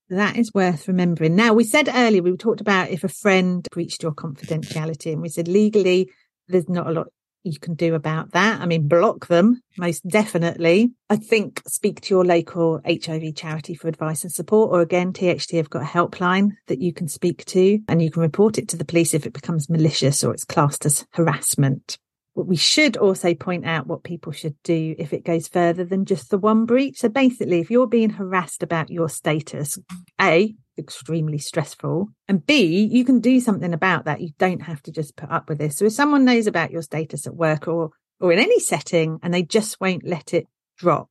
That 0.10 0.38
is 0.38 0.54
worth 0.54 0.88
remembering. 0.88 1.36
Now, 1.36 1.54
we 1.54 1.64
said 1.64 1.90
earlier, 1.92 2.22
we 2.22 2.38
talked 2.38 2.62
about 2.62 2.92
if 2.92 3.04
a 3.04 3.08
friend 3.08 3.68
breached 3.72 4.04
your 4.04 4.14
confidentiality, 4.14 5.12
and 5.12 5.24
we 5.24 5.30
said 5.30 5.48
legally, 5.48 6.12
there's 6.48 6.70
not 6.70 6.86
a 6.86 6.92
lot 6.92 7.08
you 7.46 7.60
can 7.60 7.76
do 7.76 7.96
about 7.96 8.32
that. 8.32 8.62
I 8.62 8.66
mean, 8.66 8.88
block 8.88 9.28
them, 9.28 9.62
most 9.78 10.08
definitely. 10.08 10.92
I 11.10 11.18
think 11.18 11.62
speak 11.68 12.02
to 12.02 12.14
your 12.14 12.26
local 12.26 12.82
HIV 12.86 13.36
charity 13.36 13.76
for 13.76 13.88
advice 13.88 14.24
and 14.24 14.32
support, 14.32 14.72
or 14.72 14.82
again, 14.82 15.14
THT 15.14 15.52
have 15.52 15.70
got 15.70 15.84
a 15.84 15.86
helpline 15.86 16.52
that 16.68 16.82
you 16.82 16.94
can 16.94 17.08
speak 17.08 17.46
to, 17.46 17.80
and 17.88 18.02
you 18.02 18.12
can 18.12 18.22
report 18.22 18.58
it 18.58 18.68
to 18.70 18.78
the 18.78 18.86
police 18.86 19.14
if 19.14 19.26
it 19.26 19.34
becomes 19.34 19.70
malicious 19.70 20.24
or 20.24 20.34
it's 20.34 20.44
classed 20.44 20.86
as 20.86 21.06
harassment. 21.14 21.98
But 22.36 22.48
we 22.48 22.58
should 22.58 22.98
also 22.98 23.34
point 23.34 23.66
out 23.66 23.88
what 23.88 24.04
people 24.04 24.34
should 24.34 24.56
do 24.64 24.94
if 24.98 25.14
it 25.14 25.24
goes 25.24 25.48
further 25.48 25.86
than 25.86 26.04
just 26.04 26.30
the 26.30 26.38
one 26.38 26.66
breach. 26.66 27.00
So 27.00 27.08
basically, 27.08 27.60
if 27.62 27.72
you're 27.72 27.88
being 27.88 28.10
harassed 28.10 28.62
about 28.62 28.90
your 28.90 29.08
status, 29.08 29.80
A, 30.20 30.54
extremely 30.78 31.38
stressful, 31.38 32.08
and 32.28 32.46
B, 32.46 32.86
you 32.86 33.06
can 33.06 33.20
do 33.20 33.40
something 33.40 33.74
about 33.74 34.06
that. 34.06 34.22
You 34.22 34.30
don't 34.38 34.62
have 34.62 34.82
to 34.84 34.92
just 34.92 35.16
put 35.16 35.32
up 35.32 35.50
with 35.50 35.58
this. 35.58 35.78
So 35.78 35.86
if 35.86 35.94
someone 35.94 36.26
knows 36.26 36.48
about 36.48 36.72
your 36.72 36.82
status 36.82 37.26
at 37.28 37.36
work 37.36 37.68
or 37.68 37.92
or 38.20 38.32
in 38.32 38.40
any 38.40 38.60
setting 38.60 39.20
and 39.22 39.34
they 39.34 39.44
just 39.44 39.80
won't 39.82 40.06
let 40.06 40.34
it 40.34 40.48
drop, 40.78 41.10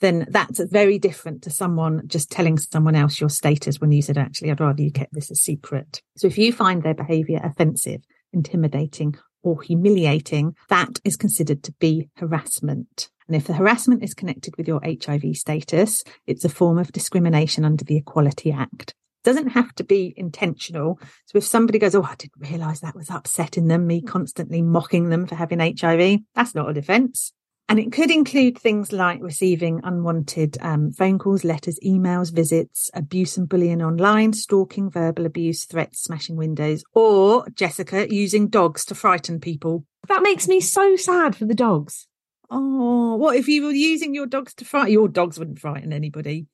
then 0.00 0.26
that's 0.28 0.60
very 0.64 0.98
different 0.98 1.42
to 1.42 1.50
someone 1.50 2.02
just 2.06 2.30
telling 2.30 2.58
someone 2.58 2.94
else 2.94 3.20
your 3.20 3.30
status 3.30 3.80
when 3.80 3.92
you 3.92 4.02
said, 4.02 4.18
actually, 4.18 4.50
I'd 4.50 4.60
rather 4.60 4.82
you 4.82 4.92
kept 4.92 5.14
this 5.14 5.30
a 5.30 5.34
secret. 5.34 6.02
So 6.16 6.26
if 6.26 6.36
you 6.36 6.52
find 6.52 6.82
their 6.82 6.94
behavior 6.94 7.40
offensive, 7.42 8.02
intimidating, 8.32 9.14
or 9.42 9.62
humiliating, 9.62 10.54
that 10.68 11.00
is 11.04 11.16
considered 11.16 11.62
to 11.62 11.72
be 11.72 12.08
harassment. 12.16 13.08
And 13.26 13.36
if 13.36 13.46
the 13.46 13.54
harassment 13.54 14.02
is 14.02 14.14
connected 14.14 14.56
with 14.56 14.68
your 14.68 14.80
HIV 14.84 15.36
status, 15.36 16.04
it's 16.26 16.44
a 16.44 16.48
form 16.48 16.78
of 16.78 16.92
discrimination 16.92 17.64
under 17.64 17.84
the 17.84 17.96
Equality 17.96 18.52
Act. 18.52 18.90
It 18.90 19.24
doesn't 19.24 19.48
have 19.48 19.74
to 19.76 19.84
be 19.84 20.12
intentional. 20.16 20.98
So 21.26 21.38
if 21.38 21.44
somebody 21.44 21.78
goes, 21.78 21.94
Oh, 21.94 22.02
I 22.02 22.14
didn't 22.16 22.50
realize 22.50 22.80
that 22.80 22.96
was 22.96 23.10
upsetting 23.10 23.68
them, 23.68 23.86
me 23.86 24.02
constantly 24.02 24.60
mocking 24.60 25.08
them 25.08 25.26
for 25.26 25.36
having 25.36 25.60
HIV, 25.60 26.20
that's 26.34 26.54
not 26.54 26.68
a 26.68 26.74
defense. 26.74 27.32
And 27.66 27.78
it 27.78 27.92
could 27.92 28.10
include 28.10 28.58
things 28.58 28.92
like 28.92 29.22
receiving 29.22 29.80
unwanted 29.82 30.58
um, 30.60 30.92
phone 30.92 31.18
calls, 31.18 31.44
letters, 31.44 31.78
emails, 31.84 32.30
visits, 32.30 32.90
abuse 32.92 33.38
and 33.38 33.48
bullying 33.48 33.82
online, 33.82 34.34
stalking, 34.34 34.90
verbal 34.90 35.24
abuse, 35.24 35.64
threats, 35.64 36.02
smashing 36.02 36.36
windows, 36.36 36.84
or 36.92 37.48
Jessica 37.54 38.06
using 38.14 38.48
dogs 38.48 38.84
to 38.84 38.94
frighten 38.94 39.40
people. 39.40 39.86
That 40.08 40.22
makes 40.22 40.46
me 40.46 40.60
so 40.60 40.96
sad 40.96 41.34
for 41.36 41.46
the 41.46 41.54
dogs. 41.54 42.06
Oh, 42.50 43.16
what 43.16 43.36
if 43.36 43.48
you 43.48 43.64
were 43.64 43.72
using 43.72 44.14
your 44.14 44.26
dogs 44.26 44.54
to 44.54 44.64
frighten? 44.64 44.92
Your 44.92 45.08
dogs 45.08 45.38
wouldn't 45.38 45.58
frighten 45.58 45.92
anybody. 45.92 46.46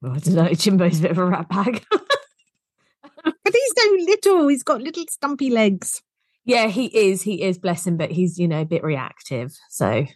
Well, 0.00 0.12
I 0.12 0.18
don't 0.18 0.34
know. 0.34 0.48
Jimbo's 0.54 1.00
a 1.00 1.02
bit 1.02 1.10
of 1.10 1.18
a 1.18 1.24
rat 1.24 1.48
bag. 1.48 1.84
but 1.90 3.34
he's 3.52 3.72
so 3.76 3.90
little. 4.00 4.48
He's 4.48 4.62
got 4.62 4.82
little 4.82 5.04
stumpy 5.08 5.50
legs. 5.50 6.02
Yeah, 6.44 6.68
he 6.68 6.86
is. 6.86 7.22
He 7.22 7.42
is, 7.42 7.58
bless 7.58 7.86
him, 7.86 7.96
but 7.96 8.10
he's, 8.10 8.38
you 8.38 8.48
know, 8.48 8.62
a 8.62 8.66
bit 8.66 8.82
reactive. 8.82 9.54
So 9.68 10.06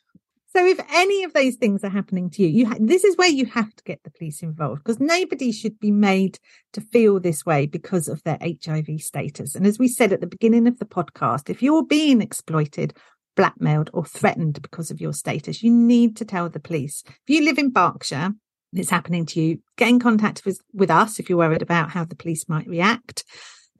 so 0.55 0.67
if 0.67 0.79
any 0.91 1.25
of 1.25 1.33
those 1.33 1.55
things 1.55 1.83
are 1.83 1.89
happening 1.89 2.29
to 2.31 2.43
you, 2.43 2.49
you 2.49 2.67
ha- 2.67 2.77
this 2.79 3.05
is 3.05 3.17
where 3.17 3.31
you 3.31 3.47
have 3.47 3.75
to 3.75 3.85
get 3.85 4.03
the 4.05 4.11
police 4.11 4.43
involved 4.43 4.85
because 4.85 5.01
nobody 5.01 5.51
should 5.51 5.81
be 5.81 5.91
made 5.91 6.39
to 6.75 6.83
feel 6.83 7.19
this 7.19 7.47
way 7.47 7.65
because 7.65 8.07
of 8.07 8.23
their 8.25 8.37
HIV 8.43 9.01
status. 9.01 9.55
And 9.55 9.67
as 9.67 9.79
we 9.79 9.89
said 9.89 10.13
at 10.13 10.21
the 10.21 10.27
beginning 10.27 10.67
of 10.67 10.79
the 10.79 10.85
podcast, 10.85 11.49
if 11.49 11.63
you're 11.63 11.87
being 11.87 12.21
exploited, 12.21 12.93
blackmailed 13.37 13.91
or 13.93 14.05
threatened 14.05 14.61
because 14.63 14.91
of 14.91 15.01
your 15.01 15.13
status, 15.13 15.63
you 15.63 15.71
need 15.73 16.17
to 16.17 16.25
tell 16.25 16.49
the 16.49 16.61
police. 16.61 17.03
If 17.07 17.35
you 17.35 17.45
live 17.45 17.59
in 17.59 17.71
Berkshire 17.71 18.17
and 18.17 18.81
it's 18.81 18.91
happening 18.91 19.27
to 19.27 19.41
you, 19.41 19.59
get 19.77 19.89
in 19.89 20.01
contact 20.01 20.45
with, 20.45 20.61
with 20.73 20.91
us 20.91 21.19
if 21.19 21.29
you're 21.29 21.39
worried 21.39 21.63
about 21.63 21.91
how 21.91 22.05
the 22.05 22.17
police 22.17 22.49
might 22.49 22.67
react. 22.67 23.25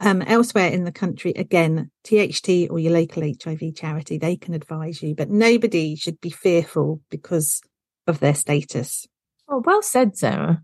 Um, 0.01 0.21
elsewhere 0.23 0.69
in 0.69 0.85
the 0.85 0.93
country, 0.93 1.33
again, 1.37 1.91
THT 2.03 2.69
or 2.71 2.79
your 2.79 2.93
local 2.93 3.23
HIV 3.23 3.77
charity, 3.77 4.19
they 4.19 4.37
can 4.37 4.53
advise 4.53 5.01
you, 5.01 5.15
but 5.15 5.31
nobody 5.31 5.95
should 5.95 6.21
be 6.21 6.31
fearful 6.31 7.01
because 7.09 7.61
of 8.09 8.19
their 8.19 8.35
status. 8.35 9.07
Oh, 9.49 9.63
well 9.65 9.83
said, 9.83 10.17
Sarah. 10.17 10.63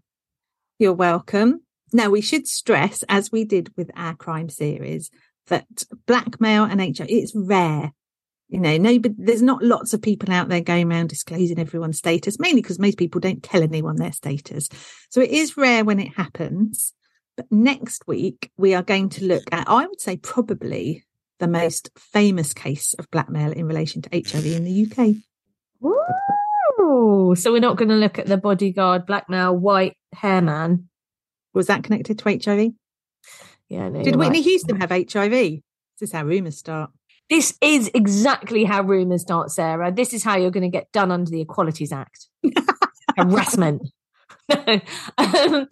You're 0.79 0.93
welcome. 0.93 1.61
Now, 1.93 2.11
we 2.11 2.21
should 2.21 2.47
stress, 2.47 3.05
as 3.09 3.33
we 3.33 3.45
did 3.45 3.73
with 3.77 3.91
our 3.95 4.15
crime 4.15 4.49
series, 4.49 5.11
that 5.47 5.67
blackmail 6.07 6.65
and 6.65 6.81
HIV, 6.81 7.07
it's 7.09 7.33
rare. 7.35 7.93
You 8.49 8.61
know, 8.61 8.79
nobody, 8.79 9.15
there's 9.19 9.43
not 9.43 9.63
lots 9.63 9.93
of 9.93 10.01
people 10.01 10.33
out 10.33 10.49
there 10.49 10.63
going 10.63 10.91
around 10.91 11.11
disclosing 11.11 11.59
everyone's 11.59 11.99
status, 11.99 12.39
mainly 12.39 12.63
because 12.63 12.79
most 12.79 12.97
people 12.97 13.21
don't 13.21 13.43
tell 13.43 13.63
anyone 13.63 13.97
their 13.97 14.13
status. 14.13 14.71
So 15.11 15.21
it 15.21 15.31
is 15.31 15.57
rare 15.57 15.85
when 15.85 16.01
it 16.01 16.17
happens. 16.17 16.95
But 17.37 17.53
next 17.53 18.07
week, 18.07 18.51
we 18.57 18.75
are 18.75 18.83
going 18.83 19.11
to 19.11 19.27
look 19.27 19.45
at, 19.53 19.69
I 19.69 19.87
would 19.87 20.01
say, 20.01 20.17
probably 20.17 21.05
the 21.39 21.47
most 21.47 21.91
famous 21.97 22.55
case 22.55 22.95
of 22.95 23.11
blackmail 23.11 23.53
in 23.53 23.67
relation 23.67 24.03
to 24.03 24.11
HIV 24.11 24.47
in 24.47 24.65
the 24.65 24.87
UK. 24.91 25.17
Ooh, 26.81 27.35
so 27.37 27.53
we're 27.53 27.61
not 27.61 27.77
going 27.77 27.91
to 27.91 27.97
look 27.97 28.19
at 28.19 28.27
the 28.27 28.37
bodyguard 28.37 29.07
blackmail 29.07 29.57
white 29.57 29.97
hair 30.15 30.41
man. 30.41 30.89
Was 31.53 31.67
that 31.67 31.85
connected 31.85 32.19
to 32.19 32.25
HIV? 32.25 32.73
Yeah. 33.69 33.89
No, 33.89 34.03
Did 34.03 34.17
Whitney 34.17 34.39
right. 34.39 34.45
Houston 34.45 34.81
have 34.81 34.91
HIV? 34.91 35.31
This 35.31 35.63
is 36.01 36.13
how 36.13 36.25
rumours 36.25 36.59
start. 36.59 36.91
This 37.31 37.57
is 37.61 37.91
exactly 37.95 38.65
how 38.65 38.83
rumours 38.83 39.23
start, 39.23 39.51
Sarah. 39.51 39.93
This 39.93 40.15
is 40.15 40.25
how 40.25 40.37
you're 40.37 40.51
going 40.51 40.63
to 40.63 40.69
get 40.69 40.91
done 40.93 41.11
under 41.11 41.31
the 41.31 41.43
Equalities 41.43 41.93
Act. 41.93 42.27
Harassment. 43.17 43.83
um, 45.19 45.69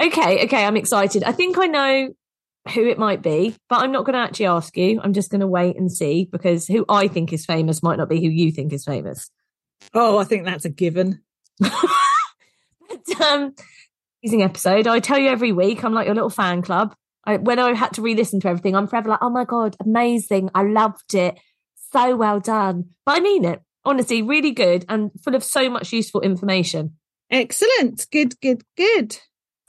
Okay, 0.00 0.44
okay, 0.44 0.64
I'm 0.64 0.76
excited. 0.76 1.24
I 1.24 1.32
think 1.32 1.56
I 1.58 1.66
know 1.66 2.12
who 2.74 2.86
it 2.86 2.98
might 2.98 3.22
be, 3.22 3.56
but 3.68 3.80
I'm 3.80 3.92
not 3.92 4.04
going 4.04 4.14
to 4.14 4.20
actually 4.20 4.46
ask 4.46 4.76
you. 4.76 5.00
I'm 5.02 5.12
just 5.12 5.30
going 5.30 5.40
to 5.40 5.46
wait 5.46 5.76
and 5.76 5.90
see 5.90 6.28
because 6.30 6.66
who 6.66 6.84
I 6.88 7.08
think 7.08 7.32
is 7.32 7.46
famous 7.46 7.82
might 7.82 7.96
not 7.96 8.08
be 8.08 8.20
who 8.20 8.28
you 8.28 8.50
think 8.52 8.72
is 8.72 8.84
famous. 8.84 9.30
Oh, 9.94 10.18
I 10.18 10.24
think 10.24 10.44
that's 10.44 10.64
a 10.64 10.70
given. 10.70 11.22
but, 11.58 13.20
um, 13.22 13.54
amazing 14.22 14.42
episode. 14.42 14.86
I 14.86 15.00
tell 15.00 15.18
you 15.18 15.30
every 15.30 15.52
week, 15.52 15.82
I'm 15.82 15.94
like 15.94 16.06
your 16.06 16.14
little 16.14 16.30
fan 16.30 16.60
club. 16.60 16.94
I, 17.26 17.36
when 17.38 17.58
I 17.58 17.74
had 17.74 17.92
to 17.94 18.02
re-listen 18.02 18.40
to 18.40 18.48
everything, 18.48 18.76
I'm 18.76 18.86
forever 18.86 19.10
like, 19.10 19.18
oh 19.22 19.30
my 19.30 19.44
god, 19.44 19.76
amazing! 19.80 20.50
I 20.54 20.62
loved 20.62 21.14
it, 21.14 21.38
so 21.92 22.16
well 22.16 22.40
done. 22.40 22.90
But 23.04 23.16
I 23.16 23.20
mean 23.20 23.44
it, 23.44 23.60
honestly, 23.84 24.22
really 24.22 24.52
good 24.52 24.84
and 24.88 25.10
full 25.22 25.34
of 25.34 25.44
so 25.44 25.68
much 25.68 25.92
useful 25.92 26.20
information. 26.20 26.96
Excellent, 27.30 28.06
good, 28.12 28.40
good, 28.40 28.62
good. 28.76 29.18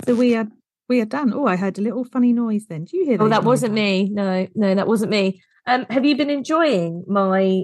So 0.05 0.15
we 0.15 0.35
are 0.35 0.47
we 0.87 1.01
are 1.01 1.05
done. 1.05 1.33
Oh, 1.33 1.45
I 1.45 1.55
heard 1.55 1.77
a 1.77 1.81
little 1.81 2.05
funny 2.05 2.33
noise 2.33 2.65
then. 2.67 2.85
Do 2.85 2.97
you 2.97 3.05
hear 3.05 3.17
that? 3.17 3.23
Oh, 3.23 3.29
that 3.29 3.43
wasn't 3.43 3.73
me. 3.73 4.09
No, 4.11 4.47
no, 4.55 4.75
that 4.75 4.87
wasn't 4.87 5.11
me. 5.11 5.41
Um, 5.65 5.85
have 5.89 6.05
you 6.05 6.15
been 6.15 6.29
enjoying 6.29 7.03
my 7.07 7.63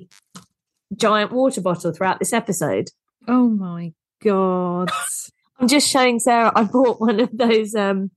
giant 0.96 1.32
water 1.32 1.62
bottle 1.62 1.94
throughout 1.94 2.20
this 2.20 2.34
episode? 2.34 2.90
Oh 3.28 3.48
my 3.48 3.94
god. 4.22 4.92
I'm 5.60 5.68
just 5.68 5.90
showing 5.90 6.20
Sarah 6.20 6.52
I 6.54 6.64
bought 6.64 7.00
one 7.00 7.20
of 7.20 7.30
those 7.32 7.76
um 7.76 8.12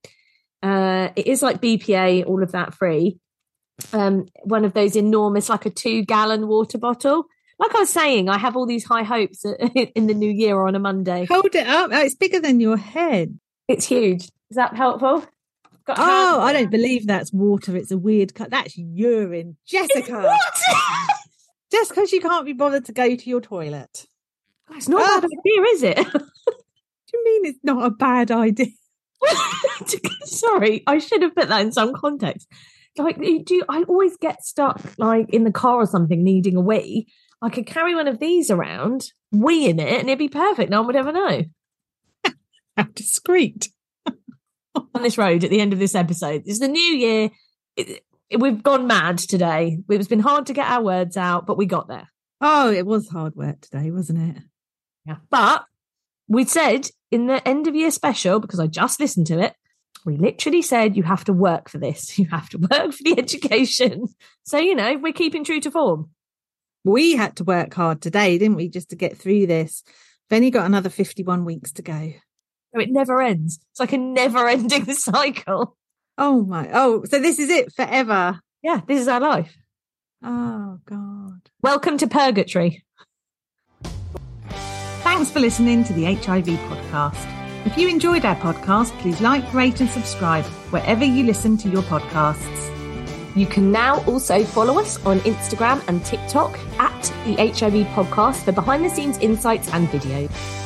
uh 0.67 1.13
it 1.17 1.27
is 1.27 1.43
like 1.43 1.61
BPA, 1.61 2.27
all 2.27 2.43
of 2.43 2.53
that 2.53 2.75
free. 2.75 3.19
Um 3.93 4.27
one 4.45 4.65
of 4.65 4.73
those 4.73 4.97
enormous 4.97 5.49
like 5.49 5.67
a 5.67 5.71
2 5.71 6.05
gallon 6.05 6.49
water 6.49 6.79
bottle. 6.79 7.27
Like 7.59 7.75
I 7.75 7.81
was 7.81 7.91
saying, 7.91 8.29
I 8.29 8.37
have 8.37 8.57
all 8.57 8.67
these 8.67 8.85
high 8.85 9.03
hopes 9.03 9.45
in 9.95 10.07
the 10.07 10.15
new 10.15 10.31
year 10.31 10.61
on 10.67 10.75
a 10.75 10.79
Monday. 10.79 11.25
Hold 11.25 11.55
it 11.55 11.67
up. 11.67 11.91
Oh, 11.93 12.01
it's 12.01 12.15
bigger 12.15 12.41
than 12.41 12.61
your 12.61 12.77
head. 12.77 13.39
It's 13.67 13.87
huge. 13.87 14.25
Is 14.51 14.57
that 14.57 14.77
helpful? 14.77 15.25
Got 15.87 15.99
oh, 16.01 16.41
I 16.41 16.53
don't 16.53 16.71
believe 16.71 17.07
that's 17.07 17.33
water. 17.33 17.77
It's 17.77 17.93
a 17.93 17.99
weird 17.99 18.35
cut. 18.35 18.51
That's 18.51 18.77
urine. 18.77 19.57
Jessica. 19.67 20.21
What? 20.21 20.61
Just 21.73 21.91
because 21.91 22.13
you 22.13 22.21
can't 22.21 22.45
be 22.45 22.53
bothered 22.53 22.85
to 22.87 22.93
go 22.93 23.15
to 23.15 23.31
your 23.31 23.41
toilet. 23.41 24.07
It's 24.73 24.89
not 24.89 25.03
a 25.03 25.21
bad 25.21 25.31
idea, 25.39 25.63
is 25.73 25.83
it? 25.85 25.99
what 25.99 26.23
do 26.53 27.13
you 27.19 27.25
mean 27.25 27.47
it's 27.47 27.61
not 27.63 27.85
a 27.85 27.91
bad 27.91 28.31
idea? 28.33 28.67
Sorry, 30.25 30.83
I 30.87 30.99
should 30.99 31.23
have 31.23 31.35
put 31.35 31.49
that 31.49 31.61
in 31.61 31.73
some 31.73 31.95
context. 31.95 32.49
Like, 32.99 33.19
do 33.19 33.63
I 33.69 33.83
always 33.83 34.17
get 34.17 34.45
stuck 34.45 34.81
like 34.99 35.29
in 35.31 35.45
the 35.45 35.53
car 35.53 35.77
or 35.77 35.87
something 35.87 36.23
needing 36.25 36.57
a 36.57 36.61
wee? 36.61 37.09
I 37.43 37.51
could 37.51 37.67
carry 37.67 37.95
one 37.95 38.09
of 38.09 38.19
these 38.19 38.51
around, 38.51 39.13
wee 39.31 39.69
in 39.69 39.79
it, 39.79 40.01
and 40.01 40.09
it'd 40.09 40.19
be 40.19 40.29
perfect. 40.29 40.71
No 40.71 40.79
one 40.79 40.87
would 40.87 40.97
ever 40.97 41.13
know. 41.13 41.45
How 42.77 42.85
discreet. 42.95 43.69
on 44.95 45.03
this 45.03 45.19
road 45.19 45.45
at 45.45 45.51
the 45.51 45.61
end 45.61 45.73
of 45.73 45.79
this 45.79 45.95
episode. 45.95 46.43
It's 46.47 46.59
the 46.59 46.69
new 46.69 46.81
year. 46.81 47.31
It, 47.77 48.03
it, 48.31 48.41
we've 48.41 48.63
gone 48.63 48.87
mad 48.87 49.19
today. 49.19 49.79
It's 49.89 50.09
been 50.09 50.21
hard 50.21 50.47
to 50.47 50.53
get 50.53 50.67
our 50.67 50.83
words 50.83 51.17
out, 51.17 51.47
but 51.47 51.59
we 51.59 51.67
got 51.67 51.89
there. 51.89 52.09
Oh, 52.41 52.71
it 52.71 52.87
was 52.87 53.09
hard 53.09 53.35
work 53.35 53.61
today, 53.61 53.91
wasn't 53.91 54.37
it? 54.37 54.43
Yeah. 55.07 55.17
But 55.31 55.65
we 56.29 56.45
said 56.45 56.89
in 57.11 57.27
the 57.27 57.47
end 57.47 57.67
of 57.67 57.75
year 57.75 57.91
special, 57.91 58.41
because 58.41 58.61
I 58.61 58.67
just 58.67 59.01
listened 59.01 59.27
to 59.29 59.41
it, 59.41 59.55
we 60.05 60.17
literally 60.17 60.63
said 60.63 60.97
you 60.97 61.03
have 61.03 61.25
to 61.25 61.33
work 61.33 61.69
for 61.69 61.79
this. 61.79 62.19
You 62.19 62.27
have 62.27 62.49
to 62.51 62.59
work 62.59 62.93
for 62.93 63.03
the 63.03 63.19
education. 63.19 64.07
So, 64.45 64.59
you 64.59 64.75
know, 64.75 64.97
we're 64.97 65.13
keeping 65.13 65.45
true 65.45 65.61
to 65.61 65.71
form. 65.71 66.11
We 66.85 67.17
had 67.17 67.37
to 67.37 67.45
work 67.45 67.75
hard 67.75 68.01
today, 68.01 68.39
didn't 68.39 68.57
we, 68.57 68.69
just 68.69 68.91
to 68.91 68.97
get 68.97 69.17
through 69.17 69.49
this? 69.49 69.83
Then 70.31 70.43
you 70.43 70.51
got 70.51 70.67
another 70.67 70.89
51 70.89 71.45
weeks 71.45 71.73
to 71.73 71.83
go. 71.83 72.13
So 72.73 72.81
it 72.81 72.91
never 72.91 73.21
ends. 73.21 73.59
It's 73.73 73.81
like 73.81 73.93
a 73.93 73.99
never 73.99 74.49
ending 74.49 74.93
cycle. 74.95 75.77
Oh 76.17 76.45
my. 76.45 76.71
Oh, 76.73 77.05
so 77.05 77.19
this 77.19 77.39
is 77.39 77.51
it 77.51 77.73
forever. 77.73 78.41
Yeah, 78.63 78.81
this 78.87 79.01
is 79.01 79.09
our 79.09 79.21
life. 79.21 79.57
Oh, 80.23 80.79
God. 80.87 81.51
Welcome 81.63 81.99
to 81.99 82.07
purgatory. 82.07 82.86
Thanks 85.17 85.31
for 85.31 85.41
listening 85.41 85.83
to 85.85 85.95
the 85.95 86.05
HIV 86.05 86.45
podcast. 86.45 87.27
If 87.65 87.79
you 87.79 87.89
enjoyed 87.89 88.27
our 88.27 88.37
podcast, 88.37 88.91
please 88.99 89.19
like, 89.23 89.55
rate, 89.55 89.81
and 89.81 89.89
subscribe 89.89 90.45
wherever 90.69 91.07
you 91.07 91.25
listen 91.25 91.57
to 91.57 91.71
your 91.71 91.81
podcasts. 91.85 92.71
You 93.35 93.47
can 93.47 93.73
now 93.73 94.05
also 94.05 94.45
follow 94.45 94.79
us 94.79 95.03
on 95.07 95.21
Instagram 95.21 95.83
and 95.89 96.05
TikTok 96.05 96.59
at 96.79 97.03
the 97.25 97.37
HIV 97.37 97.87
podcast 97.95 98.45
for 98.45 98.53
behind 98.53 98.85
the 98.85 98.91
scenes 98.91 99.17
insights 99.17 99.73
and 99.73 99.89
videos. 99.89 100.66